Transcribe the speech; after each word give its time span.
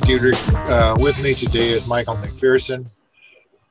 Mike. 0.00 0.68
Uh, 0.68 0.96
with 0.98 1.22
me 1.22 1.32
today 1.32 1.70
is 1.70 1.86
Michael 1.86 2.16
McPhearson, 2.16 2.90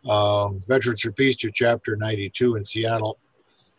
um, 0.09 0.59
Veterans 0.67 1.01
for 1.01 1.11
Peace 1.11 1.35
to 1.37 1.51
Chapter 1.51 1.95
92 1.95 2.55
in 2.55 2.65
Seattle. 2.65 3.19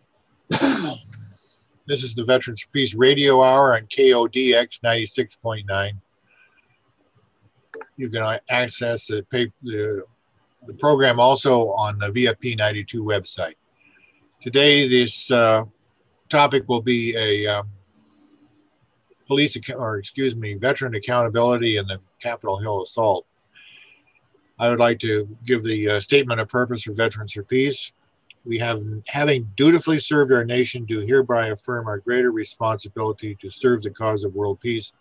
this 0.51 2.05
is 2.05 2.15
the 2.15 2.25
Veterans 2.25 2.63
for 2.63 2.69
Peace 2.69 2.95
radio 2.95 3.43
hour 3.43 3.75
on 3.75 3.83
KODX 3.87 4.81
96.9. 4.81 5.93
You 7.97 8.11
can 8.11 8.39
access 8.49 9.07
the, 9.07 9.27
the, 9.63 10.05
the 10.67 10.75
program 10.75 11.19
also 11.19 11.71
on 11.71 11.99
the 11.99 12.11
VFP 12.11 12.59
92 12.59 13.03
website. 13.03 13.55
Today, 14.41 14.89
this 14.89 15.31
uh, 15.31 15.65
topic 16.29 16.69
will 16.69 16.83
be 16.83 17.17
a 17.17 17.47
um, 17.47 17.71
police 19.27 19.59
or 19.75 19.99
excuse 19.99 20.37
me, 20.37 20.55
veteran 20.55 20.95
accountability 20.95 21.79
in 21.79 21.87
the 21.89 21.99
Capitol 22.21 22.59
Hill 22.59 22.83
assault. 22.83 23.27
I 24.59 24.71
would 24.71 24.79
like 24.79 24.99
to 25.01 25.29
give 25.45 25.63
the 25.63 25.91
uh, 25.91 26.01
statement 26.01 26.41
of 26.41 26.49
purpose 26.49 26.83
for 26.83 26.93
Veterans 26.93 27.33
for 27.33 27.43
Peace. 27.43 27.93
We 28.45 28.59
have, 28.59 28.83
having 29.07 29.51
dutifully 29.57 29.99
served 29.99 30.33
our 30.33 30.45
nation, 30.45 30.85
do 30.85 31.01
hereby 31.01 31.49
affirm 31.49 31.89
our 31.89 31.99
greater 31.99 32.31
responsibility 32.31 33.37
to 33.41 33.51
serve 33.51 33.83
the 33.83 33.91
cause 33.91 34.25
of 34.25 34.35
world 34.35 34.61
peace. 34.61 34.93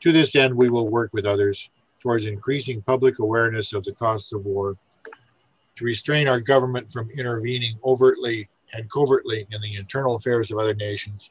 To 0.00 0.10
this 0.10 0.34
end, 0.34 0.54
we 0.54 0.70
will 0.70 0.88
work 0.88 1.10
with 1.12 1.26
others 1.26 1.70
towards 2.00 2.26
increasing 2.26 2.82
public 2.82 3.18
awareness 3.20 3.72
of 3.72 3.84
the 3.84 3.92
costs 3.92 4.32
of 4.32 4.44
war, 4.44 4.76
to 5.76 5.84
restrain 5.84 6.26
our 6.26 6.40
government 6.40 6.92
from 6.92 7.10
intervening 7.10 7.78
overtly 7.84 8.48
and 8.72 8.90
covertly 8.90 9.46
in 9.50 9.60
the 9.60 9.76
internal 9.76 10.16
affairs 10.16 10.50
of 10.50 10.58
other 10.58 10.74
nations, 10.74 11.30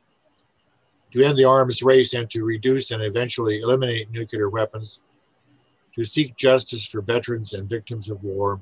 to 1.12 1.23
end 1.23 1.38
the 1.38 1.45
arms 1.45 1.84
race 1.84 2.14
and 2.14 2.30
to 2.30 2.44
reduce 2.44 2.92
and 2.92 3.04
eventually 3.04 3.62
eliminate 3.62 4.12
nuclear 4.12 4.50
weapons, 4.50 5.00
to 5.95 6.06
seek 6.06 6.36
justice 6.38 6.86
for 6.86 7.02
veterans 7.02 7.53
and 7.53 7.70
victims 7.70 8.09
of 8.09 8.23
war, 8.23 8.62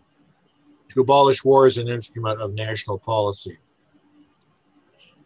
to 0.89 1.01
abolish 1.01 1.43
war 1.43 1.67
as 1.67 1.77
an 1.77 1.87
instrument 1.87 2.41
of 2.41 2.53
national 2.53 2.97
policy. 2.97 3.57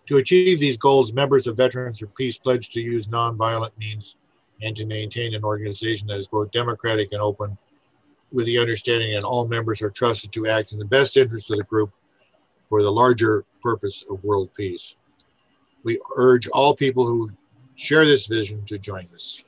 To 0.07 0.17
achieve 0.17 0.59
these 0.59 0.75
goals, 0.75 1.13
members 1.13 1.47
of 1.47 1.55
Veterans 1.55 1.99
for 1.99 2.07
Peace 2.07 2.37
pledge 2.37 2.71
to 2.71 2.81
use 2.81 3.07
nonviolent 3.07 3.71
means 3.77 4.17
and 4.61 4.75
to 4.75 4.85
maintain 4.85 5.33
an 5.33 5.45
organization 5.45 6.07
that 6.07 6.19
is 6.19 6.27
both 6.27 6.51
democratic 6.51 7.13
and 7.13 7.21
open, 7.21 7.57
with 8.33 8.45
the 8.45 8.59
understanding 8.59 9.13
that 9.13 9.23
all 9.23 9.47
members 9.47 9.81
are 9.81 9.89
trusted 9.89 10.33
to 10.33 10.47
act 10.47 10.73
in 10.73 10.79
the 10.79 10.85
best 10.85 11.15
interest 11.15 11.51
of 11.51 11.57
the 11.57 11.63
group 11.63 11.91
for 12.67 12.81
the 12.81 12.91
larger 12.91 13.45
purpose 13.61 14.03
of 14.09 14.23
world 14.23 14.49
peace. 14.55 14.95
We 15.83 15.99
urge 16.15 16.47
all 16.47 16.75
people 16.75 17.05
who 17.05 17.29
share 17.75 18.05
this 18.05 18.27
vision 18.27 18.63
to 18.65 18.77
join 18.77 19.05
us. 19.13 19.41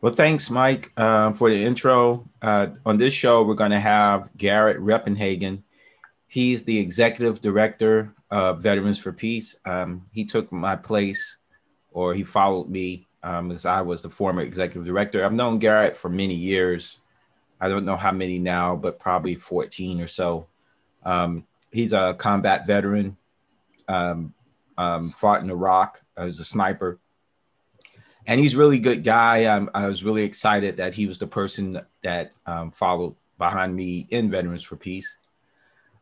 Well, 0.00 0.14
thanks, 0.14 0.48
Mike, 0.48 0.92
uh, 0.96 1.32
for 1.32 1.50
the 1.50 1.62
intro. 1.62 2.26
Uh, 2.40 2.68
on 2.86 2.96
this 2.96 3.12
show, 3.12 3.42
we're 3.42 3.54
going 3.54 3.72
to 3.72 3.80
have 3.80 4.30
Garrett 4.38 4.78
Reppenhagen. 4.78 5.62
He's 6.26 6.64
the 6.64 6.78
executive 6.78 7.42
director 7.42 8.14
of 8.30 8.62
Veterans 8.62 8.98
for 8.98 9.12
Peace. 9.12 9.56
Um, 9.66 10.02
he 10.12 10.24
took 10.24 10.50
my 10.52 10.74
place, 10.74 11.36
or 11.90 12.14
he 12.14 12.22
followed 12.22 12.70
me, 12.70 13.08
um, 13.22 13.50
as 13.50 13.66
I 13.66 13.82
was 13.82 14.00
the 14.00 14.08
former 14.08 14.40
executive 14.40 14.86
director. 14.86 15.22
I've 15.22 15.34
known 15.34 15.58
Garrett 15.58 15.98
for 15.98 16.08
many 16.08 16.34
years. 16.34 17.00
I 17.60 17.68
don't 17.68 17.84
know 17.84 17.96
how 17.96 18.12
many 18.12 18.38
now, 18.38 18.76
but 18.76 18.98
probably 18.98 19.34
14 19.34 20.00
or 20.00 20.06
so. 20.06 20.46
Um, 21.04 21.46
he's 21.72 21.92
a 21.92 22.14
combat 22.14 22.66
veteran 22.66 23.18
um, 23.90 24.34
um, 24.78 25.10
fought 25.10 25.42
in 25.42 25.50
Iraq 25.50 26.00
as 26.16 26.38
a 26.40 26.44
sniper. 26.44 26.98
And 28.26 28.38
he's 28.38 28.54
really 28.54 28.78
good 28.78 29.02
guy. 29.02 29.46
Um, 29.46 29.70
I 29.74 29.86
was 29.88 30.04
really 30.04 30.22
excited 30.22 30.76
that 30.76 30.94
he 30.94 31.06
was 31.06 31.18
the 31.18 31.26
person 31.26 31.80
that 32.02 32.32
um, 32.46 32.70
followed 32.70 33.16
behind 33.38 33.74
me 33.74 34.06
in 34.10 34.30
Veterans 34.30 34.62
for 34.62 34.76
Peace. 34.76 35.16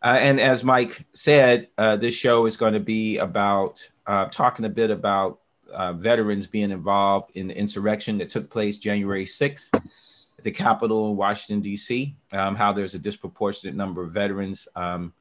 Uh, 0.02 0.18
and 0.20 0.38
as 0.38 0.62
Mike 0.62 1.06
said, 1.14 1.68
uh, 1.78 1.96
this 1.96 2.14
show 2.14 2.46
is 2.46 2.56
going 2.56 2.74
to 2.74 2.80
be 2.80 3.18
about 3.18 3.88
uh, 4.06 4.26
talking 4.26 4.64
a 4.64 4.68
bit 4.68 4.90
about 4.90 5.40
uh, 5.72 5.92
veterans 5.92 6.46
being 6.46 6.70
involved 6.70 7.30
in 7.34 7.48
the 7.48 7.56
insurrection 7.56 8.18
that 8.18 8.30
took 8.30 8.50
place 8.50 8.78
January 8.78 9.24
6th 9.24 9.70
at 9.74 10.44
the 10.44 10.50
Capitol 10.50 11.10
in 11.10 11.16
Washington, 11.16 11.60
D.C., 11.60 12.14
um, 12.32 12.54
how 12.54 12.72
there's 12.72 12.94
a 12.94 12.98
disproportionate 12.98 13.74
number 13.74 14.02
of 14.04 14.12
veterans 14.12 14.68
um, 14.76 15.12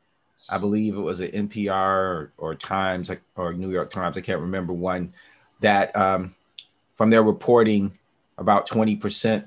I 0.49 0.57
believe 0.57 0.95
it 0.95 1.01
was 1.01 1.19
an 1.19 1.49
NPR 1.49 1.73
or, 1.73 2.33
or 2.37 2.55
Times 2.55 3.11
or 3.35 3.53
New 3.53 3.69
York 3.69 3.89
Times, 3.89 4.17
I 4.17 4.21
can't 4.21 4.41
remember 4.41 4.73
one, 4.73 5.13
that 5.59 5.95
um, 5.95 6.35
from 6.95 7.09
their 7.09 7.23
reporting, 7.23 7.97
about 8.37 8.67
20% 8.67 9.45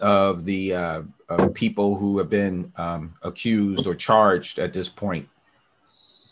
of 0.00 0.44
the 0.44 0.74
uh, 0.74 1.02
of 1.28 1.54
people 1.54 1.96
who 1.96 2.18
have 2.18 2.30
been 2.30 2.72
um, 2.76 3.14
accused 3.22 3.86
or 3.86 3.94
charged 3.94 4.58
at 4.58 4.72
this 4.72 4.88
point 4.88 5.28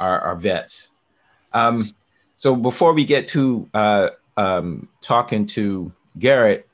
are, 0.00 0.20
are 0.20 0.36
vets. 0.36 0.90
Um, 1.52 1.94
so 2.36 2.56
before 2.56 2.92
we 2.92 3.04
get 3.04 3.28
to 3.28 3.68
uh, 3.74 4.08
um, 4.36 4.88
talking 5.00 5.46
to 5.48 5.92
Garrett, 6.18 6.68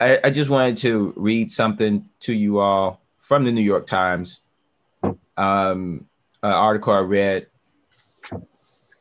I, 0.00 0.20
I 0.24 0.30
just 0.30 0.50
wanted 0.50 0.76
to 0.78 1.12
read 1.16 1.50
something 1.50 2.08
to 2.20 2.34
you 2.34 2.58
all 2.58 3.00
from 3.18 3.44
the 3.44 3.52
New 3.52 3.62
York 3.62 3.86
Times 3.86 4.40
um, 5.36 6.06
uh, 6.42 6.48
article 6.48 6.92
I 6.92 7.00
read 7.00 7.46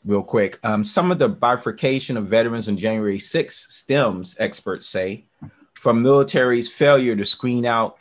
real 0.06 0.24
quick. 0.24 0.60
Um, 0.64 0.84
some 0.84 1.12
of 1.12 1.20
the 1.20 1.30
bifurcation 1.30 2.18
of 2.18 2.28
veterans 2.28 2.68
on 2.68 2.78
January 2.78 3.20
6 3.20 3.68
stems, 3.74 4.36
experts 4.40 4.88
say, 4.88 5.26
from 5.74 6.02
military's 6.02 6.72
failure 6.72 7.16
to 7.16 7.26
screen 7.26 7.66
out 7.66 7.98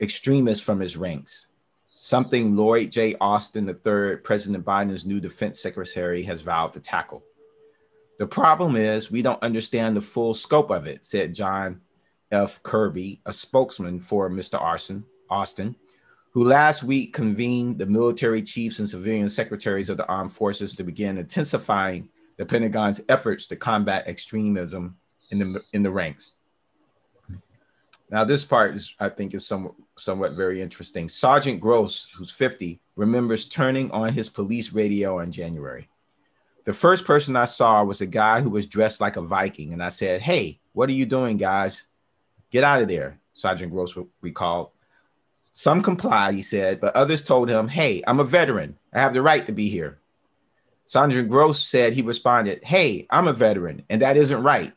extremists 0.00 0.64
from 0.64 0.80
his 0.80 0.96
ranks. 0.96 1.48
Something 1.98 2.56
Lloyd 2.56 2.90
J. 2.90 3.14
Austin 3.20 3.68
III, 3.68 4.16
President 4.16 4.64
Biden's 4.64 5.04
new 5.04 5.20
defense 5.20 5.60
secretary, 5.60 6.22
has 6.22 6.40
vowed 6.40 6.72
to 6.72 6.80
tackle. 6.80 7.22
The 8.18 8.26
problem 8.26 8.76
is 8.76 9.10
we 9.10 9.22
don't 9.22 9.42
understand 9.42 9.96
the 9.96 10.02
full 10.02 10.34
scope 10.34 10.70
of 10.70 10.86
it, 10.86 11.04
said 11.04 11.34
John 11.34 11.80
F. 12.30 12.62
Kirby, 12.62 13.20
a 13.26 13.32
spokesman 13.32 14.00
for 14.00 14.30
Mr. 14.30 14.60
Arson, 14.60 15.04
Austin 15.28 15.76
who 16.32 16.44
last 16.44 16.82
week 16.82 17.12
convened 17.12 17.78
the 17.78 17.86
military 17.86 18.42
chiefs 18.42 18.78
and 18.78 18.88
civilian 18.88 19.28
secretaries 19.28 19.88
of 19.88 19.96
the 19.96 20.06
armed 20.06 20.32
forces 20.32 20.74
to 20.74 20.84
begin 20.84 21.18
intensifying 21.18 22.08
the 22.36 22.46
Pentagon's 22.46 23.02
efforts 23.08 23.46
to 23.48 23.56
combat 23.56 24.06
extremism 24.06 24.96
in 25.30 25.38
the 25.38 25.62
in 25.72 25.82
the 25.82 25.90
ranks. 25.90 26.32
Now, 28.10 28.24
this 28.24 28.44
part 28.44 28.74
is, 28.74 28.94
I 28.98 29.08
think, 29.08 29.34
is 29.34 29.46
somewhat, 29.46 29.74
somewhat 29.96 30.32
very 30.32 30.60
interesting. 30.60 31.08
Sergeant 31.08 31.60
Gross, 31.60 32.08
who's 32.16 32.30
50, 32.30 32.80
remembers 32.96 33.44
turning 33.44 33.88
on 33.92 34.12
his 34.12 34.28
police 34.28 34.72
radio 34.72 35.20
in 35.20 35.30
January. 35.30 35.88
The 36.64 36.72
first 36.72 37.04
person 37.04 37.36
I 37.36 37.44
saw 37.44 37.84
was 37.84 38.00
a 38.00 38.06
guy 38.06 38.40
who 38.40 38.50
was 38.50 38.66
dressed 38.66 39.00
like 39.00 39.16
a 39.16 39.22
Viking, 39.22 39.72
and 39.72 39.82
I 39.82 39.90
said, 39.90 40.22
"Hey, 40.22 40.60
what 40.72 40.88
are 40.88 40.92
you 40.92 41.06
doing, 41.06 41.36
guys? 41.36 41.86
Get 42.50 42.64
out 42.64 42.82
of 42.82 42.88
there!" 42.88 43.20
Sergeant 43.34 43.72
Gross 43.72 43.96
recalled. 44.20 44.70
Some 45.52 45.82
complied, 45.82 46.34
he 46.34 46.42
said, 46.42 46.80
but 46.80 46.94
others 46.94 47.22
told 47.22 47.50
him, 47.50 47.68
Hey, 47.68 48.02
I'm 48.06 48.20
a 48.20 48.24
veteran. 48.24 48.76
I 48.92 49.00
have 49.00 49.14
the 49.14 49.22
right 49.22 49.44
to 49.46 49.52
be 49.52 49.68
here. 49.68 49.98
Sergeant 50.86 51.28
Gross 51.28 51.62
said 51.62 51.92
he 51.92 52.02
responded, 52.02 52.64
Hey, 52.64 53.06
I'm 53.10 53.28
a 53.28 53.32
veteran, 53.32 53.84
and 53.88 54.02
that 54.02 54.16
isn't 54.16 54.42
right. 54.42 54.72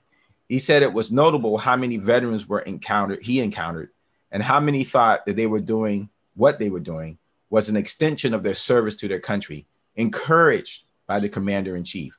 He 0.50 0.60
said 0.60 0.84
it 0.84 0.94
was 0.94 1.12
notable 1.12 1.58
how 1.58 1.76
many 1.76 1.98
veterans 1.98 2.48
were 2.48 2.60
encountered, 2.60 3.24
he 3.24 3.40
encountered, 3.40 3.90
and 4.32 4.44
how 4.44 4.60
many 4.60 4.84
thought 4.84 5.26
that 5.26 5.36
they 5.36 5.48
were 5.48 5.62
doing 5.62 6.10
what 6.36 6.60
they 6.60 6.70
were 6.70 6.80
doing 6.80 7.18
was 7.50 7.70
an 7.70 7.78
extension 7.78 8.34
of 8.34 8.44
their 8.44 8.54
service 8.54 8.96
to 8.98 9.08
their 9.08 9.20
country, 9.20 9.66
encouraged 9.96 10.84
by 11.08 11.20
the 11.20 11.30
commander 11.30 11.76
in 11.76 11.84
chief. 11.84 12.18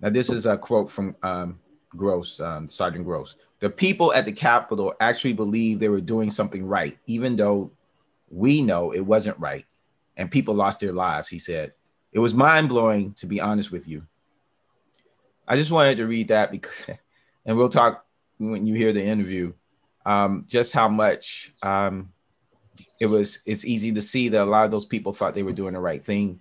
Now, 0.00 0.10
this 0.10 0.30
is 0.30 0.46
a 0.46 0.56
quote 0.56 0.90
from 0.90 1.16
um, 1.22 1.58
Gross, 1.90 2.40
um, 2.40 2.66
Sergeant 2.66 3.04
Gross 3.04 3.34
the 3.60 3.70
people 3.70 4.12
at 4.12 4.24
the 4.24 4.32
Capitol 4.32 4.94
actually 5.00 5.32
believed 5.32 5.80
they 5.80 5.88
were 5.88 6.00
doing 6.00 6.30
something 6.30 6.64
right, 6.64 6.96
even 7.06 7.36
though 7.36 7.72
we 8.30 8.62
know 8.62 8.92
it 8.92 9.00
wasn't 9.00 9.38
right. 9.38 9.64
And 10.16 10.30
people 10.30 10.54
lost 10.54 10.80
their 10.80 10.92
lives, 10.92 11.28
he 11.28 11.38
said. 11.38 11.72
It 12.12 12.18
was 12.18 12.34
mind 12.34 12.68
blowing, 12.68 13.14
to 13.14 13.26
be 13.26 13.40
honest 13.40 13.70
with 13.70 13.88
you. 13.88 14.06
I 15.46 15.56
just 15.56 15.72
wanted 15.72 15.96
to 15.96 16.06
read 16.06 16.28
that 16.28 16.50
because, 16.50 16.72
and 17.46 17.56
we'll 17.56 17.68
talk 17.68 18.04
when 18.38 18.66
you 18.66 18.74
hear 18.74 18.92
the 18.92 19.02
interview, 19.02 19.52
um, 20.06 20.44
just 20.48 20.72
how 20.72 20.88
much 20.88 21.52
um, 21.62 22.12
it 23.00 23.06
was. 23.06 23.40
It's 23.44 23.64
easy 23.64 23.92
to 23.92 24.02
see 24.02 24.28
that 24.28 24.42
a 24.42 24.44
lot 24.44 24.64
of 24.64 24.70
those 24.70 24.86
people 24.86 25.12
thought 25.12 25.34
they 25.34 25.42
were 25.42 25.52
doing 25.52 25.74
the 25.74 25.80
right 25.80 26.04
thing, 26.04 26.40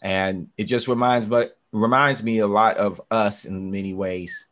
and 0.00 0.48
it 0.56 0.64
just 0.64 0.88
reminds 0.88 1.26
but 1.26 1.58
reminds 1.72 2.22
me 2.22 2.38
a 2.38 2.46
lot 2.46 2.78
of 2.78 3.00
us 3.10 3.44
in 3.44 3.70
many 3.70 3.92
ways, 3.92 4.46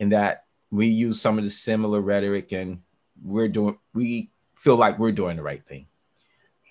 in 0.00 0.10
that 0.10 0.45
we 0.70 0.86
use 0.86 1.20
some 1.20 1.38
of 1.38 1.44
the 1.44 1.50
similar 1.50 2.00
rhetoric 2.00 2.52
and 2.52 2.82
we're 3.22 3.48
doing 3.48 3.78
we 3.94 4.30
feel 4.56 4.76
like 4.76 4.98
we're 4.98 5.12
doing 5.12 5.36
the 5.36 5.42
right 5.42 5.64
thing. 5.64 5.86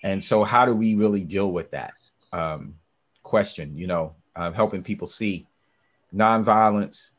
And 0.02 0.22
so 0.22 0.44
how 0.44 0.66
do 0.66 0.74
we 0.74 0.94
really 0.94 1.24
deal 1.24 1.50
with 1.50 1.70
that 1.72 1.94
um, 2.32 2.74
question 3.22 3.76
you 3.76 3.86
know 3.86 4.14
uh, 4.34 4.52
helping 4.52 4.82
people 4.82 5.06
see 5.06 5.46
nonviolence 6.14 7.10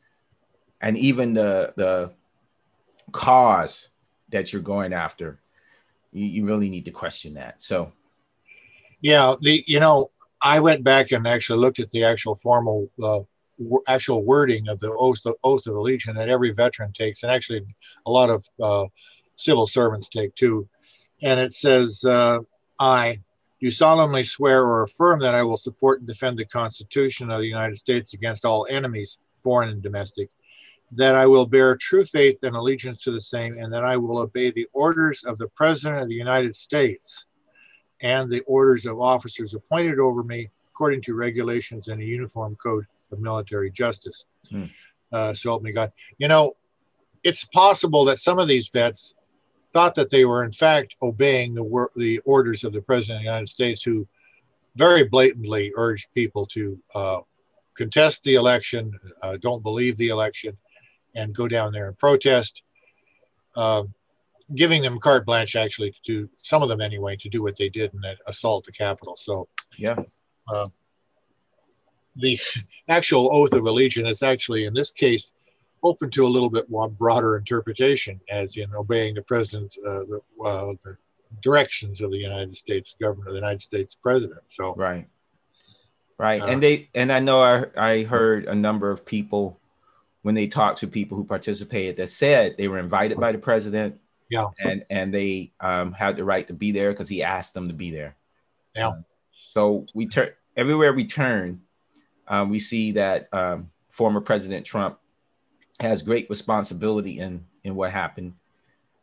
and 0.82 0.98
even 0.98 1.34
the 1.34 1.74
the 1.76 2.12
cause 3.12 3.90
that 4.30 4.52
you're 4.52 4.62
going 4.62 4.94
after, 4.94 5.40
you, 6.12 6.26
you 6.26 6.46
really 6.46 6.70
need 6.70 6.86
to 6.86 6.92
question 6.92 7.36
that. 7.36 7.62
So, 7.62 7.92
yeah, 9.02 9.36
the 9.42 9.64
you 9.68 9.80
know 9.80 10.12
I 10.42 10.60
went 10.60 10.84
back 10.84 11.12
and 11.12 11.28
actually 11.28 11.60
looked 11.60 11.80
at 11.80 11.92
the 11.92 12.04
actual 12.04 12.36
formal 12.36 12.90
uh, 13.02 13.22
actual 13.88 14.24
wording 14.24 14.68
of 14.68 14.80
the 14.80 14.92
oath, 14.92 15.22
the 15.24 15.34
oath 15.44 15.68
of 15.68 15.76
allegiance 15.76 16.18
that 16.18 16.30
every 16.30 16.52
veteran 16.52 16.94
takes, 16.94 17.24
and 17.24 17.32
actually 17.32 17.64
a 18.06 18.12
lot 18.12 18.30
of 18.30 18.46
uh, 18.62 18.86
civil 19.36 19.68
servants 19.68 20.10
take 20.10 20.34
too. 20.36 20.68
And 21.22 21.40
it 21.40 21.54
says, 21.54 22.04
uh, 22.06 22.40
"I 22.80 23.22
do 23.60 23.72
solemnly 23.72 24.24
swear 24.24 24.62
or 24.62 24.84
affirm 24.84 25.20
that 25.22 25.36
I 25.36 25.44
will 25.44 25.58
support 25.58 26.00
and 26.00 26.08
defend 26.08 26.38
the 26.38 26.46
Constitution 26.46 27.32
of 27.32 27.40
the 27.40 27.48
United 27.48 27.78
States 27.78 28.14
against 28.14 28.46
all 28.46 28.68
enemies, 28.70 29.18
foreign 29.44 29.70
and 29.70 29.82
domestic." 29.82 30.30
That 30.92 31.16
I 31.16 31.26
will 31.26 31.46
bear 31.46 31.76
true 31.76 32.06
faith 32.06 32.40
and 32.44 32.56
allegiance 32.56 33.04
to 33.04 33.12
the 33.12 33.20
same, 33.20 33.58
and 33.58 33.74
that 33.74 33.84
I 33.84 33.98
will 33.98 34.20
obey 34.20 34.52
the 34.52 34.68
orders 34.72 35.24
of 35.26 35.38
the 35.38 35.50
President 35.50 36.02
of 36.02 36.08
the 36.08 36.16
United 36.16 36.56
States 36.56 37.26
and 38.02 38.30
the 38.30 38.42
orders 38.42 38.86
of 38.86 39.02
officers 39.02 39.54
appointed 39.54 40.00
over 40.00 40.24
me 40.24 40.50
according 40.70 41.02
to 41.02 41.16
regulations 41.16 41.88
and 41.88 42.00
a 42.02 42.06
uniform 42.06 42.56
code 42.56 42.86
of 43.12 43.20
military 43.20 43.72
justice. 43.72 44.26
Hmm. 44.50 44.66
Uh, 45.12 45.34
so 45.34 45.50
help 45.50 45.64
me 45.64 45.72
God. 45.72 45.92
You 46.18 46.28
know, 46.28 46.56
it's 47.24 47.46
possible 47.46 48.06
that 48.06 48.20
some 48.20 48.40
of 48.40 48.48
these 48.48 48.68
vets 48.70 49.14
thought 49.74 49.96
that 49.96 50.10
they 50.10 50.26
were 50.26 50.44
in 50.44 50.52
fact 50.52 50.96
obeying 51.02 51.54
the 51.54 51.64
wor- 51.64 51.92
the 51.96 52.20
orders 52.20 52.64
of 52.64 52.74
the 52.74 52.82
president 52.82 53.18
of 53.18 53.22
the 53.22 53.26
United 53.26 53.50
States, 53.50 53.84
who 53.84 54.08
very 54.76 55.04
blatantly 55.04 55.72
urged 55.76 56.08
people 56.14 56.46
to 56.48 56.80
uh, 56.96 57.20
contest 57.76 58.24
the 58.24 58.36
election, 58.36 58.92
uh, 59.22 59.38
don't 59.38 59.64
believe 59.64 59.98
the 59.98 60.10
election, 60.10 60.58
and 61.16 61.34
go 61.34 61.48
down 61.48 61.72
there 61.72 61.88
and 61.88 61.98
protest. 61.98 62.64
Um, 63.56 63.94
giving 64.56 64.82
them 64.82 65.00
carte 65.00 65.26
blanche 65.26 65.56
actually 65.56 65.92
to 65.92 66.00
do 66.04 66.30
some 66.42 66.64
of 66.64 66.70
them 66.70 66.80
anyway 66.80 67.18
to 67.18 67.30
do 67.30 67.44
what 67.44 67.58
they 67.58 67.70
did 67.70 67.94
in 67.94 68.00
that 68.02 68.18
assault 68.28 68.66
the 68.66 68.72
Capitol. 68.72 69.16
So 69.18 69.48
yeah, 69.78 69.98
uh, 70.48 70.68
the 72.20 72.40
actual 72.90 73.34
oath 73.34 73.54
of 73.54 73.66
allegiance 73.66 74.10
is 74.10 74.24
actually 74.24 74.66
in 74.66 74.74
this 74.74 74.92
case 74.92 75.32
open 75.84 76.10
to 76.10 76.26
a 76.26 76.28
little 76.28 76.50
bit 76.50 76.70
more 76.70 76.90
broader 76.90 77.38
interpretation, 77.38 78.20
as 78.30 78.58
in 78.58 78.74
obeying 78.76 79.16
the 79.16 79.22
president's 79.22 79.78
uh, 79.78 80.04
the, 80.10 80.22
uh, 80.44 80.74
the 80.84 80.98
directions 81.42 82.02
of 82.02 82.12
the 82.12 82.18
United 82.18 82.56
States 82.56 82.96
government, 83.00 83.30
the 83.30 83.36
United 83.36 83.62
States 83.62 83.96
president. 83.96 84.42
So 84.48 84.74
right, 84.76 85.08
right, 86.18 86.42
uh, 86.42 86.48
and 86.48 86.64
they 86.64 86.90
and 86.96 87.12
I 87.12 87.20
know 87.20 87.42
I 87.42 87.66
I 87.76 88.04
heard 88.04 88.46
a 88.46 88.56
number 88.56 88.92
of 88.92 89.06
people 89.06 89.60
when 90.24 90.36
they 90.36 90.48
talked 90.48 90.80
to 90.80 90.88
people 90.88 91.16
who 91.16 91.24
participated 91.24 91.98
that 91.98 92.10
said 92.10 92.56
they 92.58 92.68
were 92.68 92.80
invited 92.80 93.20
by 93.20 93.32
the 93.32 93.38
president 93.38 94.00
yeah. 94.30 94.48
And 94.60 94.86
and 94.90 95.14
they 95.14 95.54
um, 95.60 95.94
had 95.94 96.16
the 96.16 96.24
right 96.24 96.46
to 96.48 96.54
be 96.54 96.72
there 96.72 96.92
because 96.92 97.10
he 97.10 97.24
asked 97.24 97.54
them 97.54 97.68
to 97.68 97.74
be 97.74 97.92
there. 97.92 98.16
Yeah. 98.76 98.90
Um, 98.90 99.06
so 99.52 99.86
we 99.94 100.08
turn 100.08 100.32
everywhere 100.56 100.94
we 100.94 101.06
turn, 101.06 101.62
um, 102.28 102.50
we 102.50 102.60
see 102.60 102.94
that 102.94 103.34
um, 103.34 103.70
former 103.90 104.22
President 104.22 104.66
Trump 104.66 105.00
has 105.80 106.02
great 106.02 106.30
responsibility 106.30 107.20
in 107.20 107.46
in 107.64 107.76
what 107.76 107.92
happened, 107.92 108.34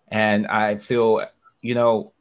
and 0.08 0.46
I 0.46 0.76
feel, 0.76 1.26
you 1.60 1.74
know, 1.74 2.12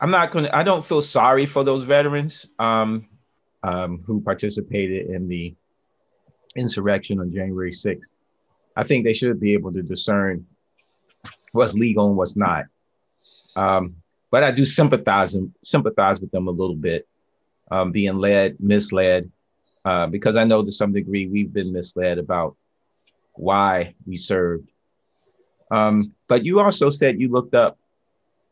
I'm 0.00 0.10
not 0.10 0.30
gonna. 0.30 0.50
I 0.52 0.62
don't 0.62 0.84
feel 0.84 1.02
sorry 1.02 1.46
for 1.46 1.64
those 1.64 1.82
veterans 1.84 2.46
um, 2.58 3.08
um, 3.62 4.02
who 4.06 4.20
participated 4.20 5.08
in 5.10 5.28
the 5.28 5.54
insurrection 6.54 7.20
on 7.20 7.32
January 7.32 7.70
6th. 7.70 8.00
I 8.76 8.84
think 8.84 9.04
they 9.04 9.12
should 9.12 9.40
be 9.40 9.54
able 9.54 9.72
to 9.72 9.82
discern 9.82 10.46
what's 11.52 11.74
legal 11.74 12.08
and 12.08 12.16
what's 12.16 12.36
not. 12.36 12.64
Um, 13.54 13.96
but 14.30 14.42
I 14.42 14.50
do 14.50 14.64
sympathize 14.64 15.36
sympathize 15.64 16.20
with 16.20 16.30
them 16.30 16.48
a 16.48 16.50
little 16.50 16.76
bit, 16.76 17.08
um, 17.70 17.92
being 17.92 18.18
led, 18.18 18.56
misled, 18.60 19.30
uh, 19.86 20.08
because 20.08 20.34
I 20.34 20.42
know 20.42 20.64
to 20.64 20.72
some 20.72 20.92
degree 20.92 21.28
we've 21.28 21.52
been 21.52 21.72
misled 21.72 22.18
about 22.18 22.56
why 23.34 23.94
we 24.04 24.16
served. 24.16 24.68
Um, 25.70 26.12
but 26.26 26.44
you 26.44 26.58
also 26.58 26.90
said 26.90 27.20
you 27.20 27.28
looked 27.28 27.54
up. 27.54 27.78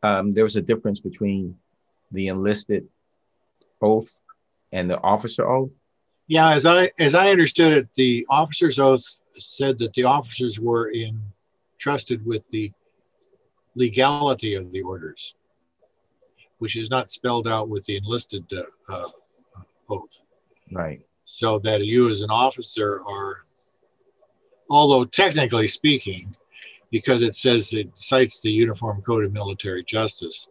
Um, 0.04 0.32
there 0.32 0.44
was 0.44 0.54
a 0.54 0.62
difference 0.62 1.00
between 1.00 1.56
the 2.12 2.28
enlisted 2.28 2.86
oath 3.82 4.14
and 4.70 4.88
the 4.88 5.00
officer 5.00 5.48
oath. 5.48 5.70
Yeah, 6.28 6.50
as 6.50 6.66
I 6.66 6.92
as 7.00 7.14
I 7.14 7.30
understood 7.30 7.72
it, 7.72 7.88
the 7.96 8.24
officer's 8.30 8.78
oath 8.78 9.04
said 9.32 9.78
that 9.80 9.92
the 9.94 10.04
officers 10.04 10.60
were 10.60 10.92
entrusted 10.94 12.24
with 12.24 12.48
the 12.50 12.70
legality 13.74 14.54
of 14.54 14.70
the 14.70 14.82
orders, 14.82 15.34
which 16.58 16.76
is 16.76 16.90
not 16.90 17.10
spelled 17.10 17.48
out 17.48 17.68
with 17.68 17.84
the 17.86 17.96
enlisted 17.96 18.44
uh, 18.52 18.92
uh, 18.92 19.08
oath. 19.90 20.20
Right. 20.72 21.00
So 21.24 21.58
that 21.60 21.84
you, 21.84 22.10
as 22.10 22.20
an 22.20 22.30
officer, 22.30 23.00
are, 23.06 23.44
although 24.70 25.04
technically 25.04 25.68
speaking, 25.68 26.36
because 26.90 27.22
it 27.22 27.34
says 27.34 27.72
it 27.72 27.90
cites 27.94 28.40
the 28.40 28.50
Uniform 28.50 29.02
Code 29.02 29.24
of 29.24 29.32
Military 29.32 29.82
Justice, 29.84 30.48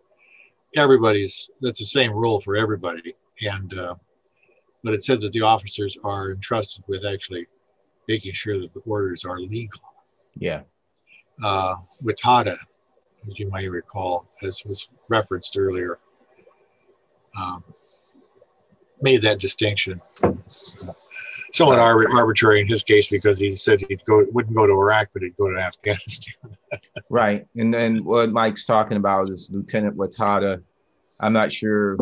everybody's 0.75 1.50
that's 1.62 1.80
the 1.80 1.86
same 1.86 2.12
rule 2.12 2.42
for 2.42 2.56
everybody. 2.56 3.16
And 3.42 3.78
uh, 3.78 3.96
but 4.84 4.94
it 4.94 5.04
said 5.04 5.22
that 5.22 5.31
the 5.31 5.42
officers 5.42 5.98
are 6.04 6.31
entrusted 6.31 6.84
with 6.88 7.06
actually 7.06 7.48
making 8.08 8.34
sure 8.34 8.60
that 8.60 8.74
the 8.74 8.81
orders 8.81 9.24
are 9.24 9.40
legal. 9.40 9.81
Yeah. 10.36 10.64
Uh, 11.42 11.76
Watada 12.04 12.57
as 13.30 13.40
you 13.40 13.50
might 13.50 13.69
recall, 13.69 14.28
as 14.42 14.64
was 14.66 14.88
referenced 15.09 15.56
earlier, 15.57 15.97
um, 17.40 17.64
made 19.04 19.22
that 19.22 19.40
distinction. 19.40 20.02
Somewhat 21.54 21.78
arbitrary 21.78 22.62
in 22.62 22.68
his 22.68 22.83
case 22.83 23.07
because 23.07 23.38
he 23.38 23.56
said 23.56 23.80
he'd 23.88 24.04
go 24.06 24.26
wouldn't 24.31 24.56
go 24.56 24.66
to 24.66 24.74
Iraq, 24.74 25.10
but 25.14 25.22
he'd 25.22 25.38
go 25.38 25.52
to 25.52 25.60
Afghanistan. 25.60 26.33
right, 27.10 27.45
and 27.56 27.72
then 27.72 28.04
what 28.04 28.31
Mike's 28.31 28.66
talking 28.66 28.98
about 28.98 29.30
is 29.30 29.52
Lieutenant 29.52 29.95
Watada. 29.95 30.64
I'm 31.19 31.33
not 31.33 31.52
sure 31.52 31.98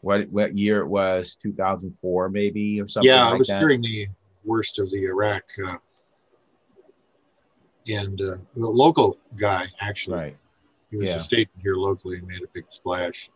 what 0.00 0.28
what 0.30 0.56
year 0.56 0.80
it 0.80 0.88
was, 0.88 1.36
2004 1.36 2.30
maybe 2.30 2.80
or 2.80 2.88
something. 2.88 3.08
Yeah, 3.08 3.26
like 3.26 3.34
it 3.34 3.38
was 3.38 3.48
that. 3.48 3.60
during 3.60 3.80
the 3.80 4.08
worst 4.44 4.80
of 4.80 4.90
the 4.90 5.04
Iraq 5.04 5.44
uh, 5.64 5.76
and 7.86 8.20
uh, 8.20 8.34
a 8.34 8.58
local 8.58 9.18
guy 9.36 9.68
actually. 9.80 10.16
Right. 10.16 10.36
He 10.90 10.96
was 10.96 11.08
yeah. 11.08 11.16
a 11.16 11.20
state 11.20 11.48
here 11.62 11.76
locally 11.76 12.18
and 12.18 12.26
made 12.26 12.42
a 12.42 12.48
big 12.52 12.64
splash. 12.68 13.30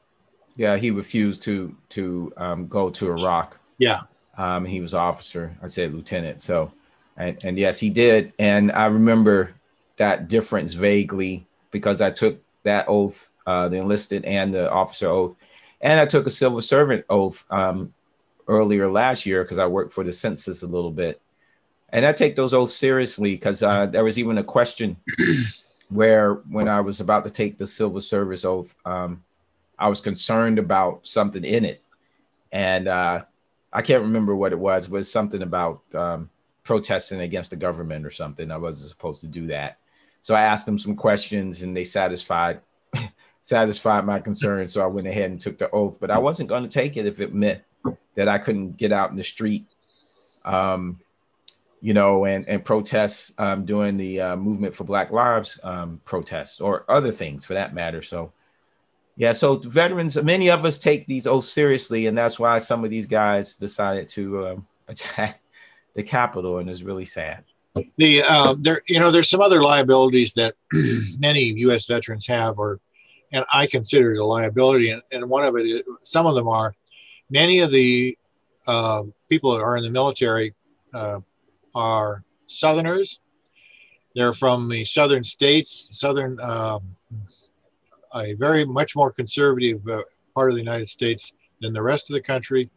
Yeah, 0.56 0.76
he 0.76 0.90
refused 0.90 1.42
to 1.42 1.74
to 1.90 2.32
um, 2.36 2.68
go 2.68 2.90
to 2.90 3.10
Iraq. 3.10 3.58
Yeah. 3.78 4.00
Um, 4.38 4.64
he 4.64 4.80
was 4.80 4.94
officer. 4.94 5.56
I 5.62 5.66
said 5.66 5.94
lieutenant. 5.94 6.42
So, 6.42 6.72
and 7.16 7.38
and 7.44 7.58
yes, 7.58 7.78
he 7.78 7.90
did. 7.90 8.32
And 8.38 8.72
I 8.72 8.86
remember 8.86 9.54
that 9.96 10.28
difference 10.28 10.72
vaguely 10.74 11.46
because 11.70 12.00
I 12.00 12.10
took 12.10 12.40
that 12.62 12.86
oath, 12.88 13.30
uh, 13.46 13.68
the 13.68 13.76
enlisted 13.76 14.24
and 14.24 14.52
the 14.52 14.70
officer 14.70 15.08
oath, 15.08 15.36
and 15.80 16.00
I 16.00 16.06
took 16.06 16.26
a 16.26 16.30
civil 16.30 16.60
servant 16.60 17.04
oath 17.08 17.44
um, 17.50 17.92
earlier 18.48 18.90
last 18.90 19.26
year 19.26 19.42
because 19.42 19.58
I 19.58 19.66
worked 19.66 19.92
for 19.92 20.04
the 20.04 20.12
census 20.12 20.62
a 20.62 20.66
little 20.66 20.90
bit 20.90 21.20
and 21.90 22.04
I 22.04 22.12
take 22.12 22.36
those 22.36 22.52
oaths 22.52 22.74
seriously 22.74 23.32
because 23.32 23.62
uh, 23.62 23.86
there 23.86 24.04
was 24.04 24.18
even 24.18 24.38
a 24.38 24.44
question 24.44 24.96
where 25.88 26.34
when 26.50 26.68
I 26.68 26.80
was 26.80 27.00
about 27.00 27.24
to 27.24 27.30
take 27.30 27.58
the 27.58 27.66
civil 27.66 28.00
service 28.00 28.44
oath, 28.44 28.74
um, 28.84 29.22
I 29.78 29.88
was 29.88 30.00
concerned 30.00 30.58
about 30.58 31.06
something 31.06 31.44
in 31.44 31.64
it, 31.64 31.82
and 32.52 32.88
uh, 32.88 33.24
I 33.72 33.82
can't 33.82 34.02
remember 34.02 34.34
what 34.34 34.52
it 34.52 34.58
was. 34.58 34.86
It 34.86 34.90
was 34.90 35.10
something 35.10 35.42
about 35.42 35.82
um, 35.94 36.30
protesting 36.64 37.20
against 37.20 37.50
the 37.50 37.56
government 37.56 38.06
or 38.06 38.10
something. 38.10 38.50
I 38.50 38.56
wasn't 38.56 38.90
supposed 38.90 39.20
to 39.22 39.26
do 39.26 39.46
that, 39.46 39.78
so 40.22 40.34
I 40.34 40.42
asked 40.42 40.66
them 40.66 40.78
some 40.78 40.96
questions, 40.96 41.62
and 41.62 41.76
they 41.76 41.84
satisfied 41.84 42.60
satisfied 43.42 44.04
my 44.04 44.18
concerns. 44.18 44.72
So 44.72 44.82
I 44.82 44.86
went 44.86 45.06
ahead 45.06 45.30
and 45.30 45.40
took 45.40 45.58
the 45.58 45.70
oath, 45.70 45.98
but 46.00 46.10
I 46.10 46.18
wasn't 46.18 46.48
going 46.48 46.64
to 46.64 46.68
take 46.68 46.96
it 46.96 47.06
if 47.06 47.20
it 47.20 47.34
meant 47.34 47.62
that 48.16 48.28
I 48.28 48.38
couldn't 48.38 48.76
get 48.76 48.92
out 48.92 49.10
in 49.10 49.16
the 49.16 49.24
street. 49.24 49.66
Um, 50.44 51.00
you 51.80 51.94
know, 51.94 52.24
and 52.24 52.48
and 52.48 52.64
protests 52.64 53.32
um, 53.38 53.64
during 53.64 53.96
the 53.96 54.20
uh, 54.20 54.36
movement 54.36 54.74
for 54.74 54.84
Black 54.84 55.12
Lives 55.12 55.60
um, 55.62 56.00
protests 56.04 56.60
or 56.60 56.84
other 56.88 57.12
things 57.12 57.44
for 57.44 57.54
that 57.54 57.74
matter. 57.74 58.02
So, 58.02 58.32
yeah, 59.16 59.32
so 59.32 59.56
veterans, 59.56 60.20
many 60.22 60.50
of 60.50 60.64
us 60.64 60.78
take 60.78 61.06
these 61.06 61.26
oaths 61.26 61.48
seriously, 61.48 62.06
and 62.06 62.16
that's 62.16 62.38
why 62.38 62.58
some 62.58 62.84
of 62.84 62.90
these 62.90 63.06
guys 63.06 63.56
decided 63.56 64.08
to 64.10 64.46
um, 64.46 64.66
attack 64.88 65.40
the 65.94 66.02
Capitol, 66.02 66.58
and 66.58 66.68
it's 66.68 66.82
really 66.82 67.06
sad. 67.06 67.44
The 67.98 68.22
uh, 68.22 68.54
there, 68.58 68.82
you 68.86 69.00
know, 69.00 69.10
there's 69.10 69.28
some 69.28 69.42
other 69.42 69.62
liabilities 69.62 70.32
that 70.34 70.54
many 71.18 71.42
U.S. 71.42 71.86
veterans 71.86 72.26
have, 72.26 72.58
or 72.58 72.80
and 73.32 73.44
I 73.52 73.66
consider 73.66 74.14
it 74.14 74.18
a 74.18 74.24
liability, 74.24 74.90
and, 74.90 75.02
and 75.12 75.28
one 75.28 75.44
of 75.44 75.56
it, 75.56 75.66
is, 75.66 75.82
some 76.02 76.26
of 76.26 76.34
them 76.34 76.48
are, 76.48 76.74
many 77.28 77.60
of 77.60 77.70
the 77.70 78.16
uh, 78.66 79.02
people 79.28 79.52
that 79.52 79.62
are 79.62 79.76
in 79.76 79.84
the 79.84 79.90
military. 79.90 80.54
Uh, 80.94 81.20
are 81.76 82.24
Southerners. 82.46 83.20
They're 84.14 84.32
from 84.32 84.68
the 84.68 84.84
southern 84.86 85.22
states, 85.22 86.00
southern, 86.00 86.40
um, 86.40 86.95
a 88.14 88.34
very 88.34 88.64
much 88.64 88.96
more 88.96 89.10
conservative 89.12 89.86
uh, 89.88 90.02
part 90.34 90.50
of 90.50 90.56
the 90.56 90.62
United 90.62 90.88
States 90.88 91.32
than 91.60 91.72
the 91.72 91.82
rest 91.82 92.10
of 92.10 92.14
the 92.14 92.20
country, 92.20 92.70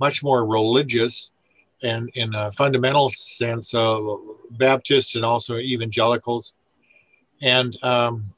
much 0.00 0.22
more 0.22 0.46
religious, 0.46 1.30
and 1.82 2.10
in 2.14 2.34
a 2.34 2.50
fundamental 2.52 3.10
sense, 3.10 3.74
uh, 3.74 4.00
Baptists 4.52 5.16
and 5.16 5.24
also 5.24 5.56
evangelicals. 5.56 6.54
And 7.42 7.76
um, 7.82 8.32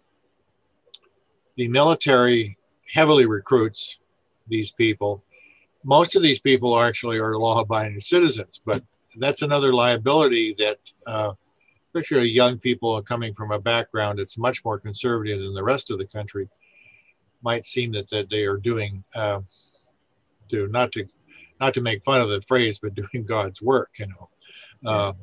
the 1.57 1.68
military 1.68 2.57
heavily 2.92 3.26
recruits 3.26 3.99
these 4.49 4.71
people. 4.73 5.23
Most 5.85 6.16
of 6.16 6.23
these 6.23 6.40
people 6.40 6.80
actually 6.80 7.18
are 7.18 7.37
law-abiding 7.37 8.00
citizens, 8.00 8.61
but 8.64 8.83
that's 9.16 9.42
another 9.42 9.73
liability 9.73 10.54
that, 10.59 10.78
especially 11.99 12.28
young 12.28 12.59
people 12.59 13.00
coming 13.02 13.35
from 13.35 13.50
a 13.50 13.59
background 13.59 14.19
that's 14.19 14.38
much 14.38 14.64
more 14.64 14.78
conservative 14.78 15.40
than 15.40 15.55
the 15.55 15.62
rest 15.62 15.90
of 15.90 15.99
the 15.99 16.07
country, 16.07 16.49
might 17.43 17.67
seem 17.67 17.93
that, 17.93 18.09
that 18.11 18.28
they 18.31 18.45
are 18.45 18.57
doing 18.57 19.05
uh, 19.14 19.40
to 20.50 20.69
not 20.69 20.93
to 20.93 21.05
not 21.61 21.75
to 21.75 21.81
make 21.81 22.05
fun 22.05 22.21
of 22.21 22.28
the 22.28 22.40
phrase, 22.43 22.78
but 22.78 22.95
doing 22.95 23.25
God's 23.25 23.61
work. 23.61 23.90
You 23.99 24.07
know. 24.07 24.28
Um, 24.90 25.17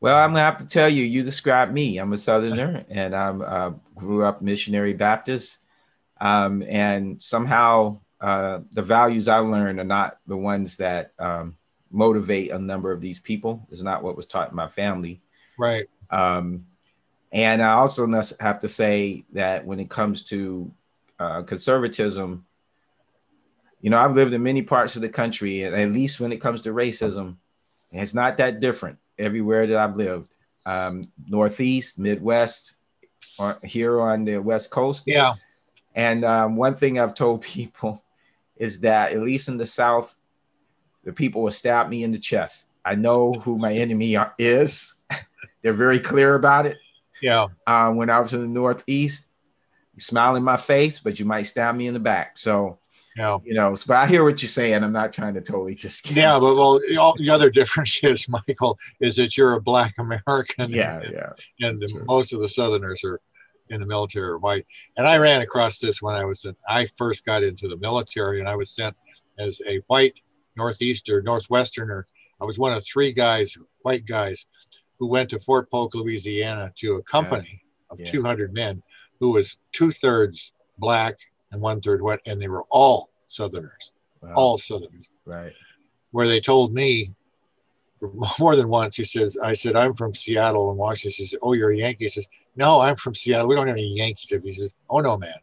well, 0.00 0.16
I'm 0.16 0.30
gonna 0.30 0.40
have 0.40 0.58
to 0.58 0.66
tell 0.66 0.88
you. 0.88 1.04
You 1.04 1.22
described 1.22 1.72
me. 1.72 1.98
I'm 1.98 2.12
a 2.12 2.18
Southerner, 2.18 2.84
and 2.88 3.14
I 3.14 3.28
uh, 3.28 3.74
grew 3.94 4.24
up 4.24 4.40
missionary 4.40 4.94
Baptist, 4.94 5.58
um, 6.20 6.62
and 6.62 7.22
somehow 7.22 8.00
uh, 8.20 8.60
the 8.70 8.82
values 8.82 9.28
I 9.28 9.38
learned 9.38 9.80
are 9.80 9.84
not 9.84 10.18
the 10.26 10.36
ones 10.36 10.76
that 10.78 11.12
um, 11.18 11.56
motivate 11.90 12.50
a 12.50 12.58
number 12.58 12.92
of 12.92 13.00
these 13.00 13.18
people. 13.18 13.66
It's 13.70 13.82
not 13.82 14.02
what 14.02 14.16
was 14.16 14.26
taught 14.26 14.50
in 14.50 14.56
my 14.56 14.68
family. 14.68 15.20
Right. 15.58 15.88
Um, 16.10 16.66
and 17.32 17.62
I 17.62 17.72
also 17.72 18.06
have 18.40 18.58
to 18.60 18.68
say 18.68 19.24
that 19.32 19.64
when 19.64 19.78
it 19.80 19.88
comes 19.88 20.22
to 20.24 20.72
uh, 21.18 21.42
conservatism, 21.42 22.44
you 23.80 23.90
know, 23.90 23.98
I've 23.98 24.14
lived 24.14 24.34
in 24.34 24.42
many 24.42 24.62
parts 24.62 24.96
of 24.96 25.02
the 25.02 25.08
country, 25.08 25.62
and 25.62 25.74
at 25.74 25.90
least 25.90 26.20
when 26.20 26.32
it 26.32 26.40
comes 26.40 26.62
to 26.62 26.70
racism, 26.70 27.36
it's 27.92 28.14
not 28.14 28.36
that 28.38 28.60
different 28.60 28.98
everywhere 29.18 29.66
that 29.66 29.76
I've 29.76 29.96
lived. 29.96 30.34
Um, 30.66 31.08
Northeast, 31.26 31.98
Midwest, 31.98 32.74
or 33.38 33.58
here 33.64 34.00
on 34.00 34.24
the 34.24 34.38
West 34.38 34.70
Coast. 34.70 35.04
Yeah. 35.06 35.34
And 35.94 36.24
um, 36.24 36.56
one 36.56 36.74
thing 36.74 36.98
I've 36.98 37.14
told 37.14 37.42
people 37.42 38.02
is 38.56 38.80
that 38.80 39.12
at 39.12 39.22
least 39.22 39.48
in 39.48 39.56
the 39.56 39.66
South, 39.66 40.16
the 41.04 41.12
people 41.12 41.42
will 41.42 41.50
stab 41.50 41.88
me 41.88 42.04
in 42.04 42.12
the 42.12 42.18
chest. 42.18 42.66
I 42.84 42.94
know 42.94 43.32
who 43.32 43.58
my 43.58 43.72
enemy 43.72 44.16
are, 44.16 44.34
is. 44.38 44.94
They're 45.62 45.72
very 45.72 45.98
clear 45.98 46.34
about 46.34 46.66
it. 46.66 46.78
Yeah. 47.20 47.48
Um, 47.66 47.96
when 47.96 48.10
I 48.10 48.20
was 48.20 48.32
in 48.32 48.40
the 48.40 48.48
Northeast, 48.48 49.28
you 49.94 50.00
smile 50.00 50.36
in 50.36 50.42
my 50.42 50.56
face, 50.56 50.98
but 50.98 51.18
you 51.18 51.26
might 51.26 51.42
stab 51.42 51.74
me 51.74 51.86
in 51.86 51.94
the 51.94 52.00
back. 52.00 52.38
So 52.38 52.78
yeah. 53.16 53.38
You 53.44 53.54
know, 53.54 53.76
but 53.86 53.96
I 53.96 54.06
hear 54.06 54.24
what 54.24 54.40
you're 54.40 54.48
saying. 54.48 54.82
I'm 54.82 54.92
not 54.92 55.12
trying 55.12 55.34
to 55.34 55.40
totally 55.40 55.74
discount. 55.74 56.16
Yeah, 56.16 56.38
but 56.38 56.56
well, 56.56 56.80
all, 56.98 57.14
the 57.18 57.30
other 57.30 57.50
difference 57.60 57.98
is, 58.02 58.28
Michael, 58.28 58.78
is 59.00 59.16
that 59.16 59.36
you're 59.36 59.54
a 59.54 59.60
black 59.60 59.94
American. 59.98 60.70
Yeah, 60.70 61.02
yeah. 61.12 61.32
And 61.60 61.78
the, 61.78 62.04
most 62.06 62.32
of 62.32 62.40
the 62.40 62.48
Southerners 62.48 63.02
are 63.04 63.20
in 63.68 63.80
the 63.80 63.86
military 63.86 64.28
are 64.28 64.38
white. 64.38 64.66
And 64.96 65.06
I 65.06 65.18
ran 65.18 65.42
across 65.42 65.78
this 65.78 66.00
when 66.00 66.14
I 66.14 66.24
was 66.24 66.44
in, 66.44 66.56
I 66.68 66.86
first 66.86 67.24
got 67.24 67.42
into 67.42 67.68
the 67.68 67.76
military 67.76 68.40
and 68.40 68.48
I 68.48 68.56
was 68.56 68.70
sent 68.70 68.96
as 69.38 69.60
a 69.66 69.80
white 69.86 70.20
Northeaster, 70.60 71.22
Northwesterner. 71.22 72.04
I 72.40 72.44
was 72.44 72.58
one 72.58 72.72
of 72.72 72.84
three 72.84 73.12
guys, 73.12 73.56
white 73.82 74.04
guys, 74.04 74.44
who 74.98 75.06
went 75.06 75.30
to 75.30 75.40
Fort 75.40 75.70
Polk, 75.70 75.94
Louisiana 75.94 76.70
to 76.76 76.96
a 76.96 77.02
company 77.02 77.62
yeah. 77.62 77.92
of 77.92 78.00
yeah. 78.00 78.10
200 78.10 78.52
men 78.52 78.82
who 79.18 79.30
was 79.30 79.58
two 79.72 79.90
thirds 79.90 80.52
black 80.78 81.16
and 81.52 81.62
one 81.62 81.80
third 81.80 82.02
white, 82.02 82.20
and 82.26 82.40
they 82.40 82.48
were 82.48 82.64
all 82.70 83.10
Southerners, 83.28 83.92
wow. 84.20 84.32
all 84.34 84.58
Southerners. 84.58 85.06
Right. 85.24 85.52
Where 86.10 86.28
they 86.28 86.40
told 86.40 86.74
me 86.74 87.12
more 88.38 88.56
than 88.56 88.68
once, 88.68 88.96
he 88.96 89.04
says, 89.04 89.38
I 89.42 89.54
said, 89.54 89.76
I'm 89.76 89.94
from 89.94 90.14
Seattle 90.14 90.70
and 90.70 90.78
Washington. 90.78 91.16
He 91.16 91.26
says, 91.26 91.38
Oh, 91.42 91.54
you're 91.54 91.72
a 91.72 91.76
Yankee. 91.76 92.04
He 92.04 92.08
says, 92.08 92.28
No, 92.56 92.80
I'm 92.80 92.96
from 92.96 93.14
Seattle. 93.14 93.48
We 93.48 93.54
don't 93.54 93.68
have 93.68 93.76
any 93.76 93.94
Yankees. 93.94 94.32
He 94.42 94.54
says, 94.54 94.74
Oh, 94.88 95.00
no, 95.00 95.16
man, 95.16 95.34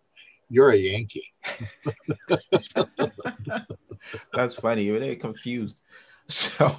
you're 0.49 0.71
a 0.71 0.77
Yankee. 0.77 1.33
That's 4.33 4.53
funny. 4.53 4.89
They're 4.89 5.15
confused. 5.15 5.81
So, 6.29 6.69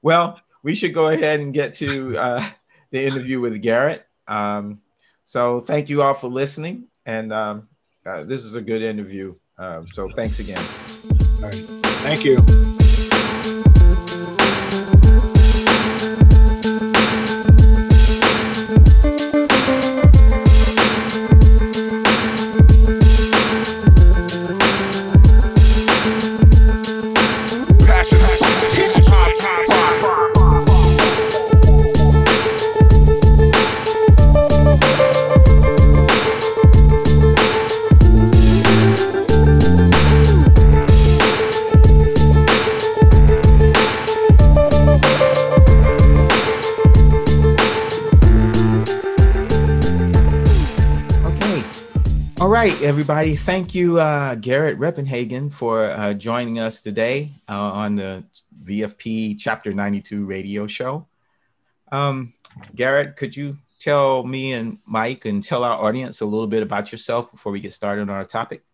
well, 0.00 0.40
we 0.62 0.76
should 0.76 0.94
go 0.94 1.08
ahead 1.08 1.40
and 1.40 1.52
get 1.52 1.74
to 1.74 2.16
uh, 2.16 2.48
the 2.92 3.04
interview 3.04 3.40
with 3.40 3.60
Garrett. 3.60 4.06
Um, 4.28 4.80
so, 5.24 5.60
thank 5.60 5.88
you 5.88 6.02
all 6.02 6.14
for 6.14 6.28
listening. 6.28 6.84
And 7.04 7.32
um, 7.32 7.68
uh, 8.06 8.22
this 8.22 8.44
is 8.44 8.54
a 8.54 8.62
good 8.62 8.82
interview. 8.82 9.34
Um, 9.58 9.88
so 9.88 10.08
thanks 10.10 10.38
again. 10.38 10.62
Thank 11.40 12.24
you. 12.24 12.78
Right, 52.58 52.82
everybody. 52.82 53.36
Thank 53.36 53.72
you, 53.72 54.00
uh, 54.00 54.34
Garrett 54.34 54.78
Reppenhagen, 54.78 55.48
for 55.48 55.92
uh, 55.92 56.12
joining 56.12 56.58
us 56.58 56.82
today 56.82 57.30
uh, 57.48 57.52
on 57.52 57.94
the 57.94 58.24
VFP 58.64 59.38
Chapter 59.38 59.72
92 59.72 60.26
radio 60.26 60.66
show. 60.66 61.06
Um, 61.92 62.34
Garrett, 62.74 63.14
could 63.14 63.36
you 63.36 63.58
tell 63.78 64.24
me 64.24 64.54
and 64.54 64.78
Mike 64.86 65.24
and 65.24 65.40
tell 65.40 65.62
our 65.62 65.80
audience 65.80 66.20
a 66.20 66.26
little 66.26 66.48
bit 66.48 66.64
about 66.64 66.90
yourself 66.90 67.30
before 67.30 67.52
we 67.52 67.60
get 67.60 67.74
started 67.74 68.02
on 68.02 68.10
our 68.10 68.24
topic? 68.24 68.64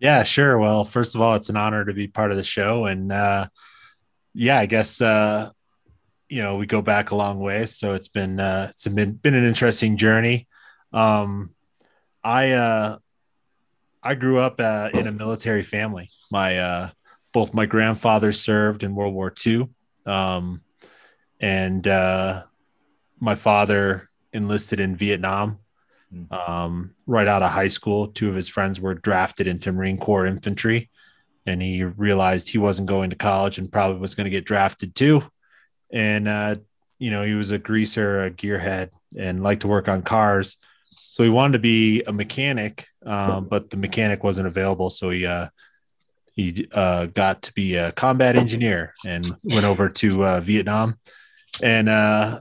Yeah, 0.00 0.24
sure. 0.24 0.58
Well, 0.58 0.84
first 0.84 1.14
of 1.14 1.20
all, 1.20 1.36
it's 1.36 1.48
an 1.48 1.56
honor 1.56 1.84
to 1.84 1.92
be 1.92 2.08
part 2.08 2.32
of 2.32 2.36
the 2.36 2.42
show. 2.42 2.86
And 2.86 3.12
uh, 3.12 3.46
yeah, 4.34 4.58
I 4.58 4.66
guess, 4.66 5.00
uh, 5.00 5.50
you 6.28 6.42
know, 6.42 6.56
we 6.56 6.66
go 6.66 6.82
back 6.82 7.12
a 7.12 7.16
long 7.16 7.38
way. 7.38 7.66
So 7.66 7.94
it's 7.94 8.08
been, 8.08 8.40
uh, 8.40 8.66
it's 8.72 8.88
been, 8.88 9.12
been 9.12 9.34
an 9.34 9.44
interesting 9.44 9.96
journey. 9.96 10.48
Um, 10.92 11.54
I 12.26 12.50
uh, 12.50 12.98
I 14.02 14.16
grew 14.16 14.38
up 14.38 14.58
uh, 14.58 14.90
in 14.92 15.06
a 15.06 15.12
military 15.12 15.62
family. 15.62 16.10
My 16.28 16.58
uh, 16.58 16.90
both 17.32 17.54
my 17.54 17.66
grandfathers 17.66 18.40
served 18.40 18.82
in 18.82 18.96
World 18.96 19.14
War 19.14 19.32
II, 19.46 19.68
um, 20.06 20.60
and 21.38 21.86
uh, 21.86 22.42
my 23.20 23.36
father 23.36 24.10
enlisted 24.32 24.80
in 24.80 24.96
Vietnam. 24.96 25.60
Hmm. 26.10 26.24
Um, 26.32 26.94
right 27.06 27.28
out 27.28 27.44
of 27.44 27.52
high 27.52 27.68
school, 27.68 28.08
two 28.08 28.28
of 28.28 28.34
his 28.34 28.48
friends 28.48 28.80
were 28.80 28.94
drafted 28.94 29.46
into 29.46 29.72
Marine 29.72 29.98
Corps 29.98 30.26
infantry, 30.26 30.90
and 31.46 31.62
he 31.62 31.84
realized 31.84 32.48
he 32.48 32.58
wasn't 32.58 32.88
going 32.88 33.10
to 33.10 33.16
college 33.16 33.58
and 33.58 33.70
probably 33.70 34.00
was 34.00 34.16
going 34.16 34.24
to 34.24 34.30
get 34.30 34.44
drafted 34.44 34.96
too. 34.96 35.22
And 35.92 36.26
uh, 36.26 36.56
you 36.98 37.12
know, 37.12 37.22
he 37.22 37.34
was 37.34 37.52
a 37.52 37.58
greaser, 37.58 38.24
a 38.24 38.32
gearhead, 38.32 38.90
and 39.16 39.44
liked 39.44 39.60
to 39.60 39.68
work 39.68 39.86
on 39.86 40.02
cars. 40.02 40.56
So 40.98 41.22
he 41.22 41.30
wanted 41.30 41.54
to 41.54 41.58
be 41.58 42.02
a 42.02 42.12
mechanic, 42.12 42.86
um, 43.04 43.46
but 43.48 43.70
the 43.70 43.76
mechanic 43.76 44.22
wasn't 44.22 44.46
available. 44.46 44.90
So 44.90 45.10
he 45.10 45.26
uh, 45.26 45.48
he 46.32 46.68
uh, 46.72 47.06
got 47.06 47.42
to 47.42 47.52
be 47.54 47.76
a 47.76 47.92
combat 47.92 48.36
engineer 48.36 48.92
and 49.06 49.24
went 49.44 49.64
over 49.64 49.88
to 49.88 50.24
uh, 50.24 50.40
Vietnam 50.40 50.98
and 51.62 51.88
uh, 51.88 52.40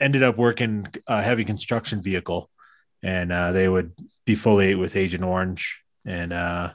ended 0.00 0.24
up 0.24 0.36
working 0.36 0.86
a 1.06 1.22
heavy 1.22 1.44
construction 1.44 2.02
vehicle. 2.02 2.50
And 3.02 3.30
uh, 3.30 3.52
they 3.52 3.68
would 3.68 3.92
defoliate 4.26 4.80
with 4.80 4.96
Agent 4.96 5.22
Orange, 5.22 5.78
and 6.04 6.32
uh, 6.32 6.72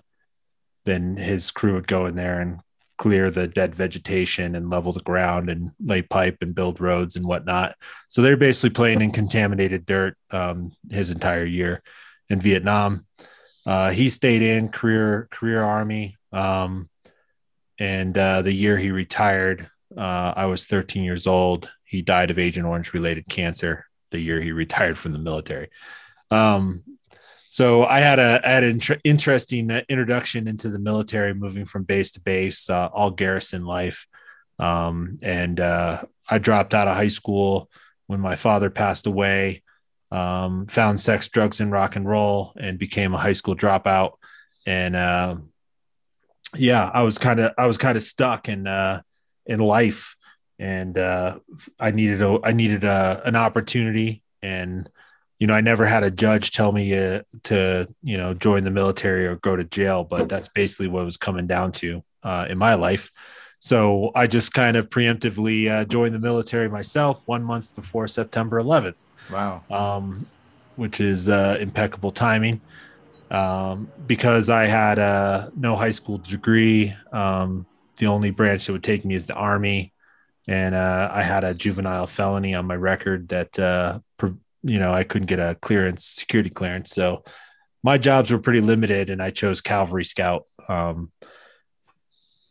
then 0.86 1.18
his 1.18 1.52
crew 1.52 1.74
would 1.74 1.88
go 1.88 2.06
in 2.06 2.16
there 2.16 2.40
and 2.40 2.62
clear 3.02 3.32
the 3.32 3.48
dead 3.48 3.74
vegetation 3.74 4.56
and 4.56 4.70
level 4.70 4.92
the 4.92 5.00
ground 5.00 5.50
and 5.50 5.72
lay 5.84 6.04
pipe 6.04 6.38
and 6.42 6.54
build 6.54 6.80
roads 6.80 7.16
and 7.16 7.26
whatnot. 7.26 7.76
So 8.10 8.22
they're 8.22 8.38
basically 8.38 8.76
playing 8.76 9.02
in 9.02 9.12
contaminated 9.12 9.88
dirt 9.88 10.16
um, 10.30 10.74
his 10.88 11.10
entire 11.10 11.44
year 11.44 11.82
in 12.30 12.40
Vietnam. 12.40 13.08
Uh, 13.66 13.90
he 13.90 14.08
stayed 14.08 14.44
in 14.44 14.70
career 14.70 15.28
career 15.32 15.64
army, 15.64 16.16
um, 16.32 16.92
and 17.80 18.16
uh, 18.16 18.44
the 18.44 18.54
year 18.54 18.78
he 18.78 18.92
retired, 18.92 19.68
Uh, 19.98 20.34
I 20.38 20.46
was 20.46 20.68
13 20.68 21.04
years 21.04 21.26
old. 21.26 21.72
He 21.84 22.04
died 22.04 22.30
of 22.30 22.38
Agent 22.38 22.68
Orange 22.68 22.94
related 22.94 23.28
cancer 23.28 23.88
the 24.12 24.20
year 24.20 24.40
he 24.40 24.52
retired 24.52 25.00
from 25.00 25.14
the 25.14 25.20
military. 25.20 25.70
Um, 26.30 26.84
so 27.54 27.84
I 27.84 28.00
had 28.00 28.18
a 28.18 28.40
I 28.46 28.50
had 28.50 28.64
an 28.64 28.80
interesting 29.04 29.70
introduction 29.70 30.48
into 30.48 30.70
the 30.70 30.80
military, 30.80 31.34
moving 31.34 31.66
from 31.66 31.84
base 31.84 32.14
to 32.14 32.22
base, 32.22 32.70
uh, 32.70 32.88
all 32.94 33.12
garrison 33.12 33.66
life. 33.66 34.08
Um, 34.58 35.20
and 35.22 35.60
uh, 35.60 36.02
I 36.30 36.38
dropped 36.38 36.74
out 36.74 36.88
of 36.88 36.96
high 36.96 37.10
school 37.10 37.70
when 38.08 38.22
my 38.22 38.38
father 38.38 38.70
passed 38.70 39.06
away. 39.06 39.64
Um, 40.12 40.68
found 40.68 41.02
sex, 41.02 41.28
drugs, 41.28 41.60
and 41.60 41.74
rock 41.74 41.98
and 41.98 42.08
roll, 42.08 42.54
and 42.58 42.80
became 42.80 43.14
a 43.14 43.18
high 43.18 43.34
school 43.34 43.58
dropout. 43.58 44.14
And 44.66 44.96
uh, 44.96 45.36
yeah, 46.56 46.90
I 46.94 47.04
was 47.04 47.18
kind 47.18 47.42
of 47.42 47.52
I 47.58 47.68
was 47.68 47.78
kind 47.78 47.98
of 47.98 48.04
stuck 48.04 48.48
in 48.48 48.66
uh, 48.66 49.02
in 49.46 49.60
life, 49.60 50.16
and 50.58 50.98
uh, 50.98 51.40
I 51.82 51.92
needed 51.92 52.22
a 52.22 52.40
I 52.46 52.54
needed 52.54 52.86
a, 52.86 53.22
an 53.26 53.36
opportunity 53.36 54.24
and 54.42 54.90
you 55.42 55.48
know, 55.48 55.56
I 55.56 55.62
never 55.62 55.88
had 55.88 56.04
a 56.04 56.12
judge 56.12 56.52
tell 56.52 56.72
me 56.72 56.96
uh, 56.96 57.24
to, 57.46 57.88
you 58.04 58.16
know, 58.16 58.36
join 58.36 58.64
the 58.64 58.70
military 58.70 59.26
or 59.26 59.38
go 59.38 59.56
to 59.56 59.64
jail, 59.64 60.04
but 60.04 60.30
that's 60.30 60.48
basically 60.50 60.88
what 60.88 61.04
was 61.04 61.18
coming 61.18 61.48
down 61.48 61.72
to 61.74 62.04
uh, 62.22 62.46
in 62.48 62.60
my 62.60 62.76
life. 62.76 63.12
So 63.58 64.12
I 64.14 64.28
just 64.28 64.54
kind 64.54 64.78
of 64.78 64.92
preemptively 64.92 65.68
uh, 65.68 65.86
joined 65.86 66.14
the 66.14 66.20
military 66.20 66.70
myself 66.70 67.24
one 67.26 67.44
month 67.44 67.76
before 67.76 68.08
September 68.08 68.62
11th. 68.62 69.02
Wow. 69.32 69.64
Um, 69.72 70.28
which 70.76 71.02
is 71.02 71.28
uh, 71.28 71.58
impeccable 71.60 72.12
timing. 72.12 72.62
Um, 73.32 73.90
because 74.06 74.48
I 74.52 74.68
had 74.68 75.00
uh, 75.00 75.50
no 75.56 75.76
high 75.76 75.90
school 75.90 76.20
degree, 76.20 76.96
um, 77.12 77.66
the 77.98 78.06
only 78.06 78.30
branch 78.30 78.68
that 78.68 78.74
would 78.74 78.84
take 78.84 79.06
me 79.06 79.16
is 79.16 79.26
the 79.26 79.34
Army. 79.34 79.92
And 80.48 80.76
uh, 80.76 81.10
I 81.12 81.24
had 81.24 81.44
a 81.44 81.56
juvenile 81.56 82.06
felony 82.06 82.54
on 82.54 82.68
my 82.68 82.76
record 82.76 83.30
that 83.30 83.58
you 84.64 84.80
know, 84.80 84.94
I 84.94 85.04
couldn't 85.04 85.28
get 85.28 85.40
a 85.40 85.56
clearance, 85.56 86.06
security 86.06 86.50
clearance. 86.50 86.92
So 86.92 87.24
my 87.84 87.98
jobs 87.98 88.32
were 88.32 88.40
pretty 88.40 88.62
limited 88.62 89.10
and 89.10 89.22
I 89.22 89.32
chose 89.32 89.62
Cavalry 89.62 90.06
Scout. 90.06 90.46
Um, 90.68 91.12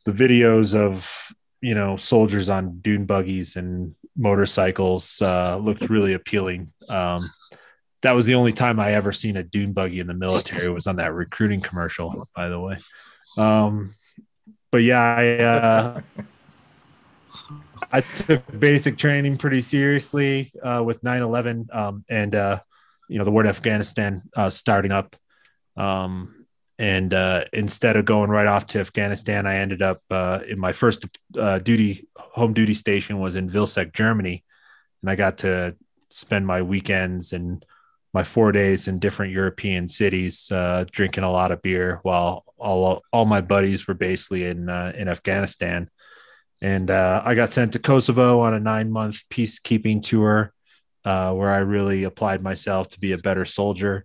the 0.04 0.12
videos 0.12 0.74
of, 0.74 1.08
you 1.60 1.74
know, 1.74 1.96
soldiers 1.96 2.48
on 2.48 2.80
dune 2.80 3.04
buggies 3.04 3.56
and 3.56 3.94
motorcycles 4.16 5.22
uh, 5.22 5.56
looked 5.56 5.88
really 5.88 6.14
appealing. 6.14 6.72
Um, 6.88 7.30
that 8.02 8.12
was 8.12 8.26
the 8.26 8.34
only 8.34 8.52
time 8.52 8.80
I 8.80 8.94
ever 8.94 9.12
seen 9.12 9.36
a 9.36 9.42
dune 9.42 9.72
buggy 9.72 10.00
in 10.00 10.06
the 10.06 10.14
military 10.14 10.68
was 10.70 10.86
on 10.86 10.96
that 10.96 11.12
recruiting 11.12 11.60
commercial, 11.60 12.28
by 12.34 12.48
the 12.48 12.58
way. 12.58 12.78
Um, 13.36 13.92
but 14.72 14.78
yeah, 14.78 15.00
I, 15.00 15.36
uh, 15.36 16.00
I 17.92 18.00
took 18.00 18.42
basic 18.58 18.98
training 18.98 19.38
pretty 19.38 19.60
seriously 19.60 20.52
uh, 20.62 20.82
with 20.84 21.02
9 21.02 21.22
11 21.22 21.68
um, 21.72 22.04
and, 22.08 22.34
uh, 22.34 22.60
you 23.08 23.18
know, 23.18 23.24
the 23.24 23.30
war 23.30 23.42
in 23.42 23.48
Afghanistan 23.48 24.22
uh, 24.36 24.50
starting 24.50 24.92
up. 24.92 25.16
Um, 25.76 26.46
and 26.78 27.12
uh, 27.12 27.44
instead 27.52 27.96
of 27.96 28.04
going 28.04 28.30
right 28.30 28.46
off 28.46 28.66
to 28.68 28.80
Afghanistan, 28.80 29.46
I 29.46 29.56
ended 29.56 29.82
up 29.82 30.02
uh, 30.10 30.40
in 30.48 30.58
my 30.58 30.72
first 30.72 31.06
uh, 31.38 31.58
duty, 31.58 32.08
home 32.16 32.54
duty 32.54 32.74
station 32.74 33.18
was 33.18 33.36
in 33.36 33.50
Vilseck, 33.50 33.92
Germany. 33.92 34.44
And 35.02 35.10
I 35.10 35.16
got 35.16 35.38
to 35.38 35.76
spend 36.10 36.46
my 36.46 36.62
weekends 36.62 37.32
and 37.32 37.64
my 38.12 38.24
four 38.24 38.50
days 38.50 38.88
in 38.88 38.98
different 38.98 39.32
European 39.32 39.88
cities, 39.88 40.50
drinking 40.90 41.22
a 41.22 41.30
lot 41.30 41.52
of 41.52 41.62
beer 41.62 42.00
while 42.02 42.44
all, 42.58 43.02
all 43.12 43.24
my 43.24 43.40
buddies 43.40 43.86
were 43.86 43.94
basically 43.94 44.46
in, 44.46 44.68
in 44.68 45.08
Afghanistan 45.08 45.88
and 46.62 46.90
uh, 46.90 47.22
I 47.24 47.34
got 47.34 47.50
sent 47.50 47.72
to 47.72 47.78
Kosovo 47.78 48.40
on 48.40 48.54
a 48.54 48.60
nine 48.60 48.90
month 48.90 49.22
peacekeeping 49.30 50.02
tour 50.02 50.52
uh, 51.04 51.32
where 51.32 51.50
I 51.50 51.58
really 51.58 52.04
applied 52.04 52.42
myself 52.42 52.88
to 52.90 53.00
be 53.00 53.12
a 53.12 53.18
better 53.18 53.44
soldier. 53.44 54.04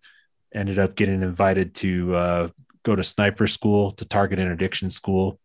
Ended 0.53 0.79
up 0.79 0.95
getting 0.95 1.21
invited 1.21 1.75
to 1.75 2.15
uh, 2.15 2.49
go 2.83 2.95
to 2.95 3.03
sniper 3.03 3.47
school, 3.47 3.91
to 3.93 4.05
target 4.05 4.39
interdiction 4.39 4.89
school. 4.89 5.39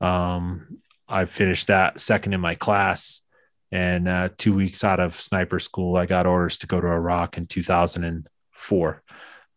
Um, 0.00 0.80
I 1.08 1.26
finished 1.26 1.68
that 1.68 2.00
second 2.00 2.34
in 2.34 2.40
my 2.40 2.54
class. 2.54 3.22
And 3.70 4.08
uh, 4.08 4.30
two 4.36 4.54
weeks 4.54 4.82
out 4.82 4.98
of 4.98 5.20
sniper 5.20 5.58
school, 5.58 5.96
I 5.96 6.06
got 6.06 6.26
orders 6.26 6.58
to 6.60 6.66
go 6.66 6.80
to 6.80 6.86
Iraq 6.86 7.36
in 7.36 7.46
2004. 7.46 9.02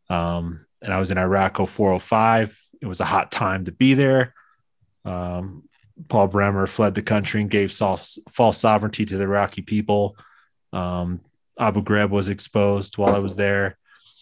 Um, 0.10 0.66
and 0.82 0.94
I 0.94 1.00
was 1.00 1.12
in 1.12 1.18
Iraq 1.18 1.58
0405. 1.58 2.58
It 2.82 2.86
was 2.86 3.00
a 3.00 3.06
hot 3.06 3.32
time 3.32 3.66
to 3.66 3.72
be 3.72 3.94
there. 3.94 4.34
Um, 5.06 5.64
Paul 6.08 6.28
Bremer 6.28 6.68
fled 6.68 6.96
the 6.96 7.02
country 7.02 7.42
and 7.42 7.50
gave 7.50 7.74
false, 7.74 8.20
false 8.30 8.58
sovereignty 8.58 9.06
to 9.06 9.18
the 9.18 9.24
Iraqi 9.24 9.62
people. 9.62 10.18
Um, 10.74 11.22
Abu 11.60 11.84
Ghraib 11.84 12.10
was 12.10 12.30
exposed 12.30 12.98
while 12.98 13.16
I 13.16 13.20
was 13.20 13.36
there. 13.36 13.78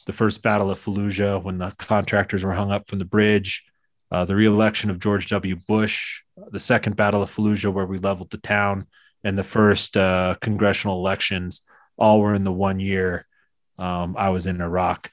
The 0.05 0.13
first 0.13 0.41
battle 0.41 0.71
of 0.71 0.79
Fallujah, 0.79 1.41
when 1.41 1.59
the 1.59 1.71
contractors 1.77 2.43
were 2.43 2.53
hung 2.53 2.71
up 2.71 2.89
from 2.89 2.99
the 2.99 3.05
bridge. 3.05 3.63
Uh, 4.11 4.25
the 4.25 4.35
reelection 4.35 4.89
of 4.89 4.99
George 4.99 5.27
W. 5.29 5.55
Bush. 5.55 6.21
The 6.51 6.59
second 6.59 6.95
battle 6.95 7.21
of 7.21 7.33
Fallujah, 7.33 7.71
where 7.71 7.85
we 7.85 7.97
leveled 7.97 8.31
the 8.31 8.37
town. 8.37 8.87
And 9.23 9.37
the 9.37 9.43
first 9.43 9.95
uh, 9.97 10.35
congressional 10.41 10.97
elections, 10.97 11.61
all 11.97 12.21
were 12.21 12.33
in 12.33 12.45
the 12.45 12.51
one 12.51 12.79
year 12.79 13.27
um, 13.79 14.15
I 14.17 14.29
was 14.29 14.45
in 14.45 14.61
Iraq. 14.61 15.11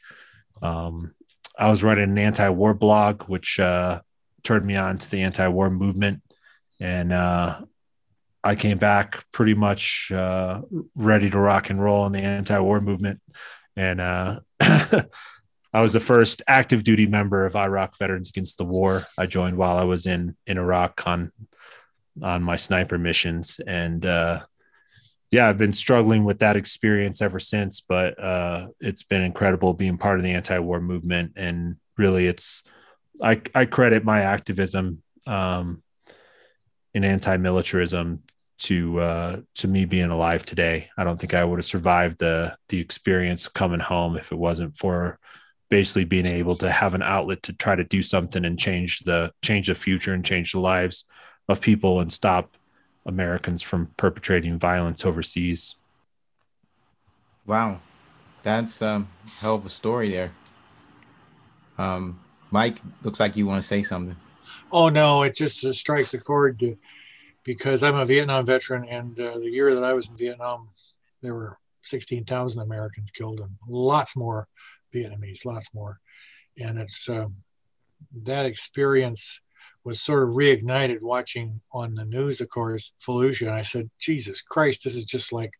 Um, 0.61 1.15
I 1.59 1.71
was 1.71 1.83
writing 1.83 2.05
an 2.05 2.19
anti 2.19 2.49
war 2.51 2.75
blog, 2.75 3.23
which 3.23 3.59
uh, 3.59 4.01
turned 4.43 4.67
me 4.67 4.77
on 4.77 4.99
to 4.99 5.11
the 5.11 5.23
anti 5.23 5.49
war 5.49 5.71
movement 5.71 6.23
and 6.81 7.13
uh, 7.13 7.61
I 8.45 8.55
came 8.55 8.79
back 8.79 9.25
pretty 9.33 9.55
much 9.55 10.11
uh, 10.13 10.63
ready 10.95 11.31
to 11.31 11.39
rock 11.39 11.71
and 11.71 11.83
roll 11.83 12.07
in 12.07 12.13
the 12.13 12.21
anti-war 12.21 12.81
movement, 12.81 13.21
and 13.77 14.01
uh, 14.01 14.41
I 14.61 15.83
was 15.83 15.93
the 15.93 16.01
first 16.01 16.43
active 16.47 16.85
duty 16.85 17.07
member 17.07 17.45
of 17.45 17.57
Iraq 17.57 17.99
Veterans 17.99 18.31
Against 18.31 18.57
the 18.57 18.65
War. 18.65 19.03
I 19.19 19.27
joined 19.27 19.57
while 19.57 19.77
I 19.77 19.85
was 19.85 20.07
in 20.07 20.37
in 20.47 20.59
Iraq 20.59 21.07
on 21.07 21.33
on 22.23 22.43
my 22.43 22.57
sniper 22.57 22.99
missions, 22.99 23.61
and 23.67 24.07
uh, 24.07 24.41
yeah, 25.31 25.49
I've 25.49 25.59
been 25.59 25.73
struggling 25.73 26.25
with 26.25 26.39
that 26.39 26.57
experience 26.57 27.21
ever 27.21 27.41
since. 27.41 27.81
But 27.81 28.19
uh, 28.23 28.69
it's 28.81 29.03
been 29.03 29.23
incredible 29.23 29.75
being 29.75 29.99
part 29.99 30.19
of 30.19 30.25
the 30.25 30.33
anti-war 30.33 30.81
movement, 30.81 31.33
and 31.37 31.77
really, 31.99 32.27
it's 32.27 32.63
I 33.23 33.43
I 33.55 33.65
credit 33.67 34.05
my 34.05 34.21
activism. 34.21 35.03
Um, 35.27 35.83
in 36.97 37.05
anti-militarism 37.05 38.23
to 38.59 38.99
uh, 39.01 39.37
to 39.55 39.69
me 39.69 39.85
being 39.85 40.09
alive 40.09 40.47
today. 40.47 40.89
I 40.97 41.05
don't 41.05 41.21
think 41.21 41.35
I 41.35 41.45
would 41.45 41.59
have 41.59 41.67
survived 41.67 42.19
the 42.19 42.57
the 42.71 42.81
experience 42.81 43.45
of 43.45 43.53
coming 43.53 43.81
home 43.81 44.17
if 44.17 44.33
it 44.33 44.39
wasn't 44.39 44.79
for 44.79 45.19
basically 45.69 46.05
being 46.05 46.25
able 46.25 46.57
to 46.57 46.71
have 46.71 46.95
an 46.95 47.03
outlet 47.03 47.43
to 47.43 47.53
try 47.53 47.77
to 47.77 47.85
do 47.85 48.03
something 48.03 48.47
and 48.47 48.59
change 48.59 49.01
the 49.01 49.31
change 49.43 49.67
the 49.67 49.75
future 49.75 50.15
and 50.15 50.25
change 50.25 50.53
the 50.53 50.59
lives 50.59 51.05
of 51.51 51.61
people 51.61 52.01
and 52.01 52.11
stop 52.11 52.57
Americans 53.05 53.61
from 53.61 53.89
perpetrating 53.99 54.59
violence 54.59 55.05
overseas. 55.05 55.77
Wow, 57.45 57.81
that's 58.43 58.81
um, 58.81 59.09
hell 59.41 59.57
of 59.57 59.67
a 59.67 59.69
story 59.69 60.13
there. 60.13 60.33
Um, 61.77 62.19
Mike, 62.51 62.79
looks 63.03 63.21
like 63.21 63.37
you 63.37 63.47
want 63.47 63.61
to 63.61 63.69
say 63.69 63.83
something. 63.83 64.17
Oh 64.73 64.89
no, 64.89 65.23
it 65.23 65.35
just 65.35 65.65
uh, 65.65 65.73
strikes 65.73 66.15
a 66.15 66.19
chord 66.19 66.59
to, 66.61 66.77
because 67.45 67.83
I'm 67.83 67.97
a 67.97 68.07
Vietnam 68.07 68.47
veteran, 68.47 68.89
and 68.89 69.19
uh, 69.19 69.39
the 69.39 69.51
year 69.51 69.75
that 69.75 69.85
I 69.85 69.93
was 69.93 70.09
in 70.09 70.17
Vietnam, 70.17 70.69
there 71.23 71.35
were 71.35 71.59
16,000 71.85 72.61
Americans 72.61 73.11
killed, 73.13 73.41
and 73.41 73.51
lots 73.69 74.17
more 74.17 74.49
Vietnamese, 74.95 75.45
lots 75.45 75.69
more, 75.73 76.01
and 76.59 76.79
it's 76.79 77.09
uh, 77.09 77.27
that 78.25 78.47
experience 78.47 79.41
was 79.85 80.03
sort 80.03 80.29
of 80.29 80.35
reignited 80.35 81.01
watching 81.01 81.61
on 81.73 81.95
the 81.95 82.05
news, 82.05 82.41
of 82.41 82.49
course, 82.49 82.93
Fallujah. 83.07 83.47
And 83.47 83.55
I 83.55 83.63
said, 83.63 83.89
Jesus 84.01 84.43
Christ, 84.43 84.83
this 84.83 84.97
is 84.97 85.05
just 85.05 85.33
like 85.33 85.53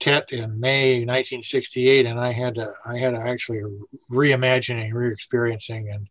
Tet 0.00 0.32
in 0.32 0.58
May 0.58 1.00
1968, 1.00 2.06
and 2.06 2.18
I 2.18 2.32
had 2.32 2.54
to, 2.54 2.72
I 2.86 2.96
had 2.96 3.10
to 3.10 3.20
actually 3.20 3.60
reimagining, 4.10 4.94
re-experiencing, 4.94 5.90
and 5.90 6.08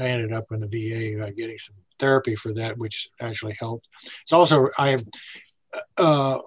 I 0.00 0.08
ended 0.08 0.32
up 0.32 0.46
in 0.52 0.60
the 0.60 0.66
VA 0.66 1.24
uh, 1.24 1.30
getting 1.30 1.58
some 1.58 1.76
therapy 1.98 2.36
for 2.36 2.52
that, 2.54 2.78
which 2.78 3.08
actually 3.20 3.56
helped. 3.58 3.88
It's 4.22 4.32
also 4.32 4.68
I 4.78 4.98
uh, 5.96 6.38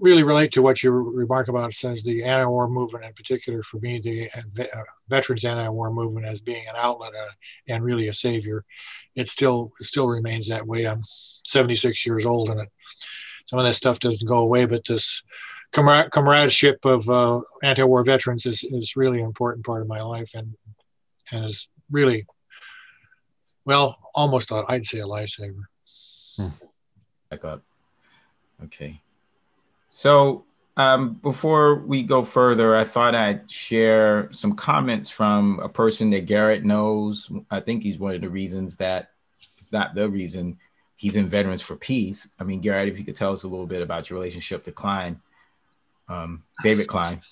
really 0.00 0.22
relate 0.22 0.52
to 0.52 0.62
what 0.62 0.82
you 0.82 0.90
remark 0.90 1.48
about 1.48 1.72
says 1.72 2.02
the 2.02 2.24
anti-war 2.24 2.68
movement 2.68 3.04
in 3.04 3.12
particular 3.12 3.62
for 3.62 3.78
me 3.78 4.00
the 4.00 4.28
uh, 4.32 4.82
veterans 5.08 5.44
anti-war 5.44 5.92
movement 5.92 6.26
as 6.26 6.40
being 6.40 6.66
an 6.68 6.74
outlet 6.76 7.12
uh, 7.14 7.30
and 7.68 7.84
really 7.84 8.08
a 8.08 8.12
savior 8.12 8.64
it 9.14 9.30
still 9.30 9.72
it 9.80 9.86
still 9.86 10.08
remains 10.08 10.48
that 10.48 10.66
way 10.66 10.86
i'm 10.86 11.02
76 11.46 12.04
years 12.06 12.26
old 12.26 12.50
and 12.50 12.60
it, 12.60 12.68
some 13.46 13.58
of 13.58 13.64
that 13.64 13.74
stuff 13.74 14.00
doesn't 14.00 14.26
go 14.26 14.38
away 14.38 14.64
but 14.64 14.84
this 14.86 15.22
comradeship 15.72 16.84
of 16.84 17.08
uh, 17.08 17.40
anti-war 17.62 18.04
veterans 18.04 18.46
is, 18.46 18.64
is 18.64 18.96
really 18.96 19.20
an 19.20 19.26
important 19.26 19.66
part 19.66 19.82
of 19.82 19.88
my 19.88 20.02
life 20.02 20.30
and 20.34 20.54
and 21.30 21.46
is 21.46 21.68
really 21.90 22.26
well, 23.64 23.98
almost, 24.14 24.52
i 24.52 24.62
would 24.68 24.86
say 24.86 25.00
a 25.00 25.06
lifesaver. 25.06 25.64
Hmm. 26.36 26.48
Back 27.30 27.44
up. 27.44 27.62
Okay. 28.64 29.00
So 29.88 30.44
um, 30.76 31.14
before 31.14 31.76
we 31.76 32.02
go 32.02 32.24
further, 32.24 32.76
I 32.76 32.84
thought 32.84 33.14
I'd 33.14 33.50
share 33.50 34.28
some 34.32 34.54
comments 34.54 35.08
from 35.08 35.60
a 35.60 35.68
person 35.68 36.10
that 36.10 36.26
Garrett 36.26 36.64
knows. 36.64 37.30
I 37.50 37.60
think 37.60 37.82
he's 37.82 37.98
one 37.98 38.14
of 38.14 38.20
the 38.20 38.28
reasons 38.28 38.76
that, 38.76 39.10
not 39.70 39.94
the 39.94 40.08
reason, 40.08 40.58
he's 40.96 41.16
in 41.16 41.28
Veterans 41.28 41.62
for 41.62 41.76
Peace. 41.76 42.28
I 42.40 42.44
mean, 42.44 42.60
Garrett, 42.60 42.88
if 42.88 42.98
you 42.98 43.04
could 43.04 43.16
tell 43.16 43.32
us 43.32 43.44
a 43.44 43.48
little 43.48 43.66
bit 43.66 43.82
about 43.82 44.10
your 44.10 44.18
relationship 44.18 44.64
to 44.64 44.72
Cline, 44.72 45.20
um, 46.08 46.42
David 46.62 46.88
Cline. 46.88 47.22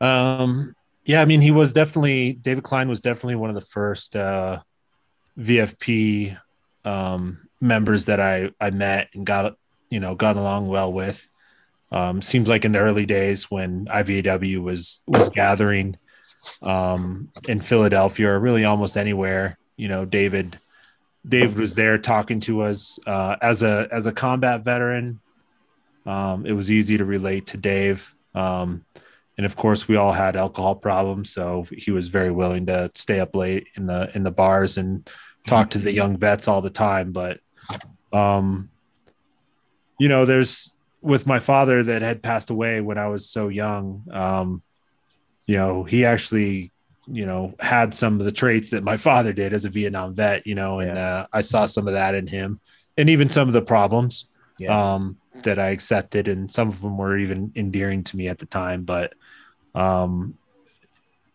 Um, 0.00 0.74
yeah, 1.04 1.20
I 1.20 1.24
mean, 1.24 1.40
he 1.40 1.50
was 1.50 1.72
definitely 1.72 2.34
David 2.34 2.64
Cline 2.64 2.88
was 2.88 3.00
definitely 3.00 3.36
one 3.36 3.50
of 3.50 3.54
the 3.54 3.60
first 3.62 4.16
uh, 4.16 4.60
VFP 5.38 6.38
um, 6.84 7.48
members 7.60 8.06
that 8.06 8.20
I 8.20 8.50
I 8.60 8.70
met 8.70 9.08
and 9.14 9.24
got 9.26 9.56
you 9.90 10.00
know 10.00 10.14
got 10.14 10.36
along 10.36 10.68
well 10.68 10.92
with. 10.92 11.28
Um, 11.92 12.22
seems 12.22 12.48
like 12.48 12.64
in 12.64 12.72
the 12.72 12.78
early 12.78 13.06
days 13.06 13.50
when 13.50 13.86
IVAW 13.86 14.62
was 14.62 15.02
was 15.06 15.28
gathering 15.30 15.96
um, 16.62 17.30
in 17.48 17.60
Philadelphia 17.60 18.30
or 18.30 18.38
really 18.38 18.64
almost 18.64 18.96
anywhere, 18.96 19.58
you 19.76 19.88
know, 19.88 20.04
David 20.04 20.58
David 21.26 21.56
was 21.56 21.74
there 21.74 21.98
talking 21.98 22.40
to 22.40 22.62
us 22.62 22.98
uh, 23.06 23.36
as 23.42 23.62
a 23.62 23.88
as 23.90 24.06
a 24.06 24.12
combat 24.12 24.62
veteran. 24.62 25.20
Um, 26.06 26.46
it 26.46 26.52
was 26.52 26.70
easy 26.70 26.96
to 26.98 27.04
relate 27.04 27.46
to 27.48 27.56
Dave. 27.56 28.14
Um, 28.34 28.84
and 29.40 29.46
of 29.46 29.56
course 29.56 29.88
we 29.88 29.96
all 29.96 30.12
had 30.12 30.36
alcohol 30.36 30.74
problems 30.74 31.32
so 31.32 31.64
he 31.72 31.90
was 31.90 32.08
very 32.08 32.30
willing 32.30 32.66
to 32.66 32.90
stay 32.94 33.20
up 33.20 33.34
late 33.34 33.66
in 33.78 33.86
the 33.86 34.14
in 34.14 34.22
the 34.22 34.30
bars 34.30 34.76
and 34.76 35.08
talk 35.46 35.70
to 35.70 35.78
the 35.78 35.90
young 35.90 36.18
vets 36.18 36.46
all 36.46 36.60
the 36.60 36.68
time. 36.68 37.10
But 37.10 37.40
um 38.12 38.68
you 39.98 40.08
know 40.08 40.26
there's 40.26 40.74
with 41.00 41.26
my 41.26 41.38
father 41.38 41.82
that 41.82 42.02
had 42.02 42.22
passed 42.22 42.50
away 42.50 42.82
when 42.82 42.98
i 42.98 43.08
was 43.08 43.26
so 43.30 43.48
young 43.48 44.02
um 44.10 44.62
you 45.46 45.54
know 45.54 45.84
he 45.84 46.04
actually 46.04 46.70
you 47.06 47.24
know 47.24 47.54
had 47.60 47.94
some 47.94 48.18
of 48.18 48.26
the 48.26 48.32
traits 48.32 48.70
that 48.70 48.84
my 48.84 48.96
father 49.08 49.32
did 49.32 49.54
as 49.54 49.64
a 49.64 49.70
vietnam 49.70 50.14
vet 50.14 50.46
you 50.46 50.54
know 50.54 50.80
and 50.80 50.98
uh, 50.98 51.26
i 51.32 51.40
saw 51.40 51.64
some 51.64 51.86
of 51.88 51.94
that 51.94 52.14
in 52.14 52.26
him 52.26 52.60
and 52.98 53.08
even 53.08 53.30
some 53.30 53.48
of 53.48 53.54
the 53.54 53.62
problems. 53.62 54.26
Yeah. 54.58 54.94
um 54.94 55.16
that 55.42 55.58
i 55.58 55.68
accepted 55.68 56.28
and 56.28 56.50
some 56.50 56.68
of 56.68 56.80
them 56.80 56.96
were 56.98 57.16
even 57.16 57.52
endearing 57.56 58.02
to 58.02 58.16
me 58.16 58.28
at 58.28 58.38
the 58.38 58.46
time 58.46 58.84
but 58.84 59.14
um, 59.74 60.34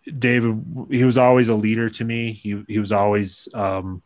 David, 0.05 0.87
he 0.89 1.03
was 1.03 1.17
always 1.17 1.49
a 1.49 1.55
leader 1.55 1.89
to 1.89 2.03
me. 2.03 2.31
He 2.31 2.63
he 2.67 2.79
was 2.79 2.91
always, 2.91 3.47
um, 3.53 4.03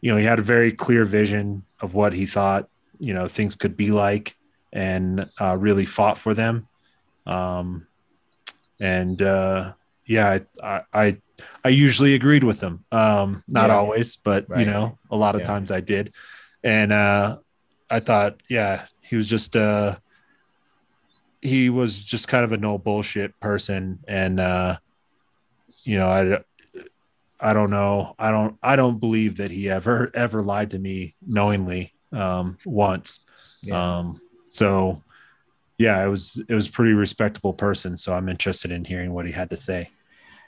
you 0.00 0.10
know, 0.10 0.16
he 0.16 0.24
had 0.24 0.38
a 0.38 0.42
very 0.42 0.72
clear 0.72 1.04
vision 1.04 1.64
of 1.80 1.94
what 1.94 2.12
he 2.12 2.26
thought, 2.26 2.68
you 2.98 3.12
know, 3.12 3.28
things 3.28 3.56
could 3.56 3.76
be 3.76 3.90
like, 3.90 4.36
and 4.72 5.28
uh, 5.40 5.56
really 5.58 5.84
fought 5.84 6.16
for 6.18 6.34
them. 6.34 6.66
Um, 7.26 7.86
and 8.80 9.20
uh, 9.20 9.74
yeah, 10.06 10.38
I, 10.62 10.82
I 10.92 11.16
I 11.62 11.68
usually 11.68 12.14
agreed 12.14 12.44
with 12.44 12.60
him. 12.60 12.84
Um, 12.90 13.44
not 13.46 13.68
yeah. 13.68 13.76
always, 13.76 14.16
but 14.16 14.48
right. 14.48 14.60
you 14.60 14.66
know, 14.66 14.98
a 15.10 15.16
lot 15.16 15.34
of 15.34 15.42
yeah. 15.42 15.46
times 15.46 15.70
I 15.70 15.80
did. 15.80 16.14
And 16.62 16.92
uh, 16.92 17.38
I 17.94 18.00
thought, 18.00 18.40
yeah, 18.48 18.86
he 19.02 19.16
was 19.16 19.28
just 19.28 19.56
uh, 19.56 19.96
he 21.44 21.68
was 21.68 22.02
just 22.02 22.26
kind 22.26 22.42
of 22.42 22.52
a 22.52 22.56
no 22.56 22.78
bullshit 22.78 23.38
person 23.38 24.00
and 24.08 24.40
uh 24.40 24.78
you 25.82 25.98
know 25.98 26.08
i 26.08 26.38
i 27.38 27.52
don't 27.52 27.70
know. 27.70 28.14
I 28.18 28.30
don't 28.30 28.56
i 28.62 28.74
don't 28.74 28.98
believe 28.98 29.36
that 29.36 29.50
he 29.50 29.68
ever 29.68 30.10
ever 30.14 30.42
lied 30.42 30.70
to 30.70 30.78
me 30.78 31.14
knowingly 31.24 31.92
um 32.12 32.56
once. 32.64 33.20
Yeah. 33.62 33.98
um 33.98 34.20
so 34.48 35.02
yeah 35.76 36.04
it 36.04 36.08
was 36.08 36.42
it 36.48 36.54
was 36.54 36.68
pretty 36.68 36.94
respectable 36.94 37.52
person 37.52 37.96
so 37.96 38.14
i'm 38.14 38.28
interested 38.28 38.70
in 38.70 38.84
hearing 38.84 39.12
what 39.12 39.26
he 39.26 39.32
had 39.32 39.50
to 39.50 39.56
say. 39.56 39.88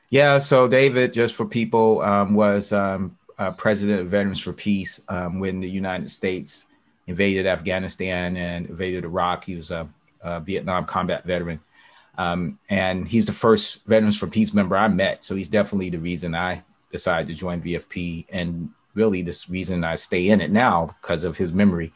Yeah 0.09 0.38
so 0.38 0.66
david 0.66 1.12
just 1.12 1.35
for 1.35 1.44
people 1.44 2.00
um, 2.00 2.35
was 2.35 2.72
um, 2.72 3.18
uh, 3.38 3.50
president 3.50 4.00
of 4.00 4.06
veterans 4.06 4.40
for 4.40 4.54
peace 4.54 5.00
um, 5.09 5.40
when 5.40 5.61
the 5.61 5.68
united 5.68 6.11
states 6.11 6.66
invaded 7.07 7.47
afghanistan 7.47 8.37
and 8.37 8.66
invaded 8.66 9.05
iraq 9.05 9.45
he 9.45 9.57
was 9.57 9.71
a 9.71 9.88
uh, 10.27 10.40
Vietnam 10.40 10.85
combat 10.85 11.25
veteran. 11.25 11.61
Um, 12.19 12.59
and 12.69 13.07
he's 13.07 13.27
the 13.27 13.33
first 13.33 13.85
Veterans 13.87 14.16
for 14.16 14.27
Peace 14.27 14.53
member 14.53 14.77
I 14.77 14.88
met. 14.88 15.23
So 15.23 15.37
he's 15.37 15.49
definitely 15.49 15.90
the 15.90 15.99
reason 15.99 16.35
I 16.35 16.62
decided 16.90 17.29
to 17.29 17.35
join 17.35 17.62
VFP 17.62 18.27
and 18.31 18.71
really 18.95 19.23
this 19.23 19.49
reason 19.49 19.85
I 19.85 19.95
stay 19.95 20.31
in 20.31 20.40
it 20.40 20.51
now 20.51 20.97
because 21.01 21.25
of 21.25 21.37
his 21.37 21.53
memory. 21.53 21.92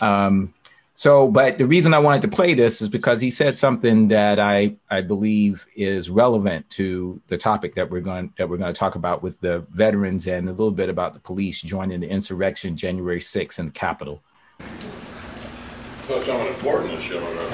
Um, 0.00 0.54
so, 0.94 1.28
but 1.28 1.58
the 1.58 1.66
reason 1.66 1.94
I 1.94 1.98
wanted 1.98 2.22
to 2.22 2.28
play 2.28 2.52
this 2.52 2.82
is 2.82 2.88
because 2.88 3.20
he 3.20 3.30
said 3.30 3.56
something 3.56 4.08
that 4.08 4.38
I, 4.38 4.76
I 4.90 5.00
believe 5.00 5.66
is 5.74 6.10
relevant 6.10 6.68
to 6.70 7.20
the 7.28 7.38
topic 7.38 7.74
that 7.74 7.90
we're 7.90 8.00
going 8.00 8.32
that 8.36 8.48
we're 8.48 8.58
going 8.58 8.72
to 8.72 8.78
talk 8.78 8.96
about 8.96 9.22
with 9.22 9.40
the 9.40 9.60
veterans 9.70 10.26
and 10.26 10.48
a 10.48 10.52
little 10.52 10.70
bit 10.70 10.90
about 10.90 11.14
the 11.14 11.20
police 11.20 11.62
joining 11.62 12.00
the 12.00 12.08
insurrection 12.08 12.76
January 12.76 13.20
6th 13.20 13.58
in 13.58 13.66
the 13.66 13.72
Capitol 13.72 14.22
thought 16.10 16.24
someone 16.24 16.48
important 16.48 16.92
was 16.92 17.00
showing 17.00 17.22
up. 17.22 17.50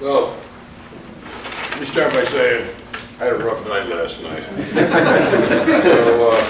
well, 0.00 0.36
let 1.70 1.78
me 1.78 1.86
start 1.86 2.12
by 2.12 2.24
saying 2.24 2.74
I 3.20 3.24
had 3.26 3.34
a 3.34 3.36
rough 3.36 3.64
night 3.68 3.86
last 3.86 4.20
night. 4.24 4.42
so 5.84 6.32
uh, 6.32 6.44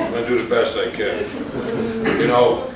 I'm 0.00 0.12
going 0.12 0.24
to 0.24 0.28
do 0.30 0.42
the 0.42 0.48
best 0.48 0.74
I 0.78 0.88
can. 0.88 1.28
You 2.18 2.28
know, 2.28 2.72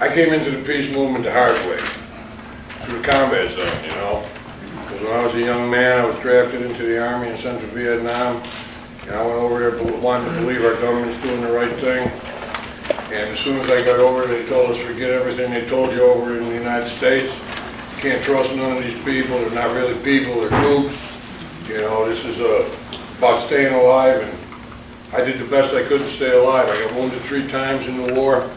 I 0.00 0.12
came 0.12 0.32
into 0.32 0.50
the 0.50 0.60
peace 0.64 0.92
movement 0.92 1.22
the 1.22 1.30
hard 1.32 1.54
way, 1.68 1.78
through 2.80 2.98
the 2.98 3.04
combat 3.04 3.52
zone, 3.52 3.84
you 3.84 3.92
know. 3.92 4.26
Because 4.82 5.02
when 5.02 5.12
I 5.12 5.22
was 5.24 5.36
a 5.36 5.40
young 5.40 5.70
man, 5.70 6.00
I 6.00 6.04
was 6.04 6.18
drafted 6.18 6.62
into 6.62 6.82
the 6.82 7.00
Army 7.00 7.28
in 7.28 7.36
Central 7.36 7.70
Vietnam. 7.70 8.42
And 9.06 9.14
I 9.14 9.24
went 9.24 9.38
over 9.38 9.70
there 9.70 10.00
wanting 10.00 10.32
to 10.34 10.40
believe 10.40 10.64
our 10.64 10.74
government's 10.80 11.22
doing 11.22 11.40
the 11.40 11.52
right 11.52 11.72
thing. 11.78 12.10
And 13.12 13.30
as 13.30 13.38
soon 13.38 13.60
as 13.60 13.70
I 13.70 13.84
got 13.84 14.00
over 14.00 14.26
they 14.26 14.44
told 14.46 14.70
us 14.70 14.78
forget 14.78 15.10
everything 15.10 15.52
they 15.52 15.64
told 15.66 15.92
you 15.92 16.02
over 16.02 16.36
in 16.36 16.44
the 16.44 16.54
United 16.54 16.88
States. 16.88 17.40
Can't 17.98 18.22
trust 18.22 18.54
none 18.56 18.76
of 18.76 18.82
these 18.82 19.00
people. 19.04 19.38
They're 19.38 19.50
not 19.50 19.74
really 19.74 19.94
people. 20.02 20.40
They're 20.40 20.60
goops. 20.62 21.16
You 21.68 21.82
know, 21.82 22.08
this 22.08 22.24
is 22.24 22.40
uh, 22.40 22.68
about 23.18 23.40
staying 23.40 23.74
alive. 23.74 24.22
And 24.22 24.38
I 25.14 25.24
did 25.24 25.38
the 25.38 25.46
best 25.46 25.72
I 25.72 25.82
could 25.82 26.00
to 26.00 26.08
stay 26.08 26.36
alive. 26.36 26.68
I 26.68 26.84
got 26.84 26.94
wounded 26.94 27.20
three 27.22 27.46
times 27.46 27.86
in 27.86 28.02
the 28.02 28.14
war. 28.14 28.50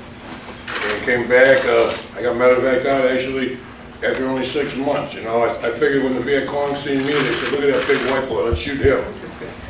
And 0.82 1.04
came 1.04 1.28
back. 1.30 1.64
Uh, 1.66 1.96
I 2.16 2.22
got 2.22 2.36
medevac 2.36 2.86
out 2.86 3.06
actually 3.10 3.58
after 4.04 4.26
only 4.28 4.46
six 4.46 4.76
months. 4.76 5.14
You 5.14 5.24
know, 5.24 5.44
I, 5.44 5.68
I 5.68 5.72
figured 5.72 6.04
when 6.04 6.16
the 6.16 6.22
Viet 6.22 6.48
Cong 6.48 6.76
seen 6.76 6.98
me, 6.98 7.04
they 7.04 7.34
said, 7.34 7.52
look 7.52 7.62
at 7.62 7.74
that 7.74 7.88
big 7.88 8.12
white 8.12 8.28
boy, 8.28 8.46
let's 8.46 8.60
shoot 8.60 8.80
him. 8.80 9.04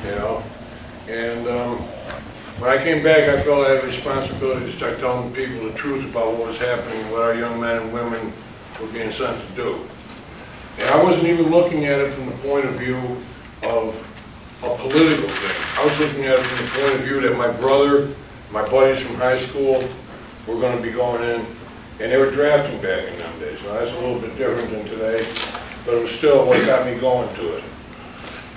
You 0.06 0.12
know, 0.12 0.44
and 1.10 1.48
um, 1.48 1.78
when 2.60 2.70
I 2.70 2.78
came 2.84 3.02
back, 3.04 3.30
I 3.30 3.42
felt 3.42 3.66
I 3.66 3.72
had 3.72 3.84
a 3.84 3.88
responsibility 3.88 4.66
to 4.66 4.72
start 4.72 5.00
telling 5.00 5.34
people 5.34 5.64
the 5.68 5.74
truth 5.74 6.06
about 6.06 6.34
what 6.34 6.48
was 6.48 6.58
happening, 6.58 7.10
what 7.10 7.22
our 7.22 7.34
young 7.34 7.60
men 7.60 7.82
and 7.82 7.94
women 7.94 8.32
were 8.80 8.88
being 8.88 9.10
sent 9.10 9.40
to 9.42 9.56
do. 9.56 9.80
And 10.78 10.90
I 10.90 11.04
wasn't 11.04 11.26
even 11.26 11.50
looking 11.50 11.86
at 11.86 12.00
it 12.00 12.14
from 12.14 12.28
the 12.28 12.36
point 12.38 12.66
of 12.66 12.74
view 12.74 12.98
of 13.64 13.96
a 14.62 14.76
political 14.78 15.28
thing. 15.28 15.82
I 15.82 15.84
was 15.84 16.00
looking 16.00 16.26
at 16.26 16.38
it 16.38 16.46
from 16.46 16.66
the 16.66 16.72
point 16.72 16.94
of 16.96 17.02
view 17.02 17.22
that 17.22 17.38
my 17.38 17.50
brother, 17.50 18.14
my 18.52 18.68
buddies 18.70 19.00
from 19.00 19.16
high 19.16 19.38
school 19.38 19.84
were 20.48 20.60
going 20.60 20.78
to 20.78 20.84
be 20.84 20.92
going 20.92 21.24
in, 21.24 21.46
and 22.00 22.12
they 22.12 22.18
were 22.18 22.30
drafting 22.30 22.80
back 22.82 23.08
in 23.08 23.18
them 23.18 23.40
days. 23.40 23.60
So 23.62 23.74
that's 23.74 23.92
a 23.92 24.00
little 24.00 24.20
bit 24.20 24.38
different 24.38 24.70
than 24.70 24.86
today, 24.86 25.26
but 25.86 25.96
it 25.96 26.02
was 26.02 26.12
still 26.12 26.46
what 26.46 26.64
got 26.66 26.86
me 26.86 27.00
going 27.00 27.34
to 27.36 27.58
it. 27.58 27.64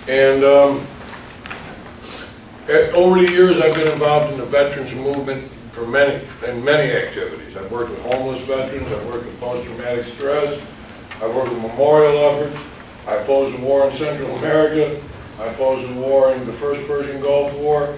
And 0.08 0.44
um, 0.44 0.86
over 2.68 3.20
the 3.20 3.30
years, 3.30 3.60
I've 3.60 3.74
been 3.74 3.88
involved 3.88 4.32
in 4.32 4.38
the 4.38 4.46
veterans 4.46 4.94
movement 4.94 5.50
for 5.72 5.86
many, 5.86 6.24
in 6.46 6.64
many 6.64 6.92
activities. 6.92 7.56
I've 7.56 7.70
worked 7.70 7.90
with 7.90 8.02
homeless 8.02 8.40
veterans, 8.42 8.86
I've 8.92 9.06
worked 9.06 9.26
with 9.26 9.40
post-traumatic 9.40 10.04
stress, 10.04 10.62
I've 11.22 11.34
worked 11.34 11.50
with 11.50 11.62
memorial 11.62 12.18
efforts, 12.18 12.62
I 13.06 13.14
opposed 13.16 13.56
the 13.58 13.64
war 13.64 13.86
in 13.86 13.92
Central 13.92 14.30
America, 14.36 15.00
I 15.40 15.46
opposed 15.46 15.88
the 15.92 15.98
war 15.98 16.32
in 16.32 16.44
the 16.46 16.52
first 16.52 16.86
Persian 16.86 17.20
Gulf 17.20 17.56
War, 17.58 17.96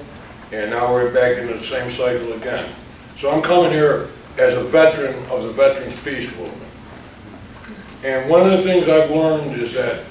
and 0.53 0.70
now 0.70 0.92
we're 0.92 1.12
back 1.12 1.37
into 1.37 1.55
the 1.55 1.64
same 1.64 1.90
cycle 1.90 2.33
again. 2.35 2.66
So 3.16 3.31
I'm 3.31 3.42
coming 3.42 3.70
here 3.70 4.09
as 4.38 4.55
a 4.55 4.62
veteran 4.64 5.14
of 5.31 5.42
the 5.42 5.50
Veterans 5.50 6.00
Peace 6.00 6.31
Movement. 6.37 6.70
And 8.03 8.29
one 8.31 8.42
of 8.42 8.57
the 8.57 8.62
things 8.62 8.88
I've 8.88 9.11
learned 9.11 9.61
is 9.61 9.72
that 9.74 10.05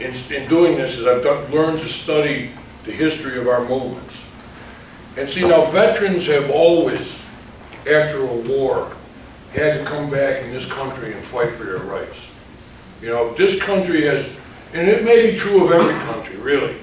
in, 0.00 0.14
in 0.32 0.48
doing 0.48 0.76
this 0.76 0.98
is 0.98 1.06
I've 1.06 1.22
done, 1.22 1.50
learned 1.50 1.80
to 1.80 1.88
study 1.88 2.50
the 2.84 2.92
history 2.92 3.38
of 3.38 3.48
our 3.48 3.66
movements. 3.66 4.24
And 5.16 5.28
see, 5.28 5.42
now 5.42 5.64
veterans 5.66 6.26
have 6.26 6.50
always, 6.50 7.20
after 7.80 8.22
a 8.22 8.34
war, 8.34 8.92
had 9.52 9.78
to 9.78 9.84
come 9.84 10.10
back 10.10 10.42
in 10.42 10.52
this 10.52 10.66
country 10.66 11.12
and 11.12 11.22
fight 11.22 11.50
for 11.50 11.64
their 11.64 11.78
rights. 11.78 12.30
You 13.00 13.08
know, 13.08 13.34
this 13.34 13.60
country 13.62 14.02
has, 14.02 14.28
and 14.72 14.88
it 14.88 15.04
may 15.04 15.30
be 15.30 15.38
true 15.38 15.64
of 15.64 15.72
every 15.72 15.94
country, 16.06 16.36
really. 16.36 16.76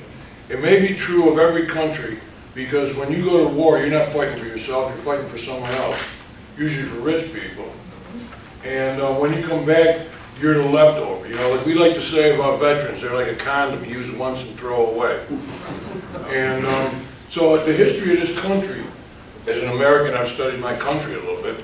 It 0.50 0.62
may 0.62 0.80
be 0.86 0.96
true 0.96 1.32
of 1.32 1.40
every 1.40 1.66
country, 1.66 2.20
because 2.56 2.96
when 2.96 3.12
you 3.12 3.24
go 3.24 3.48
to 3.48 3.54
war, 3.54 3.80
you're 3.80 3.90
not 3.90 4.14
fighting 4.14 4.40
for 4.40 4.46
yourself, 4.46 4.94
you're 4.94 5.04
fighting 5.04 5.28
for 5.28 5.38
someone 5.38 5.72
else, 5.72 6.02
usually 6.58 6.88
for 6.88 7.02
rich 7.02 7.34
people. 7.34 7.72
And 8.64 9.02
uh, 9.02 9.14
when 9.14 9.34
you 9.34 9.44
come 9.44 9.66
back, 9.66 10.08
you're 10.40 10.56
the 10.56 10.70
leftover. 10.70 11.28
You 11.28 11.36
know, 11.36 11.54
like 11.54 11.66
we 11.66 11.74
like 11.74 11.94
to 11.94 12.02
say 12.02 12.34
about 12.36 12.60
veterans, 12.60 13.02
they're 13.02 13.14
like 13.14 13.28
a 13.28 13.36
condom, 13.36 13.84
you 13.84 13.92
use 13.92 14.10
it 14.10 14.18
once 14.18 14.44
and 14.44 14.58
throw 14.58 14.88
away. 14.88 15.26
And 16.32 16.66
um, 16.66 17.06
so 17.30 17.64
the 17.64 17.74
history 17.74 18.14
of 18.14 18.26
this 18.26 18.40
country, 18.40 18.84
as 19.48 19.62
an 19.62 19.70
American, 19.70 20.14
I've 20.14 20.30
studied 20.30 20.60
my 20.60 20.76
country 20.76 21.16
a 21.16 21.20
little 21.20 21.42
bit. 21.42 21.64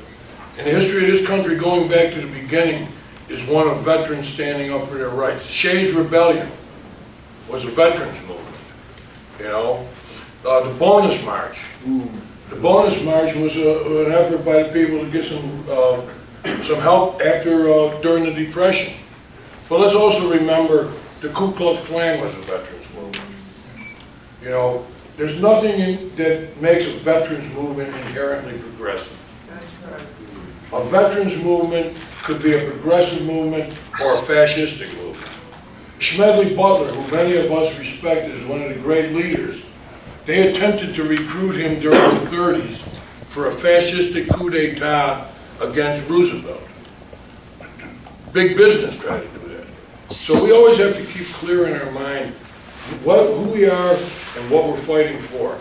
And 0.57 0.67
the 0.67 0.71
history 0.71 1.05
of 1.05 1.11
this 1.11 1.25
country, 1.25 1.55
going 1.55 1.87
back 1.87 2.11
to 2.13 2.21
the 2.21 2.27
beginning, 2.27 2.89
is 3.29 3.45
one 3.45 3.67
of 3.67 3.81
veterans 3.81 4.27
standing 4.27 4.73
up 4.73 4.83
for 4.87 4.95
their 4.95 5.09
rights. 5.09 5.49
Shays' 5.49 5.93
Rebellion 5.93 6.51
was 7.49 7.63
a 7.63 7.69
veterans 7.69 8.19
movement, 8.21 8.57
you 9.39 9.45
know. 9.45 9.87
Uh, 10.45 10.67
the 10.67 10.73
Bonus 10.75 11.23
March. 11.23 11.59
The 12.49 12.55
Bonus 12.55 13.01
March 13.03 13.35
was 13.35 13.55
a, 13.55 14.05
an 14.05 14.11
effort 14.11 14.43
by 14.43 14.63
the 14.63 14.69
people 14.73 14.99
to 14.99 15.11
get 15.11 15.25
some, 15.25 15.65
uh, 15.69 16.01
some 16.63 16.79
help 16.79 17.21
after, 17.21 17.71
uh, 17.71 18.01
during 18.01 18.23
the 18.23 18.31
Depression. 18.31 18.93
But 19.69 19.79
let's 19.79 19.95
also 19.95 20.29
remember 20.29 20.91
the 21.21 21.29
Ku 21.29 21.51
Klux 21.53 21.79
Klan 21.81 22.21
was 22.21 22.33
a 22.33 22.37
movement. 22.37 22.76
You 24.47 24.53
know, 24.53 24.85
there's 25.17 25.41
nothing 25.41 25.77
in, 25.77 26.15
that 26.15 26.55
makes 26.61 26.85
a 26.85 26.93
veterans 26.99 27.53
movement 27.53 27.93
inherently 27.93 28.57
progressive. 28.57 29.19
A 30.71 30.85
veterans 30.85 31.35
movement 31.43 31.97
could 32.23 32.41
be 32.41 32.53
a 32.53 32.63
progressive 32.63 33.23
movement 33.23 33.73
or 34.01 34.13
a 34.13 34.21
fascistic 34.21 34.95
movement. 35.03 35.37
Smedley 35.99 36.55
Butler, 36.55 36.87
who 36.87 37.13
many 37.13 37.35
of 37.35 37.51
us 37.51 37.77
respect 37.77 38.31
as 38.31 38.41
one 38.45 38.61
of 38.61 38.69
the 38.69 38.79
great 38.79 39.11
leaders, 39.11 39.65
they 40.25 40.49
attempted 40.49 40.95
to 40.95 41.03
recruit 41.03 41.57
him 41.57 41.81
during 41.81 41.99
the 41.99 42.25
30s 42.27 42.77
for 43.27 43.49
a 43.49 43.51
fascistic 43.53 44.29
coup 44.29 44.49
d'etat 44.49 45.27
against 45.59 46.09
Roosevelt. 46.09 46.63
Big 48.31 48.55
business 48.55 48.97
tried 48.97 49.23
to 49.23 49.39
do 49.39 49.57
that. 49.57 50.13
So 50.13 50.41
we 50.41 50.53
always 50.53 50.77
have 50.77 50.95
to 50.95 51.03
keep 51.03 51.27
clear 51.33 51.67
in 51.67 51.81
our 51.81 51.91
mind 51.91 52.33
what, 53.03 53.25
who 53.33 53.51
we 53.51 53.69
are 53.69 53.93
and 53.93 54.51
what 54.51 54.67
we're 54.67 54.77
fighting 54.77 55.19
for. 55.19 55.59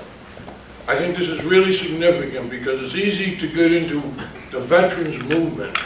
I 0.89 0.97
think 0.97 1.17
this 1.17 1.29
is 1.29 1.43
really 1.43 1.73
significant 1.73 2.51
because 2.51 2.81
it's 2.81 2.95
easy 2.95 3.37
to 3.37 3.49
get 3.49 3.73
into 3.73 4.01
the 4.53 4.61
veterans 4.61 5.19
movement 5.25 5.77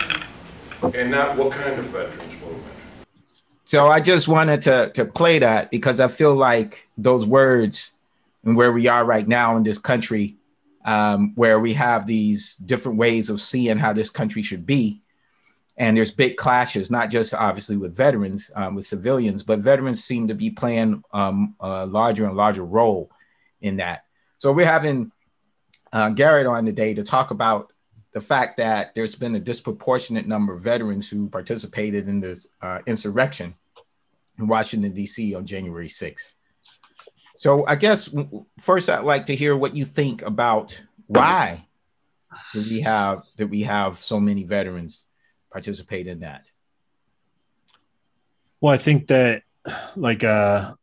and 0.94 1.10
not 1.10 1.36
what 1.36 1.52
kind 1.52 1.78
of 1.78 1.86
veterans 1.86 2.34
movement. 2.40 2.64
So 3.64 3.86
I 3.88 4.00
just 4.00 4.28
wanted 4.28 4.62
to 4.62 4.90
to 4.94 5.04
play 5.04 5.38
that 5.38 5.70
because 5.70 6.00
I 6.00 6.08
feel 6.08 6.34
like 6.34 6.88
those 6.98 7.26
words 7.26 7.92
and 8.44 8.56
where 8.56 8.72
we 8.72 8.88
are 8.88 9.04
right 9.04 9.26
now 9.26 9.56
in 9.56 9.62
this 9.62 9.78
country, 9.78 10.36
um, 10.84 11.32
where 11.34 11.60
we 11.60 11.74
have 11.74 12.06
these 12.06 12.56
different 12.56 12.98
ways 12.98 13.30
of 13.30 13.40
seeing 13.40 13.78
how 13.78 13.92
this 13.92 14.10
country 14.10 14.42
should 14.42 14.66
be, 14.66 15.00
and 15.80 15.96
there's 15.96 16.10
big 16.10 16.36
clashes, 16.36 16.90
not 16.90 17.08
just 17.08 17.32
obviously 17.32 17.78
with 17.78 17.96
veterans, 17.96 18.50
um, 18.54 18.74
with 18.74 18.84
civilians, 18.84 19.42
but 19.42 19.60
veterans 19.60 20.04
seem 20.04 20.28
to 20.28 20.34
be 20.34 20.50
playing 20.50 21.02
um, 21.10 21.56
a 21.58 21.86
larger 21.86 22.26
and 22.26 22.36
larger 22.36 22.66
role 22.66 23.10
in 23.62 23.78
that. 23.78 24.04
So 24.36 24.52
we're 24.52 24.66
having 24.66 25.10
uh, 25.90 26.10
Garrett 26.10 26.46
on 26.46 26.66
today 26.66 26.92
to 26.92 27.02
talk 27.02 27.30
about 27.30 27.72
the 28.12 28.20
fact 28.20 28.58
that 28.58 28.94
there's 28.94 29.14
been 29.14 29.34
a 29.36 29.40
disproportionate 29.40 30.26
number 30.26 30.52
of 30.52 30.62
veterans 30.62 31.08
who 31.08 31.30
participated 31.30 32.08
in 32.08 32.20
this 32.20 32.46
uh, 32.60 32.80
insurrection 32.86 33.54
in 34.38 34.48
Washington, 34.48 34.92
D.C. 34.92 35.34
on 35.34 35.46
January 35.46 35.88
6th. 35.88 36.34
So 37.36 37.66
I 37.66 37.76
guess 37.76 38.14
first 38.60 38.90
I'd 38.90 39.04
like 39.04 39.24
to 39.26 39.34
hear 39.34 39.56
what 39.56 39.74
you 39.74 39.86
think 39.86 40.20
about 40.20 40.78
why 41.06 41.64
do 42.52 42.60
we 42.60 42.82
have 42.82 43.22
that 43.36 43.46
we 43.46 43.62
have 43.62 43.96
so 43.96 44.20
many 44.20 44.44
veterans 44.44 45.06
participate 45.50 46.06
in 46.06 46.20
that? 46.20 46.50
Well, 48.60 48.72
I 48.72 48.78
think 48.78 49.08
that 49.08 49.42
like 49.96 50.24
uh 50.24 50.74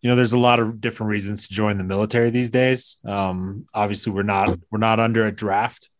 you 0.00 0.10
know 0.10 0.16
there's 0.16 0.32
a 0.32 0.38
lot 0.38 0.60
of 0.60 0.80
different 0.80 1.10
reasons 1.10 1.48
to 1.48 1.54
join 1.54 1.78
the 1.78 1.84
military 1.84 2.30
these 2.30 2.50
days 2.50 2.96
um 3.04 3.66
obviously 3.74 4.12
we're 4.12 4.22
not 4.22 4.56
we're 4.70 4.78
not 4.78 5.00
under 5.00 5.26
a 5.26 5.32
draft 5.32 5.90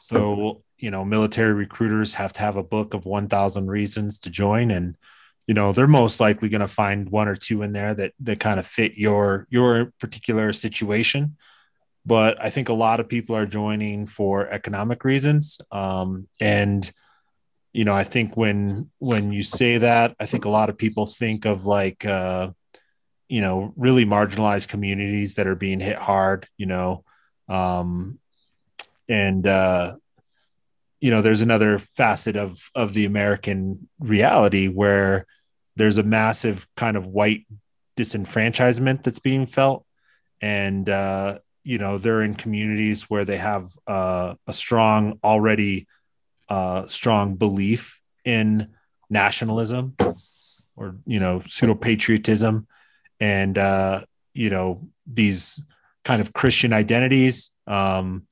so, 0.00 0.62
you 0.78 0.90
know, 0.90 1.04
military 1.04 1.52
recruiters 1.52 2.14
have 2.14 2.32
to 2.34 2.40
have 2.40 2.56
a 2.56 2.62
book 2.62 2.94
of 2.94 3.04
1,000 3.04 3.66
reasons 3.66 4.18
to 4.20 4.30
join. 4.30 4.70
And, 4.70 4.96
you 5.46 5.54
know, 5.54 5.72
they're 5.72 5.86
most 5.86 6.20
likely 6.20 6.48
going 6.48 6.60
to 6.60 6.68
find 6.68 7.08
one 7.08 7.28
or 7.28 7.36
two 7.36 7.62
in 7.62 7.72
there 7.72 7.94
that, 7.94 8.12
that 8.20 8.40
kind 8.40 8.60
of 8.60 8.66
fit 8.66 8.94
your, 8.96 9.46
your 9.50 9.92
particular 9.98 10.52
situation. 10.52 11.36
But 12.04 12.40
I 12.40 12.50
think 12.50 12.68
a 12.68 12.74
lot 12.74 13.00
of 13.00 13.08
people 13.08 13.36
are 13.36 13.46
joining 13.46 14.06
for 14.06 14.48
economic 14.48 15.04
reasons. 15.04 15.60
Um, 15.70 16.28
and, 16.40 16.90
you 17.76 17.84
know, 17.84 17.94
I 17.94 18.04
think 18.04 18.38
when, 18.38 18.90
when 18.98 19.32
you 19.32 19.42
say 19.42 19.76
that, 19.76 20.16
I 20.18 20.24
think 20.24 20.46
a 20.46 20.48
lot 20.48 20.70
of 20.70 20.78
people 20.78 21.04
think 21.04 21.44
of 21.44 21.66
like, 21.66 22.06
uh, 22.06 22.50
you 23.28 23.42
know, 23.42 23.74
really 23.76 24.06
marginalized 24.06 24.68
communities 24.68 25.34
that 25.34 25.46
are 25.46 25.54
being 25.54 25.80
hit 25.80 25.98
hard, 25.98 26.48
you 26.56 26.64
know, 26.64 27.04
um, 27.48 28.18
and 29.10 29.46
uh, 29.46 29.96
you 31.00 31.10
know 31.10 31.20
there's 31.20 31.42
another 31.42 31.78
facet 31.78 32.36
of 32.36 32.70
of 32.74 32.94
the 32.94 33.04
american 33.04 33.88
reality 34.00 34.66
where 34.66 35.26
there's 35.76 35.98
a 35.98 36.02
massive 36.02 36.66
kind 36.76 36.96
of 36.96 37.06
white 37.06 37.46
disenfranchisement 37.96 39.04
that's 39.04 39.18
being 39.18 39.46
felt. 39.46 39.84
And 40.40 40.88
uh, 40.88 41.38
you 41.62 41.78
know 41.78 41.98
they're 41.98 42.22
in 42.22 42.34
communities 42.34 43.04
where 43.10 43.24
they 43.24 43.36
have 43.36 43.70
uh, 43.86 44.34
a 44.46 44.52
strong 44.52 45.18
already 45.22 45.86
uh, 46.48 46.86
strong 46.86 47.34
belief 47.36 48.00
in 48.24 48.68
nationalism 49.08 49.96
or 50.76 50.96
you 51.06 51.20
know 51.20 51.42
pseudo 51.46 51.74
patriotism 51.74 52.66
and 53.20 53.56
uh, 53.56 54.02
you 54.34 54.50
know 54.50 54.88
these 55.06 55.60
kind 56.04 56.20
of 56.20 56.32
christian 56.32 56.72
identities 56.72 57.50
um, 57.66 58.26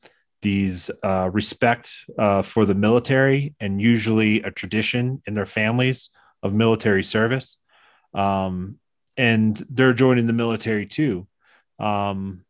these 0.45 0.91
uh, 1.03 1.31
respect 1.33 1.91
uh, 2.19 2.43
for 2.43 2.67
the 2.67 2.75
military 2.75 3.55
and 3.61 3.81
usually 3.81 4.43
a 4.43 4.51
tradition 4.51 5.23
in 5.27 5.33
their 5.33 5.47
families 5.47 6.11
of 6.43 6.53
military 6.53 7.03
service. 7.03 7.59
Um, 8.13 8.79
and 9.17 9.57
they're 9.71 9.95
joining 9.95 10.27
the 10.27 10.35
military 10.35 10.85
too. 10.85 11.27
Um, 11.79 12.45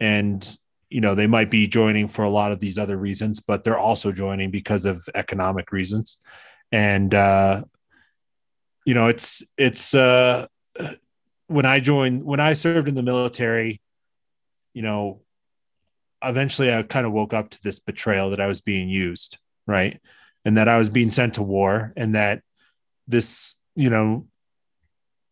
and, 0.00 0.58
you 0.88 1.00
know, 1.00 1.14
they 1.14 1.26
might 1.26 1.50
be 1.50 1.66
joining 1.66 2.08
for 2.08 2.22
a 2.22 2.30
lot 2.30 2.52
of 2.52 2.60
these 2.60 2.78
other 2.78 2.96
reasons, 2.96 3.40
but 3.40 3.64
they're 3.64 3.78
also 3.78 4.12
joining 4.12 4.50
because 4.50 4.84
of 4.84 5.08
economic 5.14 5.72
reasons. 5.72 6.18
And, 6.70 7.14
uh, 7.14 7.64
you 8.84 8.94
know, 8.94 9.08
it's, 9.08 9.42
it's, 9.58 9.94
uh, 9.94 10.46
when 11.48 11.66
I 11.66 11.80
joined, 11.80 12.24
when 12.24 12.40
I 12.40 12.52
served 12.52 12.88
in 12.88 12.94
the 12.94 13.02
military, 13.02 13.80
you 14.74 14.82
know, 14.82 15.22
eventually 16.22 16.72
I 16.72 16.82
kind 16.82 17.06
of 17.06 17.12
woke 17.12 17.32
up 17.32 17.50
to 17.50 17.62
this 17.62 17.78
betrayal 17.78 18.30
that 18.30 18.40
I 18.40 18.46
was 18.46 18.60
being 18.60 18.88
used, 18.88 19.38
right? 19.66 20.00
And 20.44 20.56
that 20.56 20.68
I 20.68 20.78
was 20.78 20.90
being 20.90 21.10
sent 21.10 21.34
to 21.34 21.42
war 21.42 21.92
and 21.96 22.14
that 22.14 22.42
this, 23.08 23.56
you 23.74 23.90
know, 23.90 24.26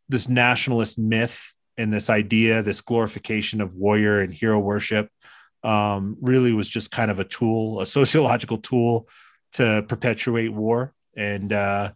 this 0.09 0.29
nationalist 0.29 0.99
myth 0.99 1.55
and 1.77 1.93
this 1.93 2.11
idea, 2.11 2.62
this 2.62 2.81
glorification 2.81 3.61
of 3.61 3.75
warrior 3.75 4.21
and 4.21 4.33
hero 4.33 4.59
worship 4.59 5.09
um, 5.64 6.16
really 6.20 6.53
was 6.53 6.68
just 6.68 6.90
kind 6.90 7.11
of 7.11 7.18
a 7.18 7.24
tool, 7.24 7.81
a 7.81 7.87
sociological 8.00 8.59
tool 8.59 9.09
to 9.55 9.85
perpetuate 9.88 10.53
war. 10.53 10.92
And, 11.16 11.53
uh, 11.53 11.92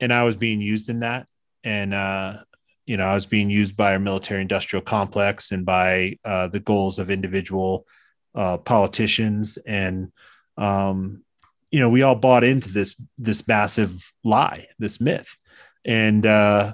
and 0.00 0.12
I 0.12 0.24
was 0.24 0.36
being 0.36 0.60
used 0.60 0.88
in 0.88 1.00
that. 1.00 1.26
And, 1.64 1.92
uh, 1.92 2.38
you 2.86 2.96
know, 2.96 3.04
I 3.04 3.14
was 3.14 3.26
being 3.26 3.50
used 3.50 3.76
by 3.76 3.92
our 3.92 3.98
military 3.98 4.40
industrial 4.40 4.82
complex 4.82 5.52
and 5.52 5.66
by 5.66 6.18
uh, 6.24 6.48
the 6.48 6.60
goals 6.60 6.98
of 6.98 7.10
individual 7.10 7.86
uh, 8.34 8.58
politicians 8.58 9.58
and 9.58 10.12
um, 10.56 11.22
you 11.70 11.80
know 11.80 11.88
we 11.88 12.02
all 12.02 12.14
bought 12.14 12.44
into 12.44 12.68
this 12.70 13.00
this 13.18 13.46
massive 13.46 14.12
lie 14.24 14.66
this 14.78 15.00
myth 15.00 15.36
and 15.84 16.24
uh, 16.26 16.72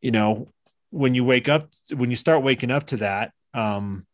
you 0.00 0.10
know 0.10 0.52
when 0.90 1.14
you 1.14 1.24
wake 1.24 1.48
up 1.48 1.68
when 1.94 2.10
you 2.10 2.16
start 2.16 2.42
waking 2.42 2.70
up 2.70 2.86
to 2.86 2.96
that 2.96 3.32
um, 3.52 4.06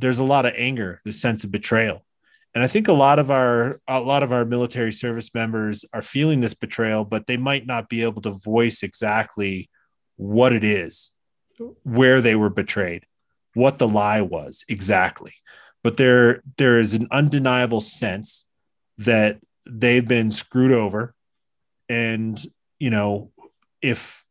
there's 0.00 0.18
a 0.18 0.24
lot 0.24 0.46
of 0.46 0.52
anger 0.56 1.00
the 1.04 1.12
sense 1.12 1.44
of 1.44 1.50
betrayal. 1.50 2.04
And 2.54 2.64
i 2.64 2.66
think 2.66 2.88
a 2.88 2.92
lot 2.92 3.18
of 3.20 3.30
our 3.30 3.80
a 3.86 4.00
lot 4.00 4.24
of 4.24 4.32
our 4.32 4.44
military 4.44 4.92
service 4.92 5.32
members 5.32 5.84
are 5.92 6.02
feeling 6.02 6.40
this 6.40 6.54
betrayal 6.54 7.04
but 7.04 7.26
they 7.26 7.36
might 7.36 7.64
not 7.64 7.88
be 7.88 8.02
able 8.02 8.22
to 8.22 8.32
voice 8.32 8.82
exactly 8.82 9.70
what 10.16 10.52
it 10.52 10.64
is 10.64 11.12
where 11.84 12.20
they 12.20 12.34
were 12.34 12.50
betrayed 12.50 13.06
what 13.54 13.78
the 13.78 13.88
lie 13.88 14.20
was 14.20 14.64
exactly. 14.68 15.34
But 15.82 15.96
there 15.96 16.42
there 16.58 16.78
is 16.78 16.94
an 16.94 17.08
undeniable 17.10 17.80
sense 17.80 18.46
that 18.98 19.40
they've 19.66 20.06
been 20.06 20.30
screwed 20.30 20.72
over. 20.72 21.14
And 21.88 22.40
you 22.78 22.90
know 22.90 23.32
if 23.82 24.24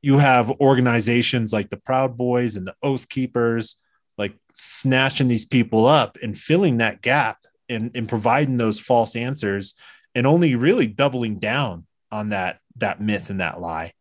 you 0.00 0.18
have 0.18 0.50
organizations 0.52 1.52
like 1.52 1.70
the 1.70 1.76
Proud 1.76 2.16
Boys 2.16 2.56
and 2.56 2.66
the 2.66 2.74
Oath 2.82 3.08
Keepers, 3.08 3.76
like 4.18 4.34
snatching 4.52 5.28
these 5.28 5.46
people 5.46 5.86
up 5.86 6.18
and 6.22 6.36
filling 6.36 6.78
that 6.78 7.02
gap 7.02 7.38
and, 7.68 7.90
and 7.94 8.08
providing 8.08 8.56
those 8.56 8.78
false 8.78 9.16
answers 9.16 9.74
and 10.14 10.26
only 10.26 10.54
really 10.54 10.86
doubling 10.86 11.38
down 11.38 11.86
on 12.10 12.30
that 12.30 12.60
that 12.76 13.00
myth 13.00 13.30
and 13.30 13.40
that 13.40 13.60
lie. 13.60 13.92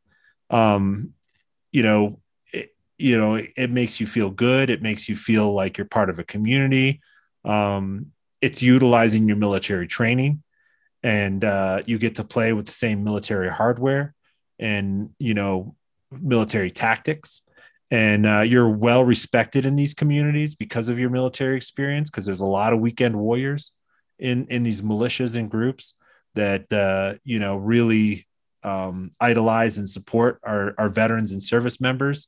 Um, 0.50 1.14
you 1.72 1.84
know, 1.84 2.20
it, 2.52 2.76
you 2.98 3.18
know, 3.18 3.36
it, 3.36 3.52
it 3.56 3.70
makes 3.70 4.00
you 4.00 4.08
feel 4.08 4.30
good. 4.30 4.70
It 4.70 4.82
makes 4.82 5.08
you 5.08 5.16
feel 5.16 5.54
like 5.54 5.78
you're 5.78 5.86
part 5.86 6.10
of 6.10 6.20
a 6.20 6.24
community. 6.24 7.02
Um, 7.46 8.08
it's 8.42 8.62
utilizing 8.62 9.28
your 9.28 9.38
military 9.38 9.88
training, 9.88 10.44
and 11.04 11.44
uh, 11.44 11.84
you 11.86 11.98
get 11.98 12.16
to 12.16 12.24
play 12.24 12.54
with 12.54 12.66
the 12.66 12.72
same 12.72 13.04
military 13.04 13.50
hardware 13.50 14.14
and 14.60 15.10
you 15.18 15.34
know 15.34 15.76
military 16.12 16.70
tactics 16.70 17.42
and 17.92 18.26
uh, 18.26 18.42
you're 18.42 18.70
well 18.70 19.04
respected 19.04 19.66
in 19.66 19.76
these 19.76 19.94
communities 19.94 20.56
because 20.56 20.90
of 20.90 20.98
your 20.98 21.10
military 21.10 21.58
experience 21.58 22.10
because 22.10 22.26
there's 22.26 22.42
a 22.42 22.46
lot 22.46 22.74
of 22.74 22.80
weekend 22.80 23.18
warriors 23.18 23.74
in 24.18 24.46
in 24.48 24.64
these 24.64 24.82
militias 24.82 25.36
and 25.36 25.52
groups 25.52 25.94
that 26.34 26.72
uh, 26.72 27.16
you 27.24 27.40
know 27.40 27.58
really 27.58 28.28
um, 28.64 29.12
idolize 29.20 29.78
and 29.78 29.90
support 29.90 30.40
our, 30.44 30.74
our 30.78 30.90
veterans 30.90 31.32
and 31.32 31.44
service 31.44 31.82
members. 31.82 32.28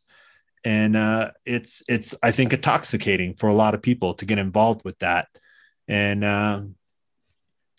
And 0.66 0.96
uh, 0.96 1.32
it's 1.46 1.84
it's 1.90 2.16
i 2.24 2.32
think 2.32 2.54
intoxicating 2.54 3.34
for 3.34 3.48
a 3.50 3.54
lot 3.54 3.74
of 3.74 3.82
people 3.82 4.14
to 4.16 4.26
get 4.26 4.38
involved 4.38 4.84
with 4.86 5.00
that. 5.00 5.28
And 5.88 6.24
uh, 6.24 6.62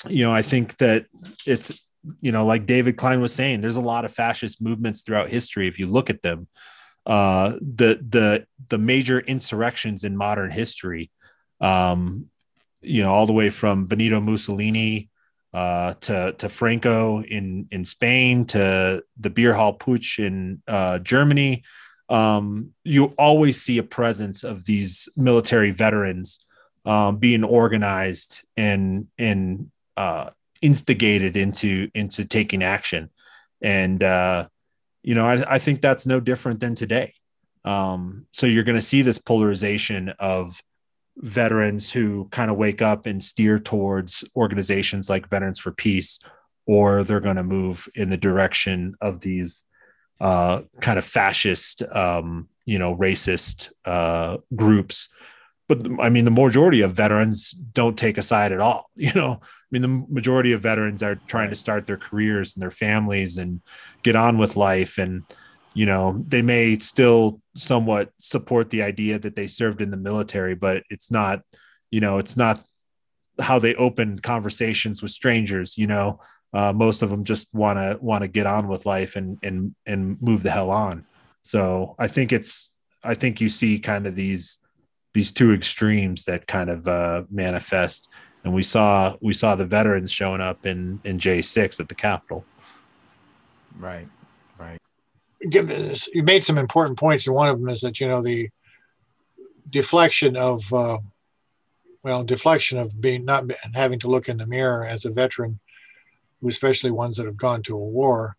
you 0.09 0.25
know 0.25 0.33
i 0.33 0.43
think 0.43 0.77
that 0.79 1.07
it's 1.47 1.81
you 2.21 2.33
know 2.33 2.45
like 2.45 2.67
david 2.67 2.97
Cline 2.97 3.21
was 3.21 3.33
saying 3.33 3.61
there's 3.61 3.77
a 3.77 3.83
lot 3.83 4.05
of 4.05 4.13
fascist 4.13 4.61
movements 4.61 5.03
throughout 5.03 5.29
history 5.29 5.69
if 5.69 5.79
you 5.79 5.87
look 5.87 6.11
at 6.11 6.23
them 6.23 6.47
uh, 7.07 7.53
the 7.61 8.01
the 8.09 8.47
the 8.69 8.79
major 8.79 9.21
insurrections 9.21 10.05
in 10.05 10.17
modern 10.17 10.51
history 10.51 11.11
um, 11.61 12.27
you 12.81 13.03
know 13.03 13.13
all 13.13 13.27
the 13.27 13.33
way 13.33 13.51
from 13.51 13.87
benito 13.87 14.21
mussolini 14.21 15.11
uh, 15.55 15.95
to 16.01 16.33
to 16.33 16.49
Franco 16.49 17.23
in 17.23 17.69
in 17.71 17.85
Spain, 17.85 18.45
to 18.47 19.05
the 19.19 19.31
beer 19.31 19.55
hall 19.55 19.79
putsch 19.79 20.19
in 20.19 20.61
uh, 20.67 20.99
Germany. 20.99 21.63
Um, 22.09 22.75
you 22.83 23.15
always 23.17 23.63
see 23.63 23.79
a 23.79 23.85
presence 23.85 24.43
of 24.43 24.65
these 24.65 25.09
military 25.17 25.71
veterans 25.71 26.45
um, 26.85 27.19
being 27.19 27.45
organized 27.45 28.41
and 28.57 29.07
and 29.17 29.71
uh, 29.97 30.31
instigated 30.61 31.37
into 31.37 31.89
into 31.95 32.25
taking 32.25 32.65
action, 32.65 33.11
and 33.63 34.03
uh, 34.03 34.49
you 35.05 35.15
know 35.15 35.27
I, 35.27 35.55
I 35.55 35.59
think 35.59 35.81
that's 35.81 36.07
no 36.07 36.19
different 36.19 36.61
than 36.61 36.75
today. 36.75 37.15
Um, 37.65 38.27
so 38.33 38.47
you're 38.47 38.65
going 38.65 38.77
to 38.77 38.83
see 38.83 39.03
this 39.03 39.19
polarization 39.19 40.11
of 40.19 40.61
veterans 41.17 41.91
who 41.91 42.29
kind 42.31 42.51
of 42.51 42.57
wake 42.57 42.83
up 42.83 43.07
and 43.07 43.23
steer 43.23 43.59
towards 43.59 44.25
organizations 44.37 45.09
like 45.09 45.31
Veterans 45.31 45.59
for 45.59 45.71
Peace, 45.71 46.19
or 46.67 47.05
they're 47.05 47.21
going 47.21 47.37
to 47.37 47.45
move 47.45 47.89
in 47.95 48.11
the 48.11 48.17
direction 48.17 48.95
of 49.01 49.21
these 49.21 49.65
uh, 50.21 50.63
kind 50.81 50.99
of 50.99 51.05
fascist, 51.05 51.83
um, 51.95 52.49
you 52.65 52.79
know, 52.79 52.97
racist 52.97 53.71
uh, 53.85 54.39
groups. 54.55 55.09
But 55.75 56.01
I 56.01 56.09
mean, 56.09 56.25
the 56.25 56.31
majority 56.31 56.81
of 56.81 56.93
veterans 56.93 57.51
don't 57.51 57.99
take 57.99 58.19
a 58.19 58.23
side 58.23 58.53
at 58.53 58.61
all. 58.61 58.91
You 58.97 59.13
know, 59.15 59.41
I 59.43 59.67
mean, 59.71 59.83
the 59.83 60.07
majority 60.09 60.53
of 60.53 60.63
veterans 60.63 61.03
are 61.03 61.17
trying 61.27 61.51
to 61.51 61.57
start 61.57 61.87
their 61.87 61.97
careers 61.97 62.55
and 62.55 62.63
their 62.63 62.71
families 62.71 63.39
and 63.39 63.61
get 64.03 64.17
on 64.17 64.39
with 64.39 64.57
life 64.57 64.99
and 64.99 65.25
you 65.75 65.87
know 65.87 66.25
they 66.29 66.41
may 66.41 66.79
still 66.79 67.41
somewhat 67.57 68.11
support 68.19 68.71
the 68.71 68.83
idea 68.83 69.19
that 69.19 69.35
they 69.35 69.49
served 69.49 69.83
in 69.83 69.91
the 69.91 69.97
military 69.97 70.55
but 70.55 70.85
it's 70.89 71.11
not 71.11 71.43
you 71.91 72.01
know 72.01 72.19
it's 72.19 72.37
not 72.37 72.63
how 73.41 73.59
they 73.59 73.75
open 73.75 74.19
conversations 74.21 75.03
with 75.03 75.11
strangers 75.11 75.77
you 75.77 75.87
know? 75.87 76.21
Uh, 76.53 76.73
most 76.73 77.03
of 77.03 77.11
them 77.11 77.25
just 77.25 77.53
want 77.53 77.81
to 77.81 77.99
want 78.01 78.23
to 78.23 78.29
get 78.29 78.47
on 78.47 78.69
with 78.69 78.87
life 78.87 79.17
and 79.17 79.39
and 79.43 79.75
and 79.87 80.23
move 80.23 80.45
the 80.45 80.53
hell 80.53 80.71
on. 80.71 81.05
So 81.43 81.97
i 81.99 82.07
think 82.07 82.33
it's 82.33 82.73
i 83.03 83.15
think 83.15 83.41
you 83.41 83.49
see 83.49 83.81
kind 83.81 84.07
of 84.07 84.15
these 84.15 84.59
these 85.15 85.33
two 85.33 85.53
extremes 85.53 86.25
that 86.25 86.47
kind 86.47 86.69
of 86.69 86.87
uh, 86.87 87.23
manifest 87.31 88.09
and 88.45 88.53
we 88.53 88.63
saw 88.63 89.17
we 89.23 89.33
saw 89.33 89.57
the 89.57 89.65
veterans 89.65 90.13
showing 90.13 90.41
up 90.41 90.67
in 90.67 91.01
in 91.05 91.19
j6 91.19 91.81
at 91.81 91.89
the 91.89 91.95
capitol 91.95 92.45
right 93.79 94.09
Right. 94.59 94.81
you 95.41 96.23
made 96.23 96.45
some 96.45 96.59
important 96.59 96.99
points, 96.99 97.27
and 97.27 97.35
one 97.35 97.49
of 97.49 97.59
them 97.59 97.69
is 97.69 97.81
that 97.81 98.01
you 98.01 98.09
know 98.09 98.23
the 98.23 98.49
deflection 99.71 100.37
of 100.37 100.73
uh, 100.73 100.99
well, 102.03 102.25
deflection 102.25 102.79
of 102.79 103.01
being 103.01 103.25
not 103.25 103.45
having 103.75 103.99
to 104.01 104.09
look 104.09 104.29
in 104.29 104.37
the 104.37 104.47
mirror 104.47 104.87
as 104.87 105.05
a 105.05 105.11
veteran, 105.11 105.59
especially 106.47 106.91
ones 106.91 107.17
that 107.17 107.27
have 107.27 107.37
gone 107.37 107.63
to 107.65 107.75
a 107.75 107.79
war, 107.79 108.37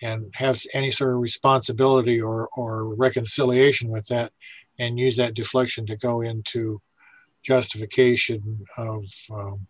and 0.00 0.32
have 0.34 0.60
any 0.72 0.90
sort 0.90 1.12
of 1.12 1.20
responsibility 1.20 2.20
or 2.20 2.48
or 2.56 2.94
reconciliation 2.94 3.90
with 3.90 4.06
that, 4.06 4.32
and 4.80 4.98
use 4.98 5.16
that 5.16 5.34
deflection 5.34 5.86
to 5.86 5.96
go 5.96 6.22
into 6.22 6.80
justification 7.42 8.66
of 8.76 9.04
um, 9.30 9.66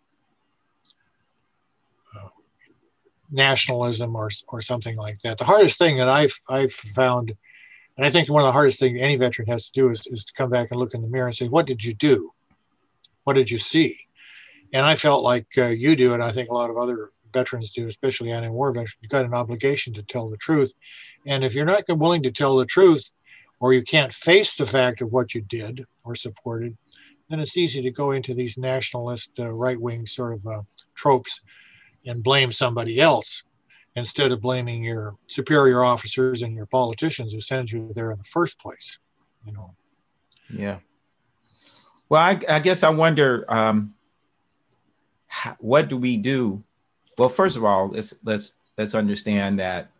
nationalism 3.29 4.15
or 4.15 4.29
or 4.47 4.61
something 4.61 4.95
like 4.95 5.19
that. 5.23 5.37
The 5.37 5.45
hardest 5.45 5.77
thing 5.77 5.97
that 5.97 6.09
I've 6.09 6.39
I've 6.49 6.73
found, 6.73 7.33
and 7.97 8.05
I 8.05 8.09
think 8.09 8.29
one 8.29 8.41
of 8.41 8.47
the 8.47 8.51
hardest 8.59 8.79
things 8.79 8.99
any 8.99 9.17
veteran 9.17 9.47
has 9.49 9.65
to 9.67 9.71
do 9.73 9.89
is 9.89 10.07
is 10.07 10.25
to 10.25 10.33
come 10.33 10.49
back 10.49 10.69
and 10.71 10.79
look 10.79 10.93
in 10.93 11.01
the 11.01 11.07
mirror 11.07 11.27
and 11.27 11.35
say, 11.35 11.47
what 11.47 11.67
did 11.67 11.83
you 11.83 11.93
do? 11.93 12.31
What 13.25 13.35
did 13.35 13.51
you 13.51 13.57
see? 13.57 13.99
And 14.73 14.85
I 14.85 14.95
felt 14.95 15.23
like 15.23 15.47
uh, 15.57 15.67
you 15.67 15.95
do, 15.95 16.13
and 16.13 16.23
I 16.23 16.31
think 16.31 16.49
a 16.49 16.53
lot 16.53 16.69
of 16.69 16.77
other 16.77 17.11
veterans 17.33 17.71
do, 17.71 17.87
especially 17.87 18.31
anti-war 18.31 18.71
veterans. 18.71 18.95
You've 19.01 19.11
got 19.11 19.25
an 19.25 19.33
obligation 19.33 19.93
to 19.93 20.03
tell 20.03 20.29
the 20.29 20.37
truth, 20.37 20.73
and 21.27 21.43
if 21.43 21.53
you're 21.53 21.65
not 21.65 21.83
willing 21.89 22.23
to 22.23 22.31
tell 22.31 22.57
the 22.57 22.65
truth, 22.65 23.11
or 23.61 23.71
you 23.71 23.81
can't 23.81 24.13
face 24.13 24.55
the 24.55 24.65
fact 24.65 24.99
of 24.99 25.13
what 25.13 25.33
you 25.33 25.39
did 25.41 25.85
or 26.03 26.15
supported, 26.15 26.77
then 27.29 27.39
it's 27.39 27.55
easy 27.55 27.81
to 27.81 27.91
go 27.91 28.11
into 28.11 28.33
these 28.33 28.57
nationalist, 28.57 29.31
uh, 29.39 29.49
right-wing 29.49 30.05
sort 30.05 30.33
of 30.33 30.45
uh, 30.45 30.61
tropes 30.95 31.39
and 32.05 32.21
blame 32.21 32.51
somebody 32.51 32.99
else 32.99 33.43
instead 33.95 34.33
of 34.33 34.41
blaming 34.41 34.83
your 34.83 35.15
superior 35.27 35.83
officers 35.83 36.43
and 36.43 36.55
your 36.55 36.65
politicians 36.65 37.31
who 37.31 37.39
sent 37.39 37.71
you 37.71 37.89
there 37.95 38.11
in 38.11 38.17
the 38.17 38.23
first 38.25 38.59
place 38.59 38.97
you 39.45 39.53
know. 39.53 39.73
Yeah. 40.49 40.77
Well 42.09 42.21
i, 42.21 42.39
I 42.49 42.59
guess 42.59 42.83
i 42.83 42.89
wonder 42.89 43.45
um, 43.47 43.93
how, 45.27 45.55
what 45.59 45.87
do 45.87 45.97
we 45.97 46.17
do? 46.17 46.63
Well 47.17 47.29
first 47.29 47.55
of 47.55 47.63
all 47.63 47.89
let's 47.89 48.13
let's 48.23 48.55
let's 48.77 48.95
understand 48.95 49.59
that 49.59 49.91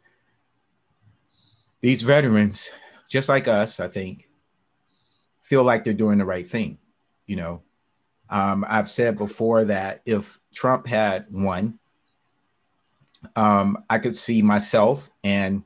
these 1.82 2.02
veterans 2.02 2.70
just 3.12 3.30
like 3.30 3.48
us 3.48 3.80
i 3.80 3.88
think 3.88 4.28
feel 5.42 5.64
like 5.64 5.84
they're 5.84 5.94
doing 5.94 6.18
the 6.18 6.26
right 6.26 6.48
thing 6.48 6.78
you 7.28 7.36
know 7.36 7.62
um, 8.30 8.66
i've 8.68 8.90
said 8.90 9.18
before 9.18 9.66
that 9.66 10.02
if 10.06 10.40
trump 10.54 10.88
had 10.88 11.26
won 11.30 11.78
um, 13.36 13.84
I 13.90 14.00
could 14.00 14.16
see 14.16 14.42
myself 14.42 15.10
and 15.24 15.64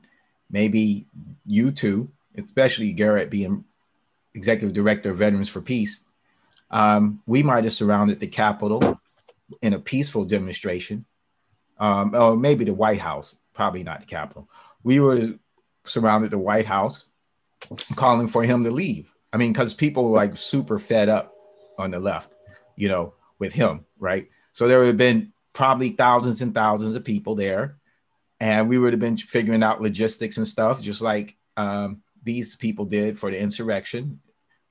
maybe 0.50 1.06
you 1.46 1.70
too, 1.70 2.10
especially 2.36 2.92
Garrett 2.92 3.30
being 3.30 3.64
executive 4.34 4.74
director 4.74 5.10
of 5.10 5.18
Veterans 5.18 5.48
for 5.48 5.60
Peace. 5.60 6.00
Um, 6.70 7.22
we 7.26 7.42
might 7.42 7.64
have 7.64 7.72
surrounded 7.72 8.20
the 8.20 8.26
Capitol 8.26 9.00
in 9.62 9.72
a 9.72 9.78
peaceful 9.78 10.24
demonstration, 10.24 11.04
um, 11.78 12.14
or 12.14 12.36
maybe 12.36 12.64
the 12.64 12.74
White 12.74 13.00
House, 13.00 13.36
probably 13.54 13.82
not 13.82 14.00
the 14.00 14.06
Capitol. 14.06 14.48
We 14.82 15.00
were 15.00 15.34
surrounded 15.84 16.32
the 16.32 16.38
White 16.38 16.66
House, 16.66 17.06
calling 17.94 18.28
for 18.28 18.42
him 18.42 18.64
to 18.64 18.70
leave. 18.70 19.12
I 19.32 19.36
mean, 19.36 19.52
because 19.52 19.74
people 19.74 20.04
were 20.04 20.16
like 20.16 20.36
super 20.36 20.78
fed 20.78 21.08
up 21.08 21.34
on 21.78 21.90
the 21.90 22.00
left, 22.00 22.34
you 22.76 22.88
know, 22.88 23.14
with 23.38 23.52
him, 23.52 23.84
right? 23.98 24.28
So 24.52 24.66
there 24.66 24.78
would 24.78 24.86
have 24.86 24.96
been 24.96 25.32
probably 25.52 25.90
thousands 25.90 26.42
and 26.42 26.54
thousands 26.54 26.94
of 26.96 27.04
people 27.04 27.34
there. 27.34 27.76
And 28.40 28.68
we 28.68 28.78
would 28.78 28.92
have 28.92 29.00
been 29.00 29.16
figuring 29.16 29.62
out 29.62 29.80
logistics 29.80 30.36
and 30.36 30.46
stuff, 30.46 30.82
just 30.82 31.00
like 31.00 31.36
um, 31.56 32.02
these 32.22 32.54
people 32.54 32.84
did 32.84 33.18
for 33.18 33.30
the 33.30 33.40
insurrection. 33.40 34.20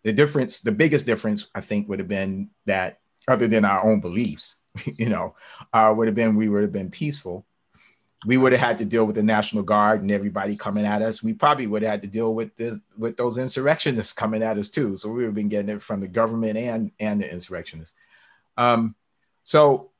The 0.03 0.13
difference, 0.13 0.59
the 0.61 0.71
biggest 0.71 1.07
difference, 1.07 1.47
I 1.55 1.61
think, 1.61 1.89
would 1.89 1.97
have 1.97 2.07
been 2.07 2.51
that, 2.67 2.99
other 3.27 3.47
than 3.47 3.65
our 3.65 3.83
own 3.83 4.01
beliefs, 4.01 4.57
you 4.85 5.09
know, 5.09 5.35
uh, 5.73 5.91
would 5.97 6.07
have 6.07 6.15
been 6.15 6.35
we 6.35 6.49
would 6.49 6.61
have 6.61 6.71
been 6.71 6.91
peaceful. 6.91 7.47
We 8.25 8.37
would 8.37 8.53
have 8.53 8.61
had 8.61 8.77
to 8.79 8.85
deal 8.85 9.05
with 9.05 9.15
the 9.15 9.23
National 9.23 9.63
Guard 9.63 10.01
and 10.01 10.11
everybody 10.11 10.55
coming 10.55 10.85
at 10.85 11.01
us. 11.01 11.21
We 11.21 11.33
probably 11.33 11.67
would 11.67 11.83
have 11.83 11.91
had 11.91 12.01
to 12.01 12.07
deal 12.07 12.33
with 12.33 12.55
this 12.55 12.79
with 12.97 13.17
those 13.17 13.37
insurrectionists 13.37 14.13
coming 14.13 14.41
at 14.41 14.57
us 14.57 14.69
too. 14.69 14.97
So 14.97 15.09
we 15.09 15.17
would 15.17 15.25
have 15.25 15.35
been 15.35 15.49
getting 15.49 15.75
it 15.75 15.81
from 15.81 15.99
the 15.99 16.07
government 16.07 16.57
and 16.57 16.91
and 16.99 17.21
the 17.21 17.31
insurrectionists. 17.31 17.95
Um, 18.57 18.95
so 19.43 19.91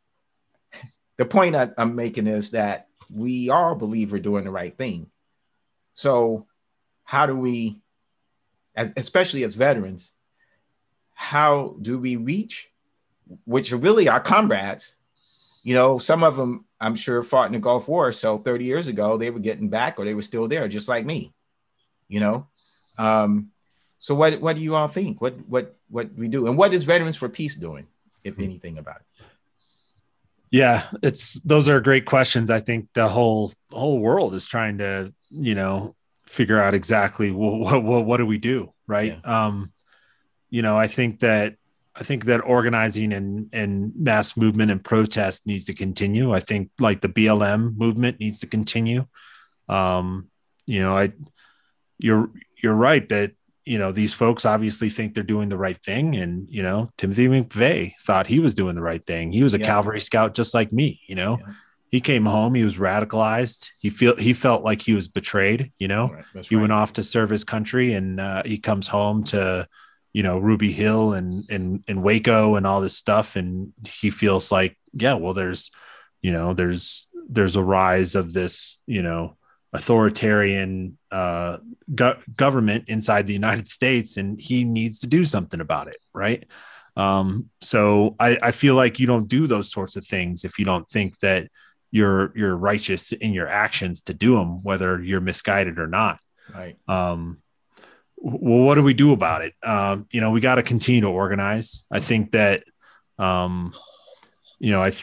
the 1.17 1.25
point 1.25 1.55
I, 1.55 1.69
I'm 1.77 1.95
making 1.95 2.27
is 2.27 2.51
that 2.51 2.87
we 3.09 3.49
all 3.49 3.75
believe 3.75 4.11
we're 4.11 4.19
doing 4.19 4.45
the 4.45 4.51
right 4.51 4.75
thing. 4.75 5.11
So 5.93 6.47
how 7.03 7.25
do 7.25 7.35
we, 7.35 7.81
as, 8.75 8.93
especially 8.97 9.43
as 9.43 9.55
veterans, 9.55 10.11
how 11.13 11.77
do 11.81 11.97
we 11.97 12.17
reach, 12.17 12.69
which 13.45 13.71
are 13.71 13.77
really 13.77 14.09
our 14.09 14.19
comrades? 14.19 14.95
You 15.63 15.75
know, 15.75 15.97
some 15.97 16.23
of 16.23 16.35
them 16.35 16.64
I'm 16.79 16.95
sure 16.95 17.23
fought 17.23 17.47
in 17.47 17.53
the 17.53 17.59
Gulf 17.59 17.87
War. 17.87 18.11
So 18.11 18.37
30 18.37 18.65
years 18.65 18.87
ago, 18.87 19.17
they 19.17 19.29
were 19.29 19.39
getting 19.39 19.69
back 19.69 19.99
or 19.99 20.05
they 20.05 20.13
were 20.13 20.21
still 20.21 20.47
there, 20.47 20.67
just 20.67 20.87
like 20.87 21.05
me. 21.05 21.33
You 22.07 22.19
know, 22.19 22.47
um, 22.97 23.51
so 23.99 24.13
what 24.13 24.39
what 24.39 24.55
do 24.55 24.61
you 24.61 24.75
all 24.75 24.87
think? 24.87 25.21
What 25.21 25.35
what 25.47 25.75
what 25.89 26.13
we 26.13 26.27
do, 26.27 26.47
and 26.47 26.57
what 26.57 26.73
is 26.73 26.83
Veterans 26.83 27.17
for 27.17 27.27
Peace 27.29 27.55
doing, 27.55 27.87
if 28.23 28.37
anything, 28.37 28.77
about 28.77 28.97
it? 28.97 29.25
Yeah, 30.51 30.83
it's 31.01 31.39
those 31.39 31.67
are 31.67 31.81
great 31.81 32.05
questions. 32.05 32.51
I 32.51 32.59
think 32.59 32.89
the 32.93 33.07
whole 33.07 33.51
whole 33.71 33.99
world 33.99 34.35
is 34.35 34.45
trying 34.45 34.77
to 34.77 35.11
you 35.31 35.55
know 35.55 35.95
figure 36.27 36.59
out 36.59 36.75
exactly 36.75 37.31
what 37.31 37.83
what, 37.83 38.05
what 38.05 38.17
do 38.17 38.27
we 38.27 38.37
do, 38.37 38.71
right? 38.85 39.19
Yeah. 39.23 39.45
Um, 39.45 39.73
you 40.51 40.61
know, 40.61 40.77
I 40.77 40.87
think 40.87 41.21
that 41.21 41.55
I 41.95 42.03
think 42.03 42.25
that 42.25 42.39
organizing 42.39 43.13
and 43.13 43.49
and 43.53 43.93
mass 43.95 44.35
movement 44.35 44.71
and 44.71 44.83
protest 44.83 45.47
needs 45.47 45.65
to 45.65 45.73
continue. 45.73 46.33
I 46.33 46.41
think 46.41 46.71
like 46.79 47.01
the 47.01 47.09
BLM 47.09 47.77
movement 47.77 48.19
needs 48.19 48.39
to 48.39 48.47
continue. 48.47 49.05
Um, 49.69 50.29
you 50.67 50.81
know, 50.81 50.95
I 50.97 51.13
you're 51.97 52.29
you're 52.61 52.75
right 52.75 53.07
that 53.09 53.31
you 53.63 53.79
know 53.79 53.91
these 53.91 54.13
folks 54.13 54.45
obviously 54.45 54.89
think 54.89 55.13
they're 55.13 55.23
doing 55.23 55.47
the 55.47 55.57
right 55.57 55.81
thing, 55.83 56.15
and 56.17 56.47
you 56.49 56.61
know 56.61 56.89
Timothy 56.97 57.27
McVeigh 57.27 57.93
thought 58.03 58.27
he 58.27 58.39
was 58.39 58.55
doing 58.55 58.75
the 58.75 58.81
right 58.81 59.03
thing. 59.03 59.31
He 59.31 59.43
was 59.43 59.53
a 59.53 59.59
yeah. 59.59 59.65
cavalry 59.65 60.01
scout 60.01 60.35
just 60.35 60.53
like 60.53 60.73
me. 60.73 60.99
You 61.07 61.15
know, 61.15 61.37
yeah. 61.39 61.53
he 61.89 62.01
came 62.01 62.25
home, 62.25 62.55
he 62.55 62.63
was 62.65 62.75
radicalized. 62.75 63.69
He 63.79 63.89
feel 63.89 64.17
he 64.17 64.33
felt 64.33 64.63
like 64.63 64.81
he 64.81 64.93
was 64.93 65.07
betrayed. 65.07 65.71
You 65.79 65.87
know, 65.87 66.09
right. 66.09 66.45
he 66.45 66.55
right. 66.55 66.61
went 66.61 66.73
off 66.73 66.93
to 66.93 67.03
serve 67.03 67.29
his 67.29 67.45
country, 67.45 67.93
and 67.93 68.19
uh, 68.19 68.43
he 68.45 68.57
comes 68.57 68.87
home 68.87 69.23
to 69.25 69.67
you 70.15 70.23
know 70.23 70.37
Ruby 70.37 70.71
Hill 70.71 71.11
and 71.11 71.43
and 71.49 71.83
and 71.89 72.01
Waco 72.01 72.55
and 72.55 72.65
all 72.65 72.79
this 72.79 72.95
stuff, 72.95 73.35
and 73.35 73.73
he 73.85 74.09
feels 74.09 74.49
like 74.49 74.77
yeah, 74.93 75.15
well, 75.15 75.33
there's 75.33 75.71
you 76.21 76.31
know 76.31 76.53
there's 76.53 77.07
there's 77.27 77.57
a 77.57 77.63
rise 77.63 78.15
of 78.15 78.31
this 78.31 78.79
you 78.87 79.01
know 79.01 79.35
authoritarian 79.73 80.97
uh, 81.11 81.57
go- 81.93 82.17
government 82.33 82.85
inside 82.87 83.27
the 83.27 83.33
United 83.33 83.67
States, 83.67 84.15
and 84.15 84.39
he 84.39 84.63
needs 84.63 84.99
to 84.99 85.07
do 85.07 85.25
something 85.25 85.59
about 85.59 85.89
it, 85.89 85.97
right? 86.13 86.45
Um, 86.95 87.49
so 87.59 88.15
I, 88.17 88.37
I 88.41 88.51
feel 88.51 88.75
like 88.75 89.01
you 89.01 89.07
don't 89.07 89.27
do 89.27 89.47
those 89.47 89.69
sorts 89.69 89.97
of 89.97 90.07
things 90.07 90.45
if 90.45 90.57
you 90.57 90.63
don't 90.63 90.89
think 90.89 91.19
that 91.19 91.49
you're 91.91 92.31
you're 92.37 92.55
righteous 92.55 93.11
in 93.11 93.33
your 93.33 93.49
actions 93.49 94.03
to 94.03 94.13
do 94.13 94.35
them, 94.35 94.63
whether 94.63 95.03
you're 95.03 95.19
misguided 95.19 95.77
or 95.77 95.87
not. 95.87 96.21
Right. 96.53 96.77
Um, 96.87 97.39
well, 98.25 98.65
what 98.65 98.73
do 98.73 98.81
we 98.81 98.95
do 98.95 99.13
about 99.13 99.43
it? 99.43 99.53
Um, 99.61 100.07
you 100.09 100.19
know, 100.19 100.31
we 100.31 100.39
got 100.39 100.55
to 100.55 100.63
continue 100.63 101.01
to 101.01 101.07
organize. 101.07 101.85
I 101.91 101.99
think 101.99 102.31
that, 102.31 102.63
um, 103.19 103.75
you 104.57 104.71
know, 104.71 104.81
I 104.81 104.93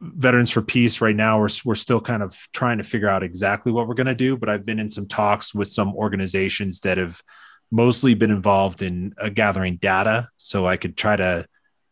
Veterans 0.00 0.50
for 0.50 0.62
Peace 0.62 1.02
right 1.02 1.14
now, 1.14 1.38
we're, 1.38 1.50
we're 1.66 1.74
still 1.74 2.00
kind 2.00 2.22
of 2.22 2.34
trying 2.54 2.78
to 2.78 2.84
figure 2.84 3.08
out 3.08 3.22
exactly 3.22 3.72
what 3.72 3.86
we're 3.86 3.94
going 3.94 4.06
to 4.06 4.14
do. 4.14 4.38
But 4.38 4.48
I've 4.48 4.64
been 4.64 4.78
in 4.78 4.88
some 4.88 5.06
talks 5.06 5.54
with 5.54 5.68
some 5.68 5.94
organizations 5.94 6.80
that 6.80 6.96
have 6.96 7.22
mostly 7.70 8.14
been 8.14 8.30
involved 8.30 8.80
in 8.80 9.12
uh, 9.18 9.28
gathering 9.28 9.76
data. 9.76 10.30
So 10.38 10.66
I 10.66 10.78
could 10.78 10.96
try 10.96 11.16
to 11.16 11.46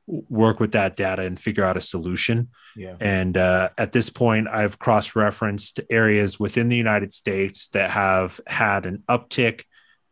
work 0.06 0.60
with 0.60 0.72
that 0.72 0.96
data 0.96 1.22
and 1.22 1.38
figure 1.38 1.62
out 1.62 1.76
a 1.76 1.82
solution. 1.82 2.48
Yeah. 2.74 2.96
And 3.00 3.36
uh, 3.36 3.68
at 3.76 3.92
this 3.92 4.08
point, 4.08 4.48
I've 4.48 4.78
cross 4.78 5.14
referenced 5.14 5.80
areas 5.90 6.40
within 6.40 6.70
the 6.70 6.76
United 6.76 7.12
States 7.12 7.68
that 7.68 7.90
have 7.90 8.40
had 8.46 8.86
an 8.86 9.04
uptick 9.10 9.64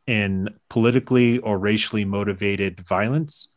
in 0.08 0.48
politically 0.70 1.38
or 1.38 1.58
racially 1.58 2.06
motivated 2.06 2.80
violence 2.80 3.52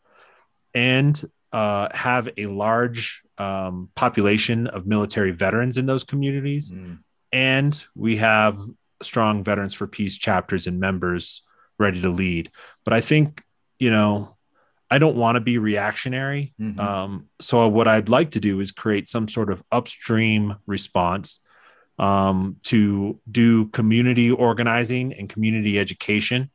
and 0.73 1.29
uh, 1.53 1.87
have 1.93 2.27
a 2.37 2.47
large 2.47 3.23
um, 3.37 3.89
population 3.95 4.67
of 4.67 4.85
military 4.85 5.31
veterans 5.31 5.77
in 5.77 5.85
those 5.85 6.03
communities. 6.03 6.69
Mm. 6.69 6.99
And 7.31 7.83
we 7.95 8.17
have 8.17 8.61
strong 9.01 9.45
Veterans 9.45 9.73
for 9.73 9.87
Peace 9.87 10.17
chapters 10.17 10.67
and 10.67 10.77
members 10.77 11.41
ready 11.79 12.01
to 12.01 12.09
lead. 12.09 12.51
But 12.83 12.93
I 12.93 12.99
think, 12.99 13.41
you 13.79 13.89
know, 13.89 14.35
I 14.89 14.97
don't 14.97 15.15
want 15.15 15.37
to 15.37 15.39
be 15.39 15.57
reactionary. 15.57 16.53
Mm-hmm. 16.59 16.79
Um, 16.81 17.29
so, 17.39 17.65
what 17.69 17.87
I'd 17.87 18.09
like 18.09 18.31
to 18.31 18.41
do 18.41 18.59
is 18.59 18.73
create 18.73 19.07
some 19.07 19.29
sort 19.29 19.49
of 19.49 19.63
upstream 19.71 20.57
response 20.67 21.39
um, 22.01 22.57
to 22.63 23.19
do 23.29 23.67
community 23.67 24.31
organizing 24.31 25.13
and 25.13 25.29
community 25.29 25.79
education. 25.79 26.49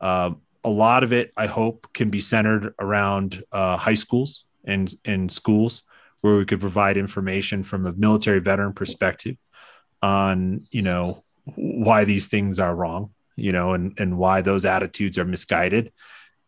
Uh, 0.00 0.32
a 0.62 0.70
lot 0.70 1.02
of 1.02 1.12
it, 1.12 1.32
I 1.36 1.46
hope, 1.46 1.88
can 1.94 2.10
be 2.10 2.20
centered 2.20 2.74
around 2.78 3.42
uh, 3.50 3.76
high 3.76 3.94
schools 3.94 4.44
and, 4.64 4.94
and 5.04 5.32
schools 5.32 5.82
where 6.20 6.36
we 6.36 6.44
could 6.44 6.60
provide 6.60 6.96
information 6.96 7.64
from 7.64 7.86
a 7.86 7.92
military 7.92 8.38
veteran 8.38 8.74
perspective 8.74 9.36
on 10.02 10.66
you 10.70 10.82
know 10.82 11.22
why 11.54 12.04
these 12.04 12.28
things 12.28 12.58
are 12.58 12.74
wrong 12.74 13.10
you 13.36 13.52
know 13.52 13.72
and 13.72 13.98
and 13.98 14.18
why 14.18 14.40
those 14.40 14.64
attitudes 14.64 15.16
are 15.16 15.24
misguided 15.24 15.92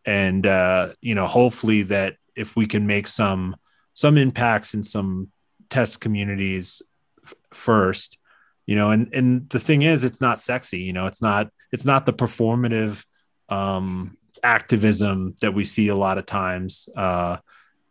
and 0.05 0.45
uh 0.45 0.89
you 1.01 1.15
know 1.15 1.25
hopefully 1.25 1.81
that 1.83 2.15
if 2.35 2.55
we 2.55 2.65
can 2.65 2.85
make 2.85 3.07
some 3.07 3.55
some 3.93 4.17
impacts 4.17 4.73
in 4.73 4.83
some 4.83 5.29
test 5.69 6.01
communities 6.01 6.81
f- 7.25 7.33
first 7.51 8.17
you 8.65 8.75
know 8.75 8.91
and 8.91 9.13
and 9.13 9.49
the 9.49 9.59
thing 9.59 9.81
is 9.81 10.03
it's 10.03 10.21
not 10.21 10.39
sexy 10.39 10.79
you 10.79 10.93
know 10.93 11.05
it's 11.05 11.21
not 11.21 11.49
it's 11.71 11.85
not 11.85 12.05
the 12.05 12.13
performative 12.13 13.03
um 13.49 14.17
activism 14.43 15.35
that 15.41 15.53
we 15.53 15.65
see 15.65 15.87
a 15.87 15.95
lot 15.95 16.17
of 16.17 16.25
times. 16.25 16.87
Uh 16.95 17.37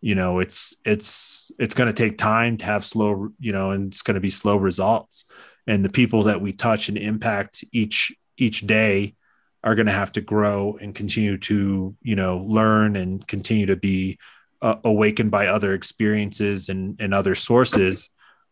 you 0.01 0.15
know 0.15 0.39
it's 0.39 0.77
it's 0.85 1.51
it's 1.59 1.75
going 1.75 1.87
to 1.87 2.03
take 2.03 2.19
time 2.19 2.59
to 2.59 2.65
have 2.67 2.85
slow 2.85 3.31
you 3.41 3.53
know 3.53 3.71
and 3.71 3.91
it's 3.91 4.03
going 4.03 4.15
to 4.15 4.21
be 4.21 4.31
slow 4.31 4.57
results. 4.57 5.25
And 5.67 5.83
the 5.83 5.89
people 5.89 6.25
that 6.25 6.43
we 6.43 6.53
touch 6.53 6.89
and 6.89 6.99
impact 6.99 7.65
each 7.73 8.15
each 8.37 8.67
day 8.67 9.15
are 9.63 9.75
going 9.75 9.87
to 9.87 9.93
have 9.93 10.13
to 10.13 10.21
grow 10.21 10.77
and 10.81 10.95
continue 10.95 11.39
to 11.39 11.97
you 12.03 12.17
know 12.17 12.45
learn 12.47 12.97
and 12.97 13.27
continue 13.27 13.67
to 13.67 13.77
be 13.77 14.19
uh, 14.61 14.77
awakened 14.85 15.31
by 15.31 15.47
other 15.47 15.73
experiences 15.73 16.69
and 16.69 16.97
and 17.01 17.15
other 17.15 17.35
sources. 17.35 18.11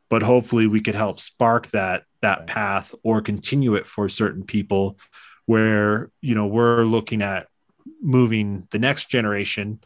But 0.08 0.22
hopefully 0.22 0.66
we 0.66 0.80
could 0.80 0.94
help 0.94 1.20
spark 1.20 1.68
that 1.70 2.04
that 2.22 2.46
path 2.46 2.94
or 3.02 3.20
continue 3.20 3.74
it 3.74 3.86
for 3.86 4.08
certain 4.08 4.44
people 4.44 4.98
where 5.46 6.10
you 6.20 6.34
know 6.34 6.46
we're 6.46 6.84
looking 6.84 7.22
at 7.22 7.46
moving 8.00 8.66
the 8.70 8.78
next 8.78 9.08
generation 9.08 9.80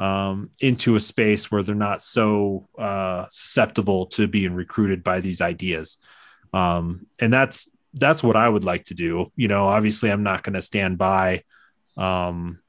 um, 0.00 0.50
into 0.60 0.96
a 0.96 1.00
space 1.00 1.50
where 1.50 1.62
they're 1.62 1.74
not 1.74 2.00
so 2.00 2.66
uh, 2.78 3.26
susceptible 3.30 4.06
to 4.06 4.26
being 4.26 4.54
recruited 4.54 5.04
by 5.04 5.20
these 5.20 5.42
ideas. 5.42 5.98
Um, 6.54 7.06
and 7.20 7.30
that's 7.32 7.70
that's 7.94 8.22
what 8.22 8.36
I 8.36 8.48
would 8.48 8.64
like 8.64 8.84
to 8.86 8.94
do. 8.94 9.30
You 9.36 9.48
know, 9.48 9.66
obviously, 9.66 10.10
I'm 10.10 10.22
not 10.22 10.42
going 10.42 10.54
to 10.54 10.62
stand 10.62 10.96
by 10.96 11.42
um, 11.98 12.60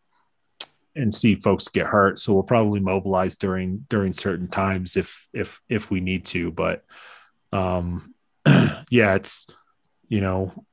and 0.94 1.14
see 1.14 1.36
folks 1.36 1.70
get 1.70 1.86
hurt. 1.88 2.20
So 2.20 2.34
we'll 2.34 2.44
probably 2.44 2.82
mobilize 2.82 3.38
during 3.38 3.86
during 3.88 4.12
certain 4.12 4.50
times 4.50 4.98
if 4.98 5.26
if 5.34 5.62
if 5.70 5.90
we 5.90 6.02
need 6.02 6.26
to. 6.28 6.52
But 6.52 6.84
um, 7.54 8.11
yeah, 8.90 9.16
it's 9.16 9.48
you 10.08 10.22
know, 10.22 10.66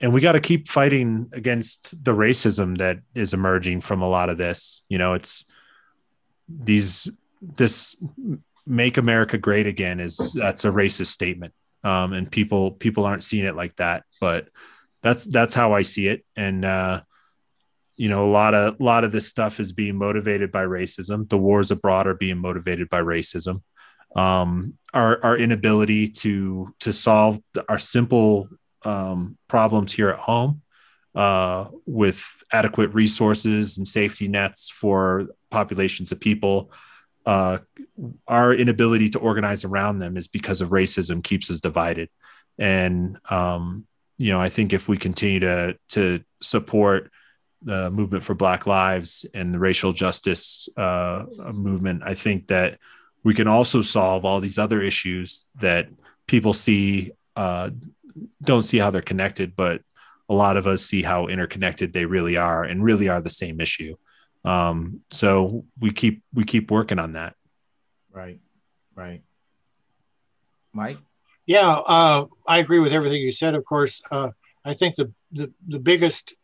and 0.00 0.12
we 0.12 0.20
got 0.20 0.32
to 0.32 0.40
keep 0.40 0.68
fighting 0.68 1.28
against 1.32 2.04
the 2.04 2.12
racism 2.12 2.78
that 2.78 2.98
is 3.14 3.34
emerging 3.34 3.80
from 3.80 4.02
a 4.02 4.08
lot 4.08 4.30
of 4.30 4.38
this. 4.38 4.82
You 4.88 4.98
know, 4.98 5.14
it's 5.14 5.44
these 6.48 7.10
this 7.40 7.96
make 8.66 8.96
America 8.96 9.38
great 9.38 9.66
again 9.66 10.00
is 10.00 10.16
that's 10.34 10.64
a 10.64 10.70
racist 10.70 11.08
statement. 11.08 11.54
Um, 11.82 12.12
and 12.12 12.30
people 12.30 12.72
people 12.72 13.04
aren't 13.04 13.24
seeing 13.24 13.46
it 13.46 13.56
like 13.56 13.76
that, 13.76 14.04
but 14.20 14.48
that's 15.02 15.24
that's 15.24 15.54
how 15.54 15.72
I 15.72 15.82
see 15.82 16.08
it. 16.08 16.24
And 16.36 16.64
uh, 16.64 17.02
you 17.96 18.08
know, 18.08 18.24
a 18.24 18.30
lot 18.30 18.54
of 18.54 18.80
a 18.80 18.82
lot 18.82 19.04
of 19.04 19.12
this 19.12 19.26
stuff 19.26 19.60
is 19.60 19.72
being 19.72 19.96
motivated 19.96 20.52
by 20.52 20.64
racism. 20.64 21.28
The 21.28 21.38
wars 21.38 21.70
abroad 21.70 22.06
are 22.06 22.14
being 22.14 22.38
motivated 22.38 22.90
by 22.90 23.00
racism. 23.00 23.62
Um, 24.16 24.74
our 24.92 25.22
our 25.24 25.36
inability 25.36 26.08
to 26.08 26.74
to 26.80 26.92
solve 26.92 27.40
our 27.68 27.78
simple 27.78 28.48
um, 28.82 29.38
problems 29.48 29.92
here 29.92 30.08
at 30.10 30.18
home 30.18 30.62
uh, 31.14 31.68
with 31.86 32.24
adequate 32.52 32.92
resources 32.92 33.76
and 33.76 33.86
safety 33.86 34.28
nets 34.28 34.70
for 34.70 35.28
populations 35.50 36.12
of 36.12 36.20
people. 36.20 36.72
Uh, 37.26 37.58
our 38.26 38.54
inability 38.54 39.10
to 39.10 39.18
organize 39.18 39.64
around 39.64 39.98
them 39.98 40.16
is 40.16 40.28
because 40.28 40.60
of 40.60 40.70
racism 40.70 41.22
keeps 41.22 41.50
us 41.50 41.60
divided. 41.60 42.08
And 42.58 43.18
um, 43.30 43.86
you 44.18 44.32
know, 44.32 44.40
I 44.40 44.48
think 44.48 44.72
if 44.72 44.88
we 44.88 44.96
continue 44.96 45.40
to 45.40 45.76
to 45.90 46.22
support 46.42 47.10
the 47.62 47.90
movement 47.90 48.24
for 48.24 48.34
Black 48.34 48.66
Lives 48.66 49.26
and 49.34 49.54
the 49.54 49.58
racial 49.58 49.92
justice 49.92 50.68
uh, 50.76 51.24
movement, 51.52 52.02
I 52.04 52.14
think 52.14 52.48
that 52.48 52.78
we 53.22 53.34
can 53.34 53.48
also 53.48 53.82
solve 53.82 54.24
all 54.24 54.40
these 54.40 54.58
other 54.58 54.80
issues 54.80 55.50
that 55.56 55.88
people 56.26 56.52
see 56.52 57.12
uh, 57.36 57.70
don't 58.42 58.64
see 58.64 58.78
how 58.78 58.90
they're 58.90 59.02
connected, 59.02 59.54
but 59.56 59.82
a 60.28 60.34
lot 60.34 60.56
of 60.56 60.66
us 60.66 60.84
see 60.84 61.02
how 61.02 61.26
interconnected 61.26 61.92
they 61.92 62.04
really 62.04 62.36
are 62.36 62.62
and 62.64 62.84
really 62.84 63.08
are 63.08 63.20
the 63.20 63.30
same 63.30 63.60
issue. 63.60 63.96
Um, 64.44 65.00
so 65.10 65.64
we 65.78 65.92
keep 65.92 66.22
we 66.32 66.44
keep 66.44 66.70
working 66.70 66.98
on 66.98 67.12
that. 67.12 67.34
Right, 68.12 68.40
right. 68.94 69.22
Mike. 70.72 70.98
Yeah, 71.46 71.68
uh, 71.68 72.26
I 72.46 72.58
agree 72.58 72.78
with 72.78 72.92
everything 72.92 73.20
you 73.20 73.32
said. 73.32 73.54
Of 73.54 73.64
course, 73.64 74.00
uh, 74.10 74.30
I 74.64 74.74
think 74.74 74.96
the, 74.96 75.12
the 75.32 75.52
the 75.66 75.78
biggest 75.80 76.34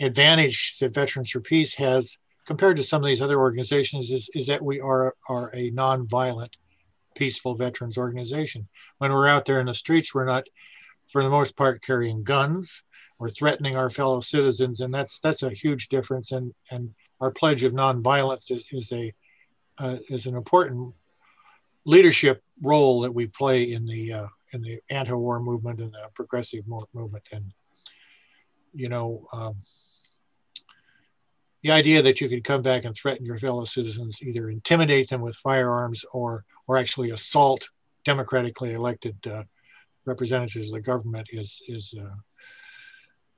advantage 0.00 0.78
that 0.80 0.94
Veterans 0.94 1.30
for 1.30 1.40
Peace 1.40 1.74
has 1.74 2.16
compared 2.46 2.76
to 2.76 2.82
some 2.82 3.02
of 3.02 3.08
these 3.08 3.22
other 3.22 3.38
organizations 3.38 4.10
is, 4.10 4.28
is 4.34 4.46
that 4.46 4.62
we 4.62 4.80
are 4.80 5.14
are 5.28 5.50
a 5.54 5.70
nonviolent, 5.70 6.52
peaceful 7.14 7.54
veterans 7.54 7.98
organization. 7.98 8.68
When 8.98 9.12
we're 9.12 9.28
out 9.28 9.44
there 9.44 9.60
in 9.60 9.66
the 9.66 9.74
streets, 9.74 10.14
we're 10.14 10.24
not, 10.24 10.44
for 11.12 11.22
the 11.22 11.30
most 11.30 11.56
part, 11.56 11.82
carrying 11.82 12.24
guns 12.24 12.82
or 13.18 13.28
threatening 13.28 13.76
our 13.76 13.90
fellow 13.90 14.20
citizens, 14.20 14.80
and 14.80 14.92
that's 14.92 15.20
that's 15.20 15.42
a 15.42 15.50
huge 15.50 15.88
difference. 15.88 16.32
And 16.32 16.52
and 16.70 16.94
our 17.20 17.30
pledge 17.30 17.62
of 17.62 17.72
nonviolence 17.72 18.50
is, 18.50 18.64
is 18.72 18.92
a 18.92 19.12
uh, 19.78 19.96
is 20.08 20.26
an 20.26 20.36
important 20.36 20.94
leadership 21.84 22.42
role 22.60 23.00
that 23.00 23.14
we 23.14 23.26
play 23.26 23.72
in 23.72 23.86
the 23.86 24.12
uh, 24.12 24.26
in 24.52 24.62
the 24.62 24.80
anti-war 24.90 25.40
movement 25.40 25.80
and 25.80 25.92
the 25.92 26.08
progressive 26.14 26.64
movement. 26.66 27.24
And 27.32 27.52
you 28.74 28.88
know, 28.88 29.28
um, 29.32 29.56
the 31.62 31.70
idea 31.70 32.02
that 32.02 32.20
you 32.20 32.28
could 32.28 32.44
come 32.44 32.62
back 32.62 32.84
and 32.84 32.94
threaten 32.94 33.24
your 33.24 33.38
fellow 33.38 33.64
citizens, 33.64 34.20
either 34.22 34.50
intimidate 34.50 35.08
them 35.08 35.20
with 35.20 35.36
firearms 35.36 36.04
or 36.12 36.44
or 36.66 36.76
actually 36.76 37.10
assault 37.10 37.68
democratically 38.04 38.72
elected 38.72 39.16
uh, 39.26 39.44
representatives 40.04 40.68
of 40.68 40.72
the 40.72 40.80
government, 40.80 41.28
is 41.32 41.62
is 41.68 41.94
uh, 41.98 42.16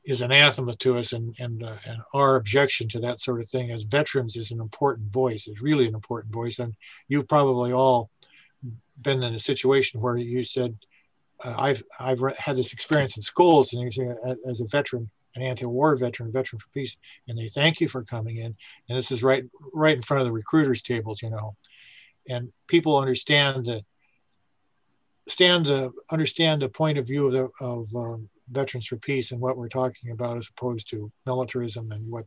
is 0.04 0.22
anathema 0.22 0.74
to 0.76 0.98
us, 0.98 1.12
and 1.12 1.34
and 1.38 1.62
uh, 1.62 1.76
and 1.86 2.00
our 2.14 2.36
objection 2.36 2.88
to 2.88 3.00
that 3.00 3.20
sort 3.20 3.40
of 3.40 3.48
thing 3.48 3.70
as 3.70 3.82
veterans 3.82 4.36
is 4.36 4.50
an 4.50 4.60
important 4.60 5.12
voice. 5.12 5.46
Is 5.46 5.60
really 5.60 5.86
an 5.86 5.94
important 5.94 6.32
voice, 6.32 6.58
and 6.58 6.74
you've 7.08 7.28
probably 7.28 7.72
all 7.72 8.10
been 9.02 9.22
in 9.22 9.34
a 9.34 9.40
situation 9.40 10.00
where 10.00 10.16
you 10.16 10.44
said, 10.44 10.76
uh, 11.44 11.54
"I've 11.58 11.82
I've 12.00 12.20
had 12.38 12.56
this 12.56 12.72
experience 12.72 13.18
in 13.18 13.22
schools," 13.22 13.74
and 13.74 13.82
you 13.82 13.90
say, 13.90 14.08
as 14.46 14.62
a 14.62 14.66
veteran, 14.66 15.10
an 15.34 15.42
anti-war 15.42 15.96
veteran, 15.96 16.32
veteran 16.32 16.60
for 16.60 16.68
peace, 16.72 16.96
and 17.28 17.38
they 17.38 17.48
thank 17.48 17.80
you 17.80 17.88
for 17.88 18.04
coming 18.04 18.36
in, 18.36 18.56
and 18.88 18.98
this 18.98 19.10
is 19.10 19.22
right 19.22 19.44
right 19.72 19.96
in 19.96 20.02
front 20.02 20.20
of 20.20 20.26
the 20.26 20.32
recruiters' 20.32 20.82
tables, 20.82 21.22
you 21.22 21.30
know, 21.30 21.56
and 22.28 22.52
people 22.66 22.96
understand 22.96 23.66
the 23.66 23.84
stand 25.28 25.64
to 25.66 25.92
understand 26.10 26.62
the 26.62 26.68
point 26.68 26.98
of 26.98 27.06
view 27.06 27.26
of, 27.26 27.32
the, 27.32 27.64
of 27.64 27.96
um, 27.96 28.28
Veterans 28.50 28.86
for 28.86 28.96
Peace 28.96 29.32
and 29.32 29.40
what 29.40 29.56
we're 29.56 29.68
talking 29.68 30.10
about 30.10 30.36
as 30.36 30.48
opposed 30.54 30.88
to 30.90 31.10
militarism 31.26 31.90
and 31.92 32.10
what 32.10 32.26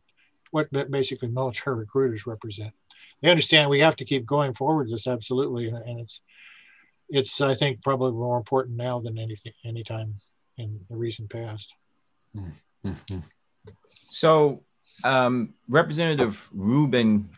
what 0.50 0.70
basically 0.90 1.28
military 1.28 1.76
recruiters 1.76 2.26
represent. 2.26 2.72
They 3.20 3.30
understand 3.30 3.68
we 3.68 3.80
have 3.80 3.96
to 3.96 4.04
keep 4.04 4.24
going 4.24 4.54
forward 4.54 4.88
this 4.88 5.06
absolutely, 5.06 5.68
and 5.68 6.00
it's 6.00 6.20
it's 7.08 7.40
I 7.40 7.54
think 7.54 7.82
probably 7.82 8.12
more 8.12 8.36
important 8.36 8.76
now 8.76 9.00
than 9.00 9.18
anything 9.18 9.52
any 9.64 9.84
time 9.84 10.16
in 10.56 10.80
the 10.88 10.96
recent 10.96 11.30
past. 11.30 11.72
Mm-hmm. 12.86 13.18
So, 14.10 14.62
um, 15.04 15.54
Representative 15.68 16.48
Ruben 16.52 17.30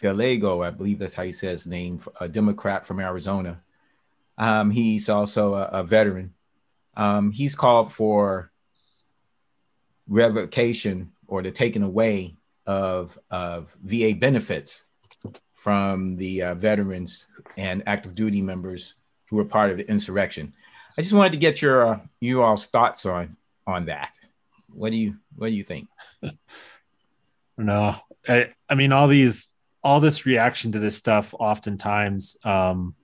Gallego, 0.00 0.62
I 0.62 0.70
believe 0.70 0.98
that's 0.98 1.14
how 1.14 1.22
you 1.22 1.32
say 1.32 1.48
his 1.48 1.66
name, 1.66 2.00
a 2.20 2.28
Democrat 2.28 2.86
from 2.86 3.00
Arizona. 3.00 3.62
Um, 4.36 4.70
he's 4.70 5.08
also 5.08 5.54
a, 5.54 5.64
a 5.64 5.82
veteran 5.82 6.34
um, 6.98 7.30
he's 7.30 7.54
called 7.54 7.92
for 7.92 8.50
revocation 10.08 11.12
or 11.28 11.42
the 11.42 11.52
taking 11.52 11.84
away 11.84 12.36
of, 12.66 13.16
of 13.30 13.74
VA 13.82 14.14
benefits 14.18 14.84
from 15.54 16.16
the 16.16 16.42
uh, 16.42 16.54
veterans 16.54 17.26
and 17.56 17.84
active 17.86 18.14
duty 18.14 18.42
members 18.42 18.94
who 19.30 19.36
were 19.36 19.44
part 19.44 19.70
of 19.70 19.76
the 19.78 19.88
insurrection. 19.88 20.52
I 20.98 21.02
just 21.02 21.14
wanted 21.14 21.32
to 21.32 21.38
get 21.38 21.62
your 21.62 21.86
uh, 21.86 22.00
you 22.20 22.42
all's 22.42 22.66
thoughts 22.66 23.06
on 23.06 23.36
on 23.66 23.86
that. 23.86 24.18
What 24.72 24.92
do 24.92 24.98
you 24.98 25.16
what 25.34 25.48
do 25.48 25.54
you 25.54 25.64
think? 25.64 25.88
no, 27.58 27.96
I, 28.28 28.52
I 28.68 28.74
mean 28.74 28.92
all 28.92 29.08
these 29.08 29.50
all 29.82 30.00
this 30.00 30.26
reaction 30.26 30.72
to 30.72 30.78
this 30.78 30.96
stuff 30.96 31.34
oftentimes 31.38 32.36
um, 32.44 32.94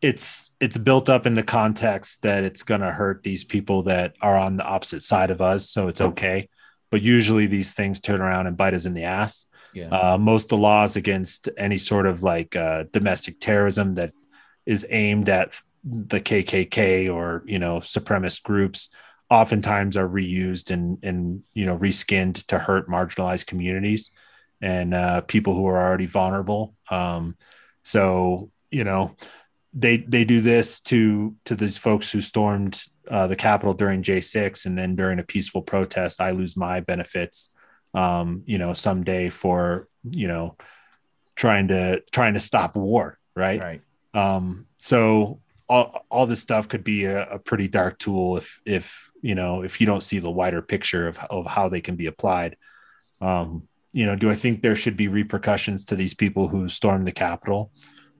it's 0.00 0.52
it's 0.60 0.78
built 0.78 1.08
up 1.08 1.26
in 1.26 1.34
the 1.34 1.42
context 1.42 2.22
that 2.22 2.44
it's 2.44 2.62
going 2.62 2.80
to 2.80 2.90
hurt 2.90 3.22
these 3.22 3.44
people 3.44 3.82
that 3.82 4.14
are 4.20 4.36
on 4.36 4.56
the 4.56 4.64
opposite 4.64 5.02
side 5.02 5.30
of 5.30 5.42
us 5.42 5.68
so 5.68 5.88
it's 5.88 6.00
okay 6.00 6.48
but 6.90 7.02
usually 7.02 7.46
these 7.46 7.74
things 7.74 8.00
turn 8.00 8.20
around 8.20 8.46
and 8.46 8.56
bite 8.56 8.74
us 8.74 8.86
in 8.86 8.94
the 8.94 9.04
ass 9.04 9.46
yeah. 9.72 9.88
Uh, 9.88 10.18
most 10.18 10.46
of 10.46 10.48
the 10.48 10.56
laws 10.56 10.96
against 10.96 11.48
any 11.56 11.78
sort 11.78 12.06
of 12.06 12.24
like 12.24 12.56
uh, 12.56 12.86
domestic 12.92 13.38
terrorism 13.38 13.94
that 13.94 14.12
is 14.66 14.84
aimed 14.90 15.28
at 15.28 15.52
the 15.84 16.20
kkk 16.20 17.12
or 17.12 17.42
you 17.46 17.58
know 17.58 17.78
supremacist 17.78 18.42
groups 18.42 18.90
oftentimes 19.30 19.96
are 19.96 20.08
reused 20.08 20.70
and 20.70 20.98
and 21.02 21.42
you 21.54 21.64
know 21.64 21.78
reskinned 21.78 22.44
to 22.46 22.58
hurt 22.58 22.88
marginalized 22.88 23.46
communities 23.46 24.10
and 24.60 24.92
uh, 24.92 25.20
people 25.22 25.54
who 25.54 25.66
are 25.66 25.80
already 25.80 26.06
vulnerable 26.06 26.74
um, 26.90 27.36
so 27.82 28.50
you 28.70 28.84
know 28.84 29.14
they 29.72 29.98
they 29.98 30.24
do 30.24 30.40
this 30.40 30.80
to 30.80 31.36
to 31.44 31.54
these 31.54 31.78
folks 31.78 32.10
who 32.10 32.20
stormed 32.20 32.84
uh, 33.10 33.26
the 33.26 33.36
Capitol 33.36 33.74
during 33.74 34.02
J6, 34.02 34.66
and 34.66 34.78
then 34.78 34.94
during 34.94 35.18
a 35.18 35.24
peaceful 35.24 35.62
protest, 35.62 36.20
I 36.20 36.30
lose 36.30 36.56
my 36.56 36.80
benefits. 36.80 37.50
Um, 37.92 38.42
you 38.46 38.58
know, 38.58 38.72
someday 38.72 39.30
for 39.30 39.88
you 40.04 40.28
know 40.28 40.56
trying 41.34 41.68
to 41.68 42.02
trying 42.12 42.34
to 42.34 42.40
stop 42.40 42.76
war, 42.76 43.18
right? 43.34 43.60
Right. 43.60 43.82
Um, 44.14 44.66
so 44.78 45.40
all 45.70 46.04
all 46.10 46.26
this 46.26 46.40
stuff 46.40 46.68
could 46.68 46.82
be 46.82 47.04
a, 47.04 47.26
a 47.30 47.38
pretty 47.38 47.68
dark 47.68 47.98
tool 47.98 48.36
if 48.36 48.60
if 48.66 49.10
you 49.22 49.36
know 49.36 49.62
if 49.62 49.80
you 49.80 49.86
don't 49.86 50.02
see 50.02 50.18
the 50.18 50.30
wider 50.30 50.60
picture 50.60 51.06
of 51.06 51.18
of 51.30 51.46
how 51.46 51.68
they 51.68 51.80
can 51.80 51.94
be 51.94 52.06
applied. 52.06 52.56
Um, 53.20 53.68
you 53.92 54.04
know, 54.04 54.16
do 54.16 54.30
I 54.30 54.34
think 54.34 54.62
there 54.62 54.76
should 54.76 54.96
be 54.96 55.08
repercussions 55.08 55.84
to 55.86 55.96
these 55.96 56.14
people 56.14 56.48
who 56.48 56.68
stormed 56.68 57.06
the 57.06 57.12
Capitol? 57.12 57.70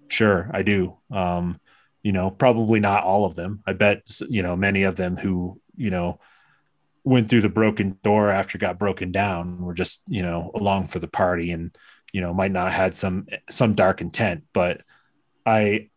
Sure, 0.09 0.49
I 0.53 0.63
do. 0.63 0.97
Um, 1.11 1.61
you 2.03 2.13
know, 2.13 2.31
probably 2.31 2.81
not 2.81 3.05
all 3.05 3.25
of 3.25 3.35
them. 3.35 3.63
I 3.67 3.73
bet 3.73 4.21
you 4.29 4.43
know 4.45 4.55
many 4.55 4.85
of 4.85 4.95
them 4.95 5.17
who 5.17 5.61
you 5.75 5.91
know 5.91 6.21
went 7.03 7.29
through 7.29 7.41
the 7.41 7.49
broken 7.49 7.99
door 8.05 8.31
after 8.31 8.59
got 8.59 8.79
broken 8.79 9.11
down 9.11 9.59
were 9.61 9.75
just 9.75 10.03
you 10.07 10.23
know 10.23 10.53
along 10.55 10.87
for 10.87 11.01
the 11.01 11.09
party 11.09 11.51
and 11.51 11.77
you 12.13 12.21
know 12.21 12.33
might 12.33 12.53
not 12.53 12.71
had 12.71 12.95
some 12.95 13.27
some 13.49 13.75
dark 13.75 14.01
intent. 14.01 14.45
But 14.53 14.83
I 15.45 15.90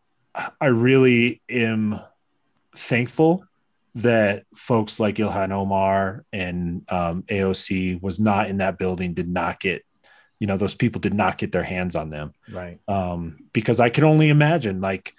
I 0.60 0.66
really 0.66 1.42
am 1.48 2.00
thankful 2.76 3.44
that 3.96 4.44
folks 4.56 4.98
like 4.98 5.16
Ilhan 5.16 5.52
Omar 5.52 6.24
and 6.32 6.82
um, 6.90 7.22
AOC 7.22 8.02
was 8.02 8.18
not 8.18 8.48
in 8.48 8.58
that 8.58 8.78
building, 8.78 9.14
did 9.14 9.28
not 9.28 9.60
get 9.60 9.84
you 10.40 10.46
know 10.46 10.56
those 10.56 10.74
people 10.74 11.00
did 11.00 11.14
not 11.14 11.38
get 11.38 11.52
their 11.52 11.62
hands 11.62 11.96
on 11.96 12.10
them. 12.10 12.34
Right. 12.50 12.78
Um 12.88 13.38
because 13.52 13.80
i 13.80 13.88
can 13.88 14.04
only 14.04 14.28
imagine 14.28 14.80
like 14.80 15.14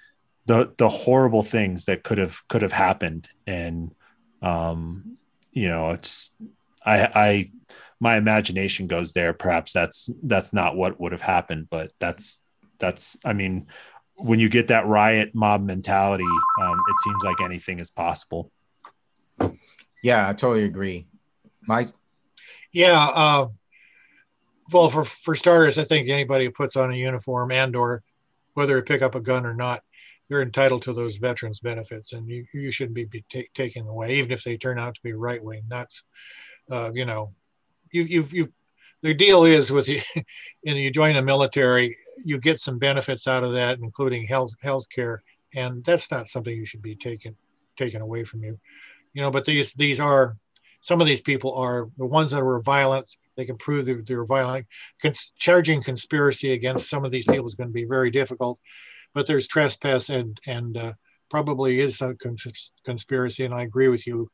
the 0.45 0.73
the 0.77 0.89
horrible 0.89 1.41
things 1.41 1.85
that 1.85 2.03
could 2.03 2.17
have 2.17 2.47
could 2.47 2.61
have 2.61 2.73
happened. 2.73 3.27
And 3.47 3.95
um 4.41 5.17
you 5.51 5.69
know 5.69 5.91
it's 5.91 6.31
i 6.85 7.09
i 7.15 7.51
my 7.99 8.17
imagination 8.17 8.87
goes 8.87 9.13
there. 9.13 9.33
Perhaps 9.33 9.73
that's 9.73 10.09
that's 10.21 10.51
not 10.53 10.75
what 10.75 10.99
would 10.99 11.13
have 11.13 11.21
happened 11.21 11.67
but 11.69 11.91
that's 11.97 12.43
that's 12.77 13.17
i 13.23 13.31
mean 13.31 13.67
when 14.17 14.39
you 14.39 14.49
get 14.49 14.69
that 14.69 14.85
riot 14.87 15.33
mob 15.33 15.63
mentality 15.63 16.23
um 16.61 16.79
it 16.87 16.95
seems 17.03 17.23
like 17.23 17.41
anything 17.41 17.79
is 17.79 17.91
possible 17.91 18.51
yeah 20.03 20.27
i 20.27 20.33
totally 20.33 20.63
agree 20.63 21.07
mike 21.67 21.89
yeah 22.71 23.07
uh 23.15 23.47
well, 24.71 24.89
for 24.89 25.05
for 25.05 25.35
starters, 25.35 25.77
I 25.77 25.83
think 25.83 26.09
anybody 26.09 26.45
who 26.45 26.51
puts 26.51 26.75
on 26.75 26.91
a 26.91 26.95
uniform 26.95 27.51
and 27.51 27.75
or 27.75 28.03
whether 28.53 28.75
they 28.75 28.85
pick 28.85 29.01
up 29.01 29.15
a 29.15 29.19
gun 29.19 29.45
or 29.45 29.53
not, 29.53 29.83
you're 30.29 30.41
entitled 30.41 30.83
to 30.83 30.93
those 30.93 31.17
veterans 31.17 31.59
benefits, 31.59 32.13
and 32.13 32.27
you, 32.27 32.45
you 32.53 32.71
shouldn't 32.71 32.95
be, 32.95 33.05
be 33.05 33.23
take, 33.29 33.53
taken 33.53 33.85
away, 33.85 34.15
even 34.15 34.31
if 34.31 34.43
they 34.43 34.57
turn 34.57 34.79
out 34.79 34.95
to 34.95 35.01
be 35.03 35.13
right 35.13 35.43
wing 35.43 35.63
nuts. 35.69 36.03
Uh, 36.69 36.89
you 36.93 37.05
know, 37.05 37.33
you 37.91 38.03
you 38.03 38.27
you. 38.31 38.53
The 39.05 39.13
deal 39.13 39.43
is 39.43 39.71
with 39.71 39.87
you, 39.87 40.01
and 40.65 40.79
you 40.79 40.89
join 40.89 41.13
the 41.13 41.21
military, 41.21 41.95
you 42.23 42.39
get 42.39 42.59
some 42.59 42.79
benefits 42.79 43.27
out 43.27 43.43
of 43.43 43.53
that, 43.53 43.77
including 43.77 44.25
health 44.25 44.53
health 44.63 44.89
care, 44.89 45.21
and 45.53 45.85
that's 45.85 46.09
not 46.09 46.27
something 46.27 46.51
you 46.51 46.65
should 46.65 46.81
be 46.81 46.95
taken 46.95 47.35
taken 47.77 48.01
away 48.01 48.23
from 48.23 48.43
you. 48.43 48.57
You 49.13 49.21
know, 49.21 49.29
but 49.29 49.45
these 49.45 49.73
these 49.73 49.99
are 49.99 50.37
some 50.81 51.01
of 51.01 51.05
these 51.05 51.21
people 51.21 51.53
are 51.53 51.87
the 51.99 52.05
ones 52.07 52.31
that 52.31 52.43
were 52.43 52.63
violent 52.63 53.15
they 53.37 53.45
can 53.45 53.57
prove 53.57 53.85
they 53.85 54.15
were 54.15 54.25
violent. 54.25 54.65
Cons- 55.03 55.33
charging 55.37 55.83
conspiracy 55.83 56.53
against 56.53 56.89
some 56.89 57.05
of 57.05 57.11
these 57.11 57.27
people 57.27 57.47
is 57.47 57.53
going 57.53 57.69
to 57.69 57.73
be 57.73 57.85
very 57.85 58.09
difficult, 58.09 58.57
but 59.13 59.27
there's 59.27 59.47
trespass 59.47 60.09
and 60.09 60.39
and 60.47 60.77
uh, 60.77 60.93
probably 61.29 61.79
is 61.79 62.01
a 62.01 62.15
cons- 62.15 62.71
conspiracy. 62.83 63.45
And 63.45 63.53
I 63.53 63.61
agree 63.61 63.89
with 63.89 64.07
you. 64.07 64.31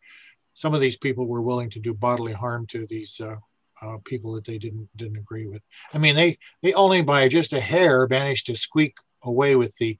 some 0.53 0.74
of 0.74 0.80
these 0.80 0.95
people 0.95 1.28
were 1.28 1.41
willing 1.41 1.72
to 1.72 1.82
do 1.82 1.93
bodily 1.93 2.32
harm 2.32 2.67
to 2.67 2.88
these 2.89 3.19
uh, 3.19 3.36
uh, 3.82 3.97
people 4.05 4.34
that 4.34 4.45
they 4.45 4.57
didn't 4.57 4.89
didn't 4.95 5.17
agree 5.17 5.47
with. 5.47 5.61
I 5.93 5.97
mean, 5.97 6.15
they 6.15 6.38
they 6.61 6.73
only 6.73 7.01
by 7.01 7.27
just 7.27 7.53
a 7.53 7.59
hair 7.59 8.07
managed 8.07 8.47
to 8.47 8.55
squeak 8.55 8.95
away 9.23 9.55
with 9.55 9.75
the 9.77 9.97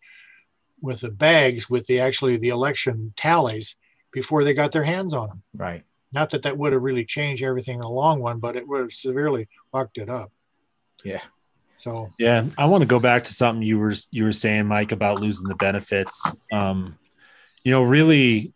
with 0.82 1.02
the 1.02 1.12
bags 1.12 1.70
with 1.70 1.86
the 1.88 2.00
actually 2.00 2.38
the 2.38 2.50
election 2.50 3.14
tallies 3.18 3.76
before 4.12 4.44
they 4.44 4.54
got 4.54 4.72
their 4.72 4.84
hands 4.84 5.14
on 5.14 5.28
them. 5.28 5.44
Right. 5.56 5.84
Not 6.12 6.32
that 6.32 6.44
that 6.44 6.58
would 6.58 6.74
have 6.74 6.82
really 6.82 7.06
changed 7.06 7.44
everything 7.44 7.76
in 7.76 7.82
the 7.82 7.90
long 7.90 8.20
one, 8.20 8.40
but 8.40 8.56
it 8.56 8.68
would 8.68 8.82
have 8.82 8.94
severely 8.94 9.48
fucked 9.72 9.98
it 9.98 10.10
up. 10.10 10.32
Yeah. 11.04 11.22
So 11.78 12.12
Yeah, 12.20 12.46
I 12.58 12.66
want 12.66 12.82
to 12.82 12.88
go 12.88 13.00
back 13.00 13.24
to 13.24 13.34
something 13.34 13.64
you 13.64 13.80
were 13.80 13.96
you 14.12 14.26
were 14.26 14.34
saying, 14.34 14.68
Mike, 14.68 14.92
about 14.92 15.20
losing 15.20 15.48
the 15.48 15.56
benefits. 15.56 16.36
Um, 16.52 16.98
you 17.64 17.72
know, 17.72 17.84
really, 17.84 18.54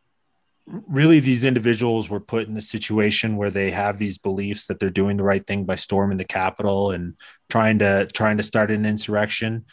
really, 0.68 1.20
these 1.20 1.46
individuals 1.46 2.10
were 2.10 2.20
put 2.20 2.48
in 2.48 2.54
the 2.54 2.62
situation 2.62 3.38
where 3.38 3.52
they 3.52 3.72
have 3.72 3.98
these 3.98 4.18
beliefs 4.18 4.68
that 4.68 4.80
they're 4.80 4.90
doing 4.90 5.18
the 5.18 5.24
right 5.24 5.46
thing 5.46 5.66
by 5.66 5.76
storming 5.76 6.18
the 6.18 6.26
Capitol 6.26 6.92
and 6.92 7.16
trying 7.50 7.80
to 7.80 8.08
trying 8.08 8.38
to 8.38 8.44
start 8.44 8.72
an 8.72 8.86
insurrection. 8.86 9.66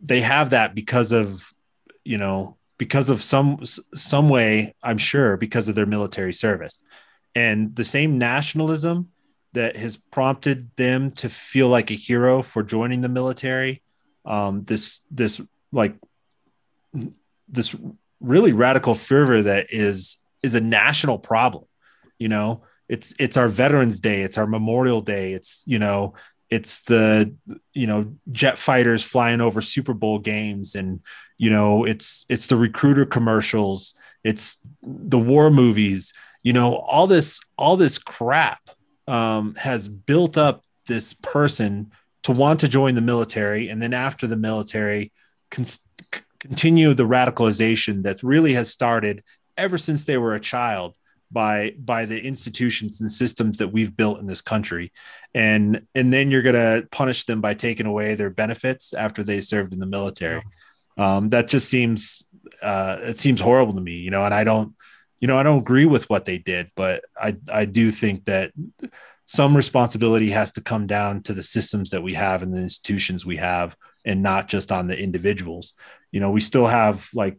They 0.00 0.20
have 0.20 0.50
that 0.50 0.74
because 0.74 1.12
of, 1.12 1.52
you 2.04 2.18
know, 2.18 2.58
because 2.78 3.10
of 3.10 3.22
some 3.22 3.62
some 3.94 4.28
way, 4.28 4.74
I'm 4.82 4.98
sure, 4.98 5.36
because 5.36 5.68
of 5.68 5.74
their 5.74 5.86
military 5.86 6.32
service, 6.32 6.82
and 7.34 7.74
the 7.74 7.84
same 7.84 8.18
nationalism 8.18 9.10
that 9.52 9.76
has 9.76 9.96
prompted 9.96 10.70
them 10.76 11.10
to 11.10 11.28
feel 11.28 11.68
like 11.68 11.90
a 11.90 11.94
hero 11.94 12.42
for 12.42 12.62
joining 12.62 13.00
the 13.00 13.08
military. 13.08 13.82
Um, 14.24 14.64
this 14.64 15.00
this 15.10 15.40
like 15.72 15.96
this 17.48 17.74
really 18.20 18.52
radical 18.52 18.94
fervor 18.94 19.42
that 19.42 19.66
is 19.70 20.16
is 20.42 20.54
a 20.54 20.60
national 20.60 21.18
problem. 21.18 21.64
You 22.18 22.28
know, 22.28 22.64
it's 22.88 23.14
it's 23.18 23.36
our 23.36 23.48
Veterans 23.48 24.00
Day, 24.00 24.22
it's 24.22 24.38
our 24.38 24.46
Memorial 24.46 25.00
Day, 25.00 25.32
it's 25.32 25.62
you 25.66 25.78
know 25.78 26.14
it's 26.50 26.82
the 26.82 27.34
you 27.72 27.86
know 27.86 28.14
jet 28.32 28.58
fighters 28.58 29.02
flying 29.02 29.40
over 29.40 29.60
Super 29.60 29.94
Bowl 29.94 30.18
games, 30.18 30.74
and 30.74 31.00
you 31.38 31.50
know 31.50 31.84
it's 31.84 32.26
it's 32.28 32.48
the 32.48 32.56
recruiter 32.56 33.06
commercials, 33.06 33.94
it's 34.24 34.58
the 34.82 35.18
war 35.18 35.50
movies. 35.50 36.12
You 36.42 36.52
know 36.52 36.76
all 36.76 37.06
this 37.06 37.40
all 37.56 37.76
this 37.76 37.98
crap 37.98 38.70
um, 39.06 39.54
has 39.54 39.88
built 39.88 40.36
up 40.36 40.64
this 40.86 41.14
person 41.14 41.92
to 42.24 42.32
want 42.32 42.60
to 42.60 42.68
join 42.68 42.96
the 42.96 43.00
military, 43.00 43.68
and 43.68 43.80
then 43.80 43.94
after 43.94 44.26
the 44.26 44.36
military, 44.36 45.12
con- 45.50 45.64
continue 46.40 46.94
the 46.94 47.06
radicalization 47.06 48.02
that 48.02 48.22
really 48.22 48.54
has 48.54 48.70
started 48.70 49.22
ever 49.56 49.78
since 49.78 50.04
they 50.04 50.18
were 50.18 50.34
a 50.34 50.40
child 50.40 50.96
by 51.30 51.74
by 51.78 52.06
the 52.06 52.20
institutions 52.20 53.00
and 53.00 53.12
systems 53.12 53.58
that 53.58 53.68
we've 53.68 53.96
built 53.96 54.18
in 54.18 54.26
this 54.26 54.42
country. 54.42 54.92
And 55.34 55.86
and 55.94 56.12
then 56.12 56.30
you're 56.30 56.42
going 56.42 56.54
to 56.54 56.88
punish 56.90 57.24
them 57.26 57.40
by 57.40 57.54
taking 57.54 57.86
away 57.86 58.16
their 58.16 58.30
benefits 58.30 58.92
after 58.92 59.22
they 59.22 59.40
served 59.40 59.72
in 59.72 59.78
the 59.78 59.86
military. 59.86 60.42
Um, 60.98 61.28
that 61.28 61.46
just 61.46 61.68
seems 61.68 62.24
uh, 62.62 62.98
it 63.02 63.18
seems 63.18 63.40
horrible 63.40 63.74
to 63.74 63.80
me 63.80 63.92
you 63.92 64.10
know 64.10 64.24
and 64.24 64.34
i 64.34 64.44
don't 64.44 64.74
you 65.18 65.28
know 65.28 65.38
i 65.38 65.42
don't 65.42 65.60
agree 65.60 65.86
with 65.86 66.08
what 66.10 66.24
they 66.24 66.38
did 66.38 66.70
but 66.74 67.02
i 67.16 67.36
i 67.52 67.64
do 67.64 67.90
think 67.90 68.24
that 68.24 68.52
some 69.26 69.56
responsibility 69.56 70.30
has 70.30 70.52
to 70.52 70.60
come 70.60 70.86
down 70.86 71.22
to 71.22 71.32
the 71.32 71.42
systems 71.42 71.90
that 71.90 72.02
we 72.02 72.14
have 72.14 72.42
and 72.42 72.52
the 72.52 72.60
institutions 72.60 73.24
we 73.24 73.36
have 73.36 73.76
and 74.04 74.22
not 74.22 74.48
just 74.48 74.72
on 74.72 74.86
the 74.86 74.98
individuals 74.98 75.74
you 76.10 76.20
know 76.20 76.30
we 76.30 76.40
still 76.40 76.66
have 76.66 77.08
like 77.14 77.36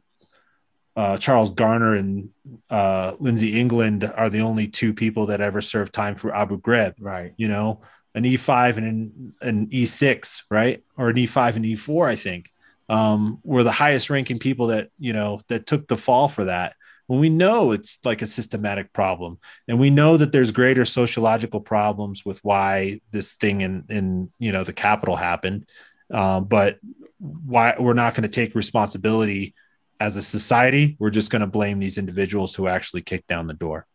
uh, 0.95 1.17
Charles 1.17 1.51
Graner 1.51 1.97
and 1.97 2.29
uh, 2.69 3.15
Lindsey 3.19 3.59
England 3.59 4.03
are 4.03 4.29
the 4.29 4.41
only 4.41 4.67
two 4.67 4.93
people 4.93 5.27
that 5.27 5.41
ever 5.41 5.61
served 5.61 5.93
time 5.93 6.15
for 6.15 6.35
Abu 6.35 6.59
Ghraib. 6.59 6.95
Right. 6.99 7.33
You 7.37 7.47
know, 7.47 7.81
an 8.13 8.23
E5 8.23 8.77
and 8.77 8.85
an, 8.85 9.35
an 9.41 9.67
E6, 9.67 10.43
right? 10.49 10.83
Or 10.97 11.09
an 11.09 11.15
E5 11.15 11.55
and 11.55 11.65
E4, 11.65 12.09
I 12.09 12.15
think, 12.15 12.51
um, 12.89 13.39
were 13.43 13.63
the 13.63 13.71
highest 13.71 14.09
ranking 14.09 14.39
people 14.39 14.67
that, 14.67 14.89
you 14.99 15.13
know, 15.13 15.39
that 15.47 15.65
took 15.65 15.87
the 15.87 15.97
fall 15.97 16.27
for 16.27 16.45
that. 16.45 16.75
When 17.07 17.19
we 17.19 17.29
know 17.29 17.71
it's 17.71 17.99
like 18.05 18.21
a 18.21 18.27
systematic 18.27 18.93
problem 18.93 19.39
and 19.67 19.79
we 19.79 19.89
know 19.89 20.17
that 20.17 20.31
there's 20.31 20.51
greater 20.51 20.85
sociological 20.85 21.59
problems 21.59 22.25
with 22.25 22.39
why 22.43 23.01
this 23.11 23.33
thing 23.33 23.61
in, 23.61 23.83
in 23.89 24.31
you 24.39 24.51
know, 24.51 24.63
the 24.63 24.73
capital 24.73 25.17
happened. 25.17 25.67
Um, 26.11 26.45
but 26.45 26.79
why 27.19 27.75
we're 27.79 27.93
not 27.93 28.15
going 28.15 28.23
to 28.23 28.29
take 28.29 28.55
responsibility 28.55 29.53
as 29.99 30.15
a 30.15 30.21
society, 30.21 30.95
we're 30.99 31.11
just 31.11 31.29
going 31.29 31.41
to 31.41 31.47
blame 31.47 31.77
these 31.77 31.99
individuals 31.99 32.55
who 32.55 32.67
actually 32.67 33.01
kicked 33.01 33.27
down 33.27 33.45
the 33.45 33.53
door. 33.53 33.85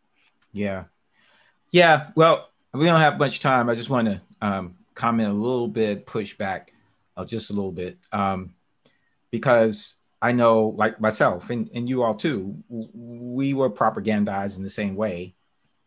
Yeah. 0.53 0.85
Yeah. 1.71 2.09
Well, 2.15 2.49
we 2.73 2.85
don't 2.85 3.01
have 3.01 3.19
much 3.19 3.41
time. 3.41 3.69
I 3.69 3.75
just 3.75 3.89
want 3.89 4.07
to 4.07 4.21
um, 4.41 4.75
comment 4.95 5.29
a 5.29 5.33
little 5.33 5.67
bit, 5.67 6.05
push 6.05 6.37
back 6.37 6.73
uh, 7.17 7.25
just 7.25 7.49
a 7.49 7.53
little 7.53 7.73
bit, 7.73 7.97
um, 8.13 8.53
because 9.31 9.95
I 10.21 10.31
know, 10.31 10.69
like 10.69 11.01
myself 11.01 11.49
and, 11.49 11.69
and 11.73 11.89
you 11.89 12.03
all 12.03 12.13
too, 12.13 12.63
we 12.69 13.53
were 13.53 13.69
propagandized 13.69 14.57
in 14.57 14.63
the 14.63 14.69
same 14.69 14.95
way, 14.95 15.35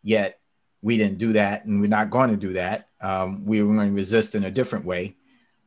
yet 0.02 0.38
we 0.82 0.98
didn't 0.98 1.18
do 1.18 1.32
that 1.32 1.64
and 1.64 1.80
we're 1.80 1.86
not 1.86 2.10
going 2.10 2.30
to 2.30 2.36
do 2.36 2.52
that. 2.52 2.88
Um, 3.00 3.46
we 3.46 3.62
were 3.62 3.74
going 3.74 3.88
to 3.88 3.94
resist 3.94 4.34
in 4.34 4.44
a 4.44 4.50
different 4.50 4.84
way. 4.84 5.16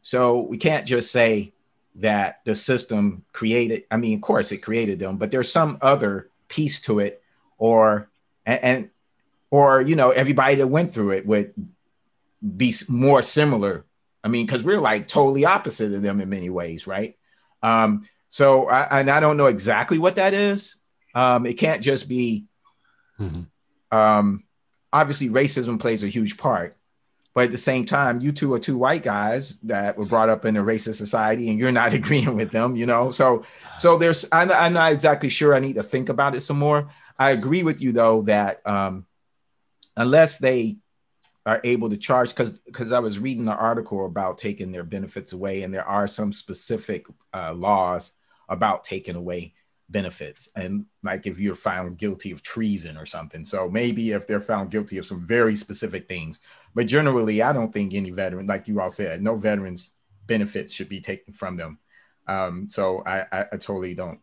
So 0.04 0.41
we 0.41 0.58
can't 0.58 0.86
just 0.86 1.12
say, 1.12 1.54
that 1.95 2.41
the 2.45 2.56
system 2.56 3.24
created. 3.34 3.86
I 3.91 3.97
mean, 3.97 4.18
of 4.18 4.22
course, 4.22 4.51
it 4.51 4.58
created 4.60 4.99
them, 4.99 5.18
but 5.18 5.32
there's 5.32 5.51
some 5.51 5.78
other 5.82 6.30
piece 6.47 6.82
to 6.82 6.99
it, 6.99 7.22
or 7.58 8.10
and, 8.45 8.64
and 8.64 8.89
or 9.51 9.82
you 9.82 9.95
know, 9.95 10.12
everybody 10.12 10.56
that 10.56 10.68
went 10.68 10.91
through 10.91 11.12
it 11.12 11.26
would 11.26 11.54
be 12.58 12.74
more 12.89 13.22
similar. 13.22 13.86
I 14.24 14.30
mean, 14.30 14.45
because 14.45 14.64
we're 14.64 14.82
like 14.82 15.08
totally 15.08 15.45
opposite 15.45 15.93
of 15.93 16.01
them 16.01 16.22
in 16.22 16.30
many 16.30 16.49
ways, 16.49 16.88
right? 16.88 17.18
Um, 17.62 18.08
so, 18.30 18.68
I, 18.68 18.99
and 18.99 19.10
I 19.10 19.20
don't 19.20 19.38
know 19.38 19.45
exactly 19.45 19.99
what 19.99 20.16
that 20.16 20.34
is. 20.34 20.78
Um, 21.14 21.45
it 21.45 21.54
can't 21.54 21.84
just 21.84 22.10
be. 22.10 22.45
Mm-hmm. 23.20 23.43
Um, 23.95 24.43
obviously, 24.91 25.30
racism 25.30 25.80
plays 25.80 26.04
a 26.04 26.08
huge 26.08 26.38
part, 26.38 26.76
but 27.34 27.45
at 27.45 27.51
the 27.51 27.57
same 27.57 27.86
time, 27.86 28.21
you 28.21 28.31
two 28.31 28.53
are 28.53 28.59
two 28.59 28.77
white 28.77 29.01
guys 29.01 29.57
that 29.61 29.97
were 29.97 30.05
brought 30.05 30.29
up 30.29 30.45
in 30.45 30.55
a 30.55 30.63
racist 30.63 30.95
society, 30.95 31.49
and 31.49 31.57
you're 31.57 31.71
not 31.71 31.93
agreeing 31.99 32.36
with 32.36 32.51
them, 32.51 32.75
you 32.75 32.86
know. 32.86 33.09
So, 33.11 33.43
so 33.77 33.97
there's 33.97 34.25
I'm, 34.31 34.51
I'm 34.51 34.73
not 34.73 34.91
exactly 34.91 35.29
sure. 35.29 35.55
I 35.55 35.59
need 35.59 35.75
to 35.75 35.84
think 35.84 36.09
about 36.09 36.36
it 36.36 36.41
some 36.41 36.59
more. 36.59 36.89
I 37.17 37.31
agree 37.31 37.63
with 37.63 37.81
you 37.81 37.91
though 37.91 38.23
that 38.23 38.65
um, 38.67 39.05
unless 39.97 40.38
they 40.38 40.77
are 41.45 41.59
able 41.63 41.89
to 41.89 41.97
charge, 41.97 42.29
because 42.29 42.51
because 42.51 42.91
I 42.91 42.99
was 42.99 43.19
reading 43.19 43.47
an 43.47 43.53
article 43.53 44.05
about 44.05 44.38
taking 44.38 44.71
their 44.71 44.84
benefits 44.84 45.34
away, 45.34 45.63
and 45.63 45.73
there 45.73 45.88
are 45.88 46.07
some 46.07 46.31
specific 46.31 47.05
uh, 47.34 47.53
laws 47.53 48.13
about 48.47 48.84
taking 48.84 49.15
away 49.15 49.53
benefits 49.93 50.49
and 50.55 50.85
like 51.03 51.25
if 51.25 51.39
you're 51.39 51.55
found 51.55 51.97
guilty 51.97 52.31
of 52.31 52.43
treason 52.43 52.97
or 52.97 53.05
something 53.05 53.45
so 53.45 53.69
maybe 53.69 54.11
if 54.11 54.27
they're 54.27 54.41
found 54.41 54.69
guilty 54.69 54.97
of 54.97 55.05
some 55.05 55.25
very 55.25 55.55
specific 55.55 56.09
things 56.09 56.41
but 56.73 56.87
generally, 56.87 57.41
I 57.41 57.53
don't 57.53 57.71
think 57.71 57.93
any 57.93 58.11
veteran, 58.11 58.47
like 58.47 58.67
you 58.67 58.81
all 58.81 58.89
said, 58.89 59.21
no 59.21 59.37
veterans 59.37 59.91
benefits 60.25 60.73
should 60.73 60.89
be 60.89 61.01
taken 61.01 61.33
from 61.33 61.57
them. 61.57 61.79
Um, 62.27 62.67
so 62.67 63.03
I, 63.05 63.25
I, 63.31 63.45
I, 63.51 63.57
totally 63.57 63.93
don't 63.93 64.19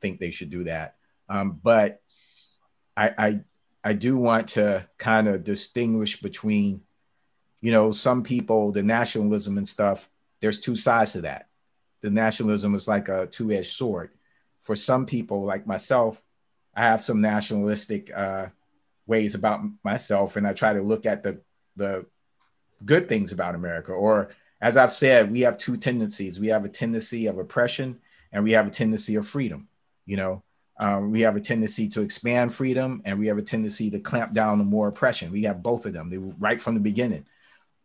think 0.00 0.20
they 0.20 0.30
should 0.30 0.50
do 0.50 0.64
that. 0.64 0.94
Um, 1.28 1.58
but 1.62 2.00
I, 2.96 3.10
I, 3.18 3.40
I 3.82 3.92
do 3.94 4.16
want 4.16 4.50
to 4.50 4.88
kind 4.98 5.26
of 5.26 5.42
distinguish 5.42 6.22
between, 6.22 6.82
you 7.60 7.72
know, 7.72 7.90
some 7.90 8.22
people, 8.22 8.70
the 8.70 8.84
nationalism 8.84 9.58
and 9.58 9.66
stuff. 9.66 10.08
There's 10.40 10.60
two 10.60 10.76
sides 10.76 11.12
to 11.12 11.22
that. 11.22 11.48
The 12.02 12.10
nationalism 12.10 12.76
is 12.76 12.86
like 12.86 13.08
a 13.08 13.26
two-edged 13.26 13.72
sword. 13.72 14.10
For 14.60 14.76
some 14.76 15.06
people, 15.06 15.44
like 15.44 15.66
myself, 15.66 16.22
I 16.74 16.82
have 16.82 17.02
some 17.02 17.20
nationalistic 17.20 18.10
uh, 18.14 18.48
ways 19.06 19.34
about 19.34 19.62
myself, 19.82 20.36
and 20.36 20.46
I 20.46 20.52
try 20.52 20.74
to 20.74 20.82
look 20.82 21.06
at 21.06 21.22
the 21.22 21.40
the 21.76 22.06
good 22.84 23.08
things 23.08 23.32
about 23.32 23.54
America. 23.54 23.92
Or 23.92 24.30
as 24.60 24.76
I've 24.76 24.92
said, 24.92 25.30
we 25.30 25.40
have 25.40 25.58
two 25.58 25.76
tendencies. 25.76 26.38
We 26.38 26.48
have 26.48 26.64
a 26.64 26.68
tendency 26.68 27.26
of 27.26 27.38
oppression 27.38 28.00
and 28.32 28.44
we 28.44 28.52
have 28.52 28.66
a 28.66 28.70
tendency 28.70 29.16
of 29.16 29.26
freedom. 29.26 29.68
You 30.06 30.16
know, 30.16 30.42
um, 30.78 31.10
we 31.10 31.22
have 31.22 31.36
a 31.36 31.40
tendency 31.40 31.88
to 31.88 32.02
expand 32.02 32.54
freedom 32.54 33.02
and 33.04 33.18
we 33.18 33.26
have 33.26 33.38
a 33.38 33.42
tendency 33.42 33.90
to 33.90 34.00
clamp 34.00 34.32
down 34.32 34.60
on 34.60 34.66
more 34.66 34.88
oppression. 34.88 35.32
We 35.32 35.42
have 35.42 35.62
both 35.62 35.86
of 35.86 35.92
them. 35.92 36.10
They 36.10 36.18
right 36.18 36.60
from 36.60 36.74
the 36.74 36.80
beginning. 36.80 37.26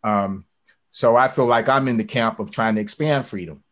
Um, 0.04 0.46
so 0.92 1.16
I 1.16 1.28
feel 1.28 1.46
like 1.46 1.68
I'm 1.68 1.88
in 1.88 1.98
the 1.98 2.06
camp 2.06 2.40
of 2.40 2.52
trying 2.52 2.76
to 2.76 2.82
expand 2.82 3.28
freedom. 3.28 3.64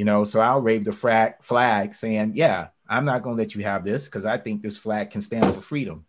You 0.00 0.06
know, 0.06 0.24
so 0.24 0.40
I'll 0.40 0.62
wave 0.62 0.86
the 0.86 0.92
flag, 0.92 1.34
flag 1.42 1.92
saying, 1.92 2.32
yeah, 2.34 2.68
I'm 2.88 3.04
not 3.04 3.22
going 3.22 3.36
to 3.36 3.42
let 3.42 3.54
you 3.54 3.64
have 3.64 3.84
this 3.84 4.06
because 4.06 4.24
I 4.24 4.38
think 4.38 4.62
this 4.62 4.78
flag 4.78 5.10
can 5.10 5.20
stand 5.20 5.54
for 5.54 5.60
freedom. 5.60 6.06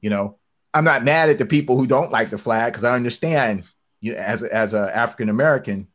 You 0.00 0.08
know, 0.08 0.38
I'm 0.72 0.84
not 0.84 1.04
mad 1.04 1.28
at 1.28 1.36
the 1.36 1.44
people 1.44 1.76
who 1.76 1.86
don't 1.86 2.10
like 2.10 2.30
the 2.30 2.38
flag 2.38 2.72
because 2.72 2.84
I 2.84 2.94
understand 2.94 3.64
you 4.00 4.14
as 4.14 4.42
as 4.42 4.72
a 4.72 4.90
African 4.96 5.28
American. 5.28 5.88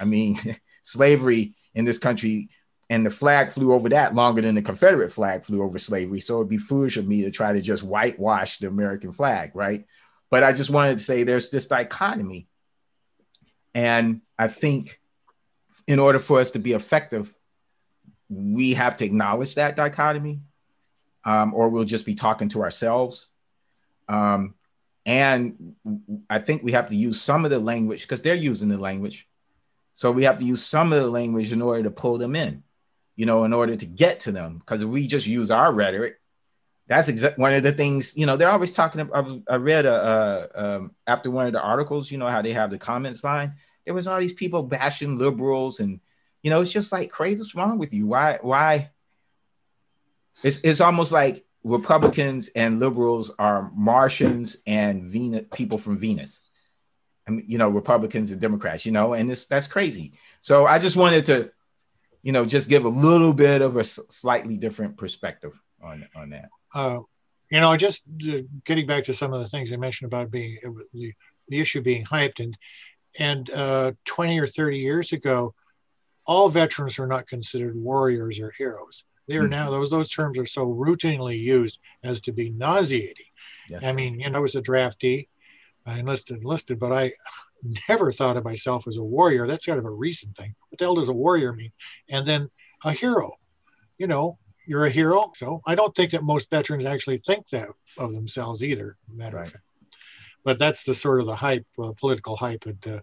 I 0.00 0.06
mean, 0.06 0.38
slavery 0.82 1.54
in 1.74 1.84
this 1.84 1.98
country 1.98 2.48
and 2.88 3.04
the 3.04 3.10
flag 3.10 3.52
flew 3.52 3.74
over 3.74 3.90
that 3.90 4.14
longer 4.14 4.40
than 4.40 4.54
the 4.54 4.62
Confederate 4.62 5.12
flag 5.12 5.44
flew 5.44 5.62
over 5.62 5.78
slavery. 5.78 6.20
So 6.20 6.36
it'd 6.36 6.48
be 6.48 6.56
foolish 6.56 6.96
of 6.96 7.06
me 7.06 7.24
to 7.24 7.30
try 7.30 7.52
to 7.52 7.60
just 7.60 7.82
whitewash 7.82 8.56
the 8.56 8.68
American 8.68 9.12
flag, 9.12 9.50
right? 9.52 9.84
But 10.30 10.44
I 10.44 10.54
just 10.54 10.70
wanted 10.70 10.96
to 10.96 11.04
say 11.04 11.24
there's 11.24 11.50
this 11.50 11.68
dichotomy. 11.68 12.48
And 13.74 14.22
I 14.38 14.48
think 14.48 14.98
in 15.90 15.98
order 15.98 16.20
for 16.20 16.38
us 16.38 16.52
to 16.52 16.60
be 16.60 16.72
effective, 16.72 17.34
we 18.28 18.74
have 18.74 18.96
to 18.98 19.04
acknowledge 19.04 19.56
that 19.56 19.74
dichotomy, 19.74 20.40
um, 21.24 21.52
or 21.52 21.68
we'll 21.68 21.82
just 21.82 22.06
be 22.06 22.14
talking 22.14 22.48
to 22.50 22.62
ourselves. 22.62 23.26
Um, 24.08 24.54
and 25.04 25.74
I 26.30 26.38
think 26.38 26.62
we 26.62 26.72
have 26.72 26.90
to 26.90 26.94
use 26.94 27.20
some 27.20 27.44
of 27.44 27.50
the 27.50 27.58
language 27.58 28.02
because 28.02 28.22
they're 28.22 28.36
using 28.36 28.68
the 28.68 28.78
language. 28.78 29.26
So 29.94 30.12
we 30.12 30.22
have 30.22 30.38
to 30.38 30.44
use 30.44 30.64
some 30.64 30.92
of 30.92 31.02
the 31.02 31.10
language 31.10 31.50
in 31.50 31.60
order 31.60 31.82
to 31.82 31.90
pull 31.90 32.18
them 32.18 32.36
in, 32.36 32.62
you 33.16 33.26
know, 33.26 33.42
in 33.42 33.52
order 33.52 33.74
to 33.74 33.86
get 33.86 34.20
to 34.20 34.30
them. 34.30 34.58
Because 34.58 34.82
if 34.82 34.88
we 34.88 35.08
just 35.08 35.26
use 35.26 35.50
our 35.50 35.74
rhetoric, 35.74 36.20
that's 36.86 37.08
exactly 37.08 37.42
one 37.42 37.52
of 37.52 37.64
the 37.64 37.72
things, 37.72 38.16
you 38.16 38.26
know, 38.26 38.36
they're 38.36 38.48
always 38.48 38.70
talking 38.70 39.00
about. 39.00 39.42
I 39.48 39.56
read 39.56 39.86
a, 39.86 40.50
um, 40.54 40.94
after 41.04 41.32
one 41.32 41.48
of 41.48 41.52
the 41.52 41.60
articles, 41.60 42.12
you 42.12 42.18
know, 42.18 42.28
how 42.28 42.42
they 42.42 42.52
have 42.52 42.70
the 42.70 42.78
comments 42.78 43.24
line. 43.24 43.54
There 43.90 43.94
was 43.96 44.06
all 44.06 44.20
these 44.20 44.32
people 44.32 44.62
bashing 44.62 45.18
liberals 45.18 45.80
and, 45.80 45.98
you 46.44 46.50
know, 46.50 46.60
it's 46.60 46.70
just 46.70 46.92
like 46.92 47.10
crazy. 47.10 47.40
What's 47.40 47.56
wrong 47.56 47.76
with 47.76 47.92
you? 47.92 48.06
Why, 48.06 48.38
why? 48.40 48.90
It's, 50.44 50.60
it's 50.62 50.80
almost 50.80 51.10
like 51.10 51.44
Republicans 51.64 52.50
and 52.54 52.78
liberals 52.78 53.32
are 53.36 53.72
Martians 53.74 54.62
and 54.64 55.02
Venus 55.02 55.46
people 55.52 55.76
from 55.76 55.98
Venus. 55.98 56.38
I 57.26 57.32
mean, 57.32 57.44
you 57.48 57.58
know, 57.58 57.68
Republicans 57.68 58.30
and 58.30 58.40
Democrats, 58.40 58.86
you 58.86 58.92
know, 58.92 59.14
and 59.14 59.28
it's 59.28 59.46
that's 59.46 59.66
crazy. 59.66 60.12
So 60.40 60.66
I 60.66 60.78
just 60.78 60.96
wanted 60.96 61.26
to, 61.26 61.50
you 62.22 62.30
know, 62.30 62.46
just 62.46 62.68
give 62.68 62.84
a 62.84 62.88
little 62.88 63.32
bit 63.32 63.60
of 63.60 63.76
a 63.76 63.82
slightly 63.82 64.56
different 64.56 64.98
perspective 64.98 65.60
on 65.82 66.06
on 66.14 66.30
that. 66.30 66.48
Uh, 66.72 67.00
you 67.50 67.58
know, 67.58 67.76
just 67.76 68.04
uh, 68.28 68.42
getting 68.64 68.86
back 68.86 69.02
to 69.06 69.14
some 69.14 69.32
of 69.32 69.42
the 69.42 69.48
things 69.48 69.68
you 69.68 69.78
mentioned 69.78 70.12
about 70.12 70.30
being 70.30 70.58
the, 70.92 71.12
the 71.48 71.60
issue 71.60 71.80
being 71.80 72.04
hyped 72.04 72.38
and 72.38 72.56
and 73.18 73.50
uh, 73.50 73.92
20 74.04 74.38
or 74.38 74.46
30 74.46 74.78
years 74.78 75.12
ago, 75.12 75.54
all 76.26 76.48
veterans 76.48 76.98
were 76.98 77.06
not 77.06 77.26
considered 77.26 77.76
warriors 77.76 78.38
or 78.38 78.52
heroes. 78.56 79.04
They 79.26 79.36
are 79.36 79.42
mm-hmm. 79.42 79.50
now 79.50 79.70
those 79.70 79.90
those 79.90 80.10
terms 80.10 80.38
are 80.38 80.46
so 80.46 80.66
routinely 80.66 81.40
used 81.40 81.78
as 82.02 82.20
to 82.22 82.32
be 82.32 82.50
nauseating. 82.50 83.26
I 83.82 83.92
mean, 83.92 84.18
you 84.18 84.28
know, 84.28 84.38
I 84.38 84.40
was 84.40 84.56
a 84.56 84.62
draftee, 84.62 85.28
I 85.86 85.98
enlisted 85.98 86.38
enlisted, 86.38 86.78
but 86.78 86.92
I 86.92 87.12
never 87.88 88.10
thought 88.12 88.36
of 88.36 88.44
myself 88.44 88.86
as 88.88 88.96
a 88.96 89.02
warrior. 89.02 89.46
That's 89.46 89.66
kind 89.66 89.78
of 89.78 89.84
a 89.84 89.90
recent 89.90 90.36
thing. 90.36 90.54
What 90.68 90.78
the 90.78 90.84
hell 90.84 90.96
does 90.96 91.08
a 91.08 91.12
warrior 91.12 91.52
mean? 91.52 91.72
And 92.08 92.26
then 92.26 92.50
a 92.84 92.92
hero. 92.92 93.36
You 93.98 94.06
know, 94.06 94.38
you're 94.66 94.86
a 94.86 94.90
hero. 94.90 95.30
So 95.34 95.62
I 95.66 95.74
don't 95.74 95.94
think 95.94 96.12
that 96.12 96.22
most 96.22 96.50
veterans 96.50 96.86
actually 96.86 97.22
think 97.26 97.48
that 97.50 97.68
of 97.98 98.12
themselves 98.12 98.62
either. 98.62 98.96
Matter 99.08 99.36
right. 99.36 99.46
of 99.46 99.52
fact. 99.52 99.64
But 100.44 100.58
that's 100.58 100.84
the 100.84 100.94
sort 100.94 101.20
of 101.20 101.26
the 101.26 101.36
hype, 101.36 101.66
uh, 101.82 101.92
political 101.98 102.36
hype, 102.36 102.64
and 102.66 102.86
uh, 102.86 103.00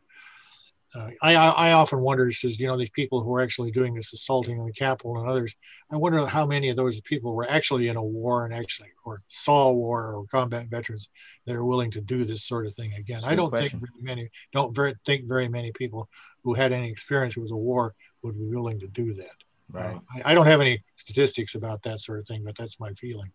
uh, 0.96 1.10
I, 1.22 1.36
I 1.36 1.72
often 1.74 2.00
wonder, 2.00 2.32
says, 2.32 2.60
you 2.60 2.66
know, 2.66 2.78
these 2.78 2.90
people 2.90 3.22
who 3.22 3.36
are 3.36 3.42
actually 3.42 3.72
doing 3.72 3.94
this 3.94 4.14
assaulting 4.14 4.60
on 4.60 4.66
the 4.66 4.74
Capitol 4.74 5.18
and 5.20 5.30
others, 5.30 5.54
I 5.92 5.98
wonder 5.98 6.26
how 6.26 6.46
many 6.46 6.70
of 6.70 6.78
those 6.78 7.00
people 7.02 7.36
were 7.36 7.50
actually 7.50 7.90
in 7.90 7.98
a 7.98 8.04
war 8.04 8.46
and 8.46 8.54
actually, 8.54 8.90
or 9.06 9.22
saw 9.28 9.70
war 9.72 10.14
or 10.14 10.26
combat 10.28 10.68
veterans 10.68 11.10
that 11.46 11.56
are 11.56 11.66
willing 11.66 11.92
to 11.92 12.02
do 12.02 12.24
this 12.24 12.44
sort 12.44 12.66
of 12.66 12.76
thing 12.76 12.94
again. 12.94 13.22
I 13.26 13.36
don't 13.36 13.50
question. 13.50 13.80
think 13.80 13.92
very 13.92 14.04
many, 14.04 14.30
don't 14.54 14.76
very, 14.76 14.96
think 15.06 15.26
very 15.26 15.48
many 15.48 15.72
people 15.74 16.10
who 16.44 16.54
had 16.54 16.72
any 16.72 16.90
experience 16.90 17.36
with 17.38 17.52
a 17.52 17.56
war 17.56 17.94
would 18.24 18.38
be 18.38 18.46
willing 18.46 18.80
to 18.80 18.88
do 18.88 19.14
that. 19.16 19.36
Right. 19.70 19.96
Uh, 19.96 20.00
I, 20.16 20.32
I 20.32 20.34
don't 20.34 20.48
have 20.48 20.62
any 20.62 20.84
statistics 20.96 21.54
about 21.56 21.84
that 21.84 22.02
sort 22.02 22.20
of 22.20 22.28
thing, 22.28 22.44
but 22.44 22.56
that's 22.58 22.80
my 22.80 22.94
feeling. 22.94 23.32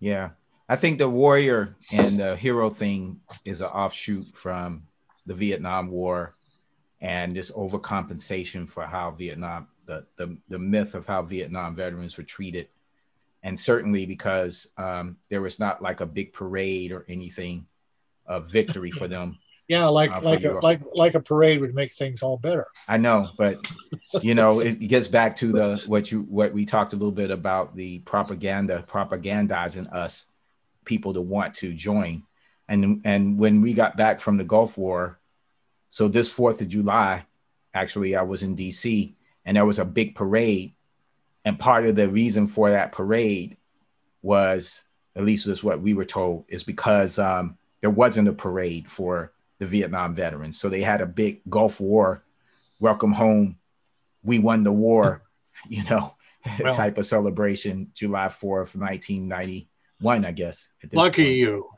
Yeah. 0.00 0.30
I 0.68 0.76
think 0.76 0.98
the 0.98 1.08
warrior 1.08 1.76
and 1.92 2.18
the 2.18 2.36
hero 2.36 2.70
thing 2.70 3.20
is 3.44 3.60
an 3.60 3.66
offshoot 3.66 4.36
from 4.36 4.84
the 5.26 5.34
Vietnam 5.34 5.90
War 5.90 6.36
and 7.00 7.36
this 7.36 7.50
overcompensation 7.50 8.68
for 8.68 8.84
how 8.84 9.10
Vietnam, 9.10 9.68
the, 9.84 10.06
the, 10.16 10.38
the 10.48 10.58
myth 10.58 10.94
of 10.94 11.06
how 11.06 11.22
Vietnam 11.22 11.76
veterans 11.76 12.16
were 12.16 12.24
treated. 12.24 12.68
And 13.42 13.60
certainly 13.60 14.06
because 14.06 14.66
um, 14.78 15.18
there 15.28 15.42
was 15.42 15.60
not 15.60 15.82
like 15.82 16.00
a 16.00 16.06
big 16.06 16.32
parade 16.32 16.92
or 16.92 17.04
anything 17.08 17.66
of 18.26 18.50
victory 18.50 18.90
for 18.90 19.08
them. 19.08 19.38
Yeah, 19.66 19.86
like 19.86 20.10
uh, 20.10 20.20
like 20.20 20.44
a, 20.44 20.52
like 20.60 20.82
like 20.94 21.14
a 21.14 21.20
parade 21.20 21.62
would 21.62 21.74
make 21.74 21.94
things 21.94 22.22
all 22.22 22.36
better. 22.36 22.66
I 22.86 22.98
know, 22.98 23.30
but 23.38 23.66
you 24.20 24.34
know, 24.34 24.60
it 24.60 24.78
gets 24.78 25.08
back 25.08 25.34
to 25.36 25.52
the 25.52 25.82
what 25.86 26.12
you 26.12 26.20
what 26.28 26.52
we 26.52 26.66
talked 26.66 26.92
a 26.92 26.96
little 26.96 27.10
bit 27.10 27.30
about 27.30 27.74
the 27.74 28.00
propaganda 28.00 28.84
propagandizing 28.86 29.90
us 29.90 30.26
people 30.84 31.12
to 31.14 31.20
want 31.20 31.54
to 31.54 31.72
join. 31.72 32.22
And 32.68 33.02
and 33.04 33.38
when 33.38 33.60
we 33.60 33.74
got 33.74 33.96
back 33.96 34.20
from 34.20 34.36
the 34.36 34.44
Gulf 34.44 34.78
War, 34.78 35.18
so 35.90 36.08
this 36.08 36.30
Fourth 36.30 36.60
of 36.60 36.68
July, 36.68 37.26
actually, 37.74 38.16
I 38.16 38.22
was 38.22 38.42
in 38.42 38.54
D.C. 38.54 39.14
and 39.44 39.56
there 39.56 39.66
was 39.66 39.78
a 39.78 39.84
big 39.84 40.14
parade, 40.14 40.72
and 41.44 41.58
part 41.58 41.84
of 41.84 41.96
the 41.96 42.08
reason 42.08 42.46
for 42.46 42.70
that 42.70 42.92
parade 42.92 43.56
was, 44.22 44.84
at 45.14 45.24
least 45.24 45.46
that's 45.46 45.62
what 45.62 45.80
we 45.80 45.92
were 45.92 46.06
told, 46.06 46.46
is 46.48 46.64
because 46.64 47.18
um, 47.18 47.58
there 47.80 47.90
wasn't 47.90 48.28
a 48.28 48.32
parade 48.32 48.88
for 48.88 49.32
the 49.58 49.66
Vietnam 49.66 50.14
veterans, 50.14 50.58
so 50.58 50.68
they 50.68 50.80
had 50.80 51.02
a 51.02 51.06
big 51.06 51.42
Gulf 51.48 51.80
War 51.80 52.24
welcome 52.80 53.12
home, 53.12 53.58
we 54.22 54.38
won 54.38 54.64
the 54.64 54.72
war, 54.72 55.22
you 55.68 55.84
know, 55.84 56.14
well, 56.60 56.74
type 56.74 56.98
of 56.98 57.06
celebration, 57.06 57.90
July 57.94 58.26
4th, 58.26 58.76
1990 58.76 59.68
one, 60.04 60.24
I 60.24 60.32
guess. 60.32 60.68
Lucky 60.92 61.24
point. 61.24 61.36
you. 61.36 61.68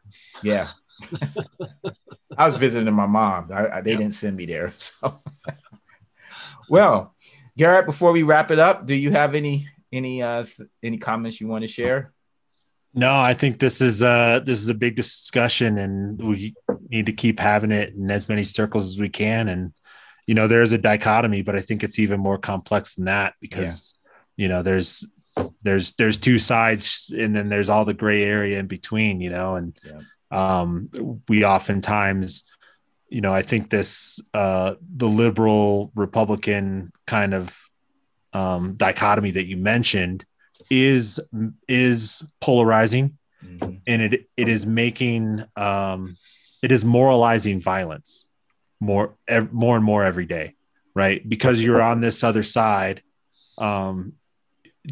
Yeah. 0.43 0.71
I 2.37 2.45
was 2.45 2.57
visiting 2.57 2.93
my 2.93 3.07
mom. 3.07 3.51
I, 3.53 3.79
I, 3.79 3.81
they 3.81 3.93
yep. 3.93 4.01
didn't 4.01 4.15
send 4.15 4.37
me 4.37 4.47
there. 4.47 4.73
So, 4.79 5.21
well, 6.69 7.15
Garrett, 7.57 7.87
before 7.87 8.11
we 8.11 8.25
wrap 8.25 8.51
it 8.51 8.59
up, 8.59 8.87
do 8.87 8.95
you 8.95 9.13
have 9.13 9.35
any 9.37 9.69
any 9.93 10.21
uh 10.23 10.45
any 10.83 10.99
comments 10.99 11.41
you 11.41 11.47
want 11.47 11.63
to 11.63 11.69
share? 11.69 12.13
No, 12.93 13.17
I 13.17 13.35
think 13.35 13.61
this 13.61 13.81
is 13.81 14.03
uh 14.03 14.41
this 14.45 14.59
is 14.59 14.69
a 14.69 14.75
big 14.75 14.97
discussion, 14.97 15.79
and 15.79 16.21
we 16.21 16.55
need 16.91 17.07
to 17.07 17.13
keep 17.13 17.39
having 17.39 17.71
it 17.71 17.95
in 17.95 18.11
as 18.11 18.29
many 18.29 18.43
circles 18.43 18.87
as 18.89 18.99
we 18.99 19.09
can. 19.09 19.49
And 19.49 19.73
you 20.27 20.35
know, 20.35 20.49
there's 20.49 20.73
a 20.73 20.79
dichotomy, 20.79 21.43
but 21.43 21.55
I 21.55 21.61
think 21.61 21.85
it's 21.85 22.01
even 22.01 22.19
more 22.19 22.39
complex 22.39 22.97
than 22.97 23.05
that 23.05 23.35
because 23.41 23.95
yeah. 24.37 24.45
you 24.45 24.49
know 24.49 24.63
there's 24.63 25.07
there's 25.63 25.93
there's 25.93 26.19
two 26.19 26.39
sides 26.39 27.13
and 27.17 27.35
then 27.37 27.49
there's 27.49 27.69
all 27.69 27.85
the 27.85 27.95
gray 27.95 28.23
area 28.23 28.59
in 28.59 28.67
between 28.67 29.21
you 29.21 29.31
know 29.31 29.57
and 29.57 29.79
yeah. 29.85 30.01
um 30.31 30.89
we 31.29 31.45
oftentimes 31.45 32.45
you 33.09 33.21
know 33.21 33.33
i 33.33 33.43
think 33.43 33.71
this 33.71 34.21
uh 34.35 34.75
the 34.97 35.09
liberal 35.09 35.91
republican 35.95 36.93
kind 37.07 37.35
of 37.35 37.57
um 38.33 38.75
dichotomy 38.77 39.33
that 39.33 39.47
you 39.47 39.57
mentioned 39.57 40.25
is 40.71 41.21
is 41.69 42.25
polarizing 42.41 43.19
mm-hmm. 43.45 43.77
and 43.87 44.03
it 44.03 44.29
it 44.37 44.49
is 44.49 44.65
making 44.67 45.45
um 45.57 46.17
it 46.63 46.73
is 46.73 46.85
moralizing 46.85 47.61
violence 47.61 48.27
more 48.81 49.17
ev- 49.29 49.53
more 49.53 49.77
and 49.77 49.85
more 49.85 50.05
every 50.05 50.27
day 50.27 50.55
right 50.95 51.27
because 51.29 51.63
you're 51.63 51.83
on 51.83 52.01
this 52.01 52.25
other 52.25 52.43
side 52.43 53.03
um 53.59 54.15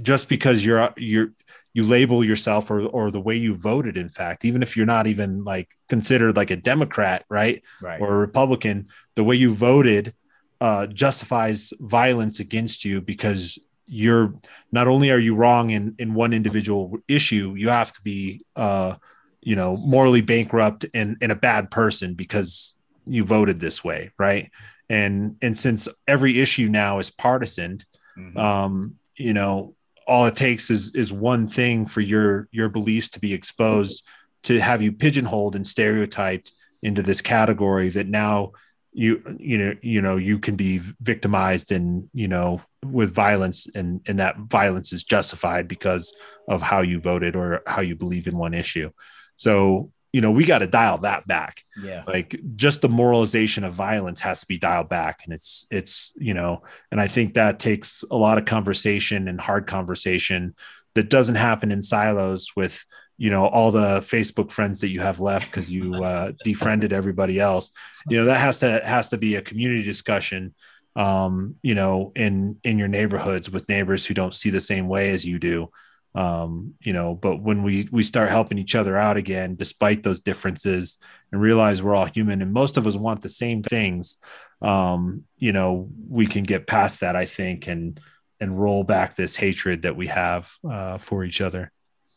just 0.02 0.28
because 0.28 0.64
you're 0.64 0.92
you're 0.96 1.30
you 1.74 1.84
label 1.84 2.24
yourself 2.24 2.70
or 2.70 2.80
or 2.86 3.10
the 3.10 3.20
way 3.20 3.36
you 3.36 3.54
voted 3.54 3.96
in 3.96 4.08
fact 4.08 4.44
even 4.44 4.62
if 4.62 4.76
you're 4.76 4.86
not 4.86 5.06
even 5.06 5.44
like 5.44 5.68
considered 5.88 6.36
like 6.36 6.50
a 6.50 6.56
democrat 6.56 7.24
right, 7.28 7.62
right. 7.80 8.00
or 8.00 8.14
a 8.14 8.18
republican 8.18 8.86
the 9.16 9.24
way 9.24 9.36
you 9.36 9.54
voted 9.54 10.14
uh, 10.60 10.86
justifies 10.86 11.74
violence 11.80 12.40
against 12.40 12.84
you 12.84 13.00
because 13.00 13.58
you're 13.86 14.32
not 14.72 14.88
only 14.88 15.10
are 15.10 15.18
you 15.18 15.34
wrong 15.34 15.70
in 15.70 15.94
in 15.98 16.14
one 16.14 16.32
individual 16.32 16.96
issue 17.06 17.54
you 17.56 17.68
have 17.68 17.92
to 17.92 18.00
be 18.02 18.42
uh 18.56 18.94
you 19.42 19.56
know 19.56 19.76
morally 19.76 20.22
bankrupt 20.22 20.86
and 20.94 21.18
and 21.20 21.30
a 21.30 21.36
bad 21.36 21.70
person 21.70 22.14
because 22.14 22.74
you 23.06 23.24
voted 23.24 23.60
this 23.60 23.84
way 23.84 24.10
right 24.16 24.50
and 24.88 25.36
and 25.42 25.58
since 25.58 25.86
every 26.08 26.40
issue 26.40 26.68
now 26.68 26.98
is 26.98 27.10
partisan 27.10 27.78
mm-hmm. 28.16 28.38
um 28.38 28.94
you 29.16 29.34
know 29.34 29.74
all 30.06 30.26
it 30.26 30.36
takes 30.36 30.70
is 30.70 30.94
is 30.94 31.12
one 31.12 31.46
thing 31.46 31.86
for 31.86 32.00
your 32.00 32.48
your 32.50 32.68
beliefs 32.68 33.08
to 33.10 33.20
be 33.20 33.32
exposed 33.32 34.04
to 34.44 34.60
have 34.60 34.82
you 34.82 34.92
pigeonholed 34.92 35.56
and 35.56 35.66
stereotyped 35.66 36.52
into 36.82 37.02
this 37.02 37.20
category 37.20 37.88
that 37.88 38.06
now 38.06 38.52
you 38.92 39.20
you 39.38 39.58
know 39.58 39.74
you 39.82 40.00
know 40.00 40.16
you 40.16 40.38
can 40.38 40.54
be 40.54 40.78
victimized 41.00 41.72
and 41.72 42.08
you 42.12 42.28
know 42.28 42.60
with 42.84 43.12
violence 43.12 43.66
and 43.74 44.00
and 44.06 44.18
that 44.20 44.36
violence 44.38 44.92
is 44.92 45.02
justified 45.02 45.66
because 45.66 46.14
of 46.48 46.62
how 46.62 46.80
you 46.80 47.00
voted 47.00 47.34
or 47.34 47.62
how 47.66 47.80
you 47.80 47.96
believe 47.96 48.26
in 48.26 48.36
one 48.36 48.54
issue. 48.54 48.90
So 49.36 49.90
you 50.14 50.20
know, 50.20 50.30
we 50.30 50.44
got 50.44 50.60
to 50.60 50.68
dial 50.68 50.98
that 50.98 51.26
back. 51.26 51.64
Yeah. 51.76 52.04
Like 52.06 52.40
just 52.54 52.82
the 52.82 52.88
moralization 52.88 53.64
of 53.64 53.74
violence 53.74 54.20
has 54.20 54.38
to 54.42 54.46
be 54.46 54.58
dialed 54.58 54.88
back. 54.88 55.22
And 55.24 55.34
it's, 55.34 55.66
it's, 55.72 56.12
you 56.14 56.34
know, 56.34 56.62
and 56.92 57.00
I 57.00 57.08
think 57.08 57.34
that 57.34 57.58
takes 57.58 58.04
a 58.12 58.16
lot 58.16 58.38
of 58.38 58.44
conversation 58.44 59.26
and 59.26 59.40
hard 59.40 59.66
conversation 59.66 60.54
that 60.94 61.10
doesn't 61.10 61.34
happen 61.34 61.72
in 61.72 61.82
silos 61.82 62.52
with, 62.54 62.84
you 63.18 63.28
know, 63.28 63.48
all 63.48 63.72
the 63.72 64.02
Facebook 64.02 64.52
friends 64.52 64.82
that 64.82 64.90
you 64.90 65.00
have 65.00 65.18
left 65.18 65.50
because 65.50 65.68
you 65.68 65.94
uh, 66.04 66.30
defriended 66.44 66.92
everybody 66.92 67.40
else. 67.40 67.72
You 68.08 68.18
know, 68.18 68.26
that 68.26 68.38
has 68.38 68.58
to, 68.58 68.82
has 68.84 69.08
to 69.08 69.18
be 69.18 69.34
a 69.34 69.42
community 69.42 69.82
discussion 69.82 70.54
um, 70.96 71.56
you 71.60 71.74
know, 71.74 72.12
in 72.14 72.60
in 72.62 72.78
your 72.78 72.86
neighborhoods 72.86 73.50
with 73.50 73.68
neighbors 73.68 74.06
who 74.06 74.14
don't 74.14 74.32
see 74.32 74.50
the 74.50 74.60
same 74.60 74.86
way 74.86 75.10
as 75.10 75.24
you 75.24 75.40
do 75.40 75.70
um, 76.14 76.74
you 76.80 76.92
know 76.92 77.14
but 77.14 77.42
when 77.42 77.62
we 77.62 77.88
we 77.90 78.02
start 78.02 78.30
helping 78.30 78.58
each 78.58 78.74
other 78.74 78.96
out 78.96 79.16
again 79.16 79.56
despite 79.56 80.02
those 80.02 80.20
differences 80.20 80.98
and 81.32 81.40
realize 81.40 81.82
we're 81.82 81.94
all 81.94 82.04
human 82.04 82.40
and 82.40 82.52
most 82.52 82.76
of 82.76 82.86
us 82.86 82.96
want 82.96 83.22
the 83.22 83.28
same 83.28 83.62
things 83.62 84.18
um, 84.62 85.24
you 85.38 85.52
know 85.52 85.88
we 86.08 86.26
can 86.26 86.44
get 86.44 86.66
past 86.66 87.00
that 87.00 87.16
i 87.16 87.26
think 87.26 87.66
and 87.66 88.00
and 88.40 88.60
roll 88.60 88.84
back 88.84 89.16
this 89.16 89.36
hatred 89.36 89.82
that 89.82 89.96
we 89.96 90.06
have 90.08 90.52
uh, 90.68 90.98
for 90.98 91.24
each 91.24 91.40
other. 91.40 91.72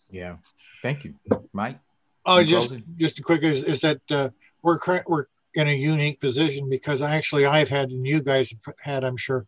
Yeah. 0.09 0.37
Thank 0.81 1.05
you. 1.05 1.15
Mike? 1.53 1.79
Oh 2.25 2.43
just 2.43 2.69
closing? 2.69 2.83
just 2.97 3.19
a 3.19 3.23
quick 3.23 3.43
is, 3.43 3.63
is 3.63 3.79
that 3.81 4.01
uh, 4.09 4.29
we're 4.61 4.77
current 4.77 5.09
we're 5.09 5.25
in 5.53 5.69
a 5.69 5.73
unique 5.73 6.19
position 6.19 6.69
because 6.69 7.01
actually 7.01 7.45
i've 7.45 7.69
had 7.69 7.89
and 7.89 8.05
you 8.05 8.21
guys 8.21 8.51
have 8.51 8.75
had 8.79 9.03
i'm 9.05 9.15
sure 9.15 9.47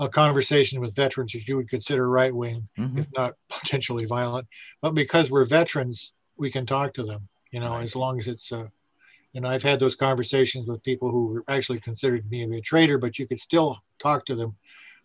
a 0.00 0.08
conversation 0.08 0.80
with 0.80 0.96
veterans 0.96 1.32
that 1.32 1.46
you 1.46 1.56
would 1.56 1.68
consider 1.68 2.08
right 2.08 2.34
wing, 2.34 2.66
mm-hmm. 2.76 2.98
if 2.98 3.06
not 3.16 3.34
potentially 3.50 4.06
violent. 4.06 4.48
But 4.80 4.94
because 4.94 5.30
we're 5.30 5.44
veterans, 5.44 6.12
we 6.36 6.50
can 6.50 6.66
talk 6.66 6.94
to 6.94 7.04
them. 7.04 7.28
You 7.52 7.60
know, 7.60 7.74
right. 7.74 7.84
as 7.84 7.94
long 7.94 8.18
as 8.18 8.26
it's. 8.26 8.50
Uh, 8.50 8.68
and 9.34 9.46
I've 9.46 9.62
had 9.62 9.78
those 9.78 9.94
conversations 9.94 10.66
with 10.66 10.82
people 10.82 11.10
who 11.10 11.26
were 11.26 11.44
actually 11.46 11.78
considered 11.78 12.28
me 12.28 12.42
to 12.42 12.50
be 12.50 12.58
a 12.58 12.62
traitor, 12.62 12.98
but 12.98 13.16
you 13.16 13.28
could 13.28 13.38
still 13.38 13.78
talk 14.00 14.26
to 14.26 14.34
them 14.34 14.56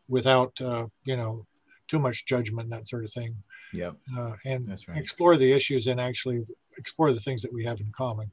without, 0.07 0.59
uh, 0.61 0.87
you 1.03 1.15
know, 1.15 1.45
too 1.87 1.99
much 1.99 2.25
judgment, 2.25 2.71
that 2.71 2.87
sort 2.87 3.05
of 3.05 3.11
thing. 3.11 3.35
Yeah. 3.71 3.91
Uh, 4.17 4.31
and 4.43 4.67
right. 4.87 4.97
explore 4.97 5.37
the 5.37 5.51
issues 5.51 5.85
and 5.85 6.01
actually 6.01 6.43
explore 6.77 7.13
the 7.13 7.19
things 7.19 7.43
that 7.43 7.53
we 7.53 7.63
have 7.65 7.79
in 7.79 7.91
common. 7.95 8.31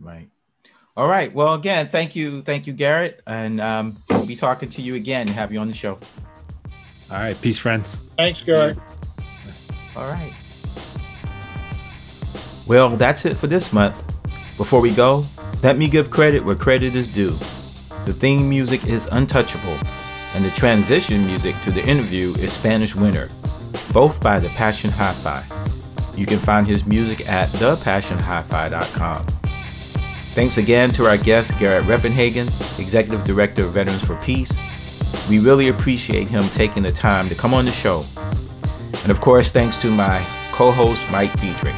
Right. 0.00 0.30
All 0.96 1.08
right. 1.08 1.32
Well, 1.34 1.54
again, 1.54 1.88
thank 1.88 2.14
you, 2.14 2.42
thank 2.42 2.66
you, 2.66 2.72
Garrett, 2.72 3.20
and 3.26 3.60
um, 3.60 3.96
we'll 4.10 4.26
be 4.26 4.36
talking 4.36 4.68
to 4.70 4.82
you 4.82 4.94
again 4.94 5.22
and 5.22 5.30
have 5.30 5.50
you 5.52 5.58
on 5.58 5.66
the 5.66 5.74
show. 5.74 5.98
All 7.10 7.18
right. 7.18 7.40
Peace, 7.40 7.58
friends. 7.58 7.96
Thanks, 8.16 8.42
Garrett. 8.42 8.78
All 9.96 10.06
right. 10.06 10.32
Well, 12.66 12.90
that's 12.90 13.24
it 13.26 13.36
for 13.36 13.46
this 13.46 13.72
month. 13.72 14.02
Before 14.56 14.80
we 14.80 14.92
go, 14.92 15.24
let 15.62 15.76
me 15.76 15.88
give 15.88 16.10
credit 16.10 16.44
where 16.44 16.54
credit 16.54 16.94
is 16.94 17.08
due. 17.12 17.32
The 18.04 18.12
theme 18.12 18.48
music 18.48 18.86
is 18.86 19.06
untouchable, 19.10 19.76
and 20.34 20.44
the 20.44 20.50
transition 20.54 21.26
music 21.26 21.60
to 21.62 21.70
the 21.70 21.84
interview 21.84 22.34
is 22.36 22.52
Spanish 22.52 22.94
Winter, 22.94 23.28
both 23.92 24.22
by 24.22 24.38
The 24.38 24.48
Passion 24.50 24.90
Hi 24.90 25.12
Fi. 25.12 25.44
You 26.16 26.26
can 26.26 26.38
find 26.38 26.66
his 26.66 26.86
music 26.86 27.28
at 27.28 27.48
thepassionhifi.com. 27.50 29.26
Thanks 30.34 30.58
again 30.58 30.90
to 30.94 31.06
our 31.06 31.16
guest, 31.16 31.56
Garrett 31.60 31.86
Reppenhagen, 31.86 32.48
Executive 32.78 33.24
Director 33.24 33.62
of 33.62 33.70
Veterans 33.70 34.02
for 34.02 34.16
Peace. 34.16 34.52
We 35.30 35.38
really 35.38 35.68
appreciate 35.68 36.26
him 36.26 36.42
taking 36.48 36.82
the 36.82 36.90
time 36.90 37.28
to 37.28 37.36
come 37.36 37.54
on 37.54 37.66
the 37.66 37.70
show. 37.70 38.02
And 39.02 39.12
of 39.12 39.20
course, 39.20 39.52
thanks 39.52 39.80
to 39.82 39.92
my 39.92 40.26
co 40.50 40.72
host, 40.72 41.08
Mike 41.12 41.32
Dietrich. 41.40 41.76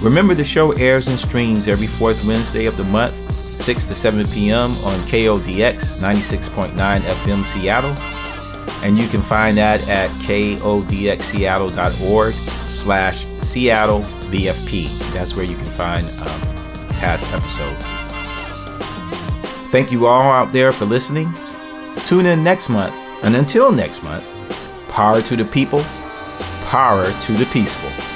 Remember, 0.00 0.34
the 0.34 0.44
show 0.44 0.70
airs 0.72 1.08
and 1.08 1.18
streams 1.18 1.66
every 1.66 1.88
fourth 1.88 2.24
Wednesday 2.24 2.66
of 2.66 2.76
the 2.76 2.84
month, 2.84 3.16
6 3.34 3.86
to 3.86 3.94
7 3.96 4.28
p.m. 4.28 4.70
on 4.84 5.00
KODX 5.08 6.00
96.9 6.00 7.00
FM 7.00 7.44
Seattle. 7.44 7.96
And 8.84 8.96
you 8.96 9.08
can 9.08 9.20
find 9.20 9.56
that 9.56 9.80
at 9.88 10.10
kodxseattle.org 10.20 12.34
slash 12.68 13.26
Seattle 13.40 14.02
VFP. 14.30 15.12
That's 15.12 15.34
where 15.34 15.44
you 15.44 15.56
can 15.56 15.66
find 15.66 16.06
um, 16.20 16.51
past 17.02 17.26
episode. 17.34 17.76
Thank 19.72 19.90
you 19.90 20.06
all 20.06 20.22
out 20.22 20.52
there 20.52 20.70
for 20.70 20.84
listening. 20.84 21.34
Tune 22.06 22.26
in 22.26 22.44
next 22.44 22.68
month, 22.68 22.94
and 23.24 23.34
until 23.34 23.72
next 23.72 24.04
month, 24.04 24.24
power 24.88 25.20
to 25.20 25.34
the 25.34 25.44
people, 25.44 25.82
power 26.70 27.10
to 27.10 27.32
the 27.32 27.48
peaceful. 27.52 28.11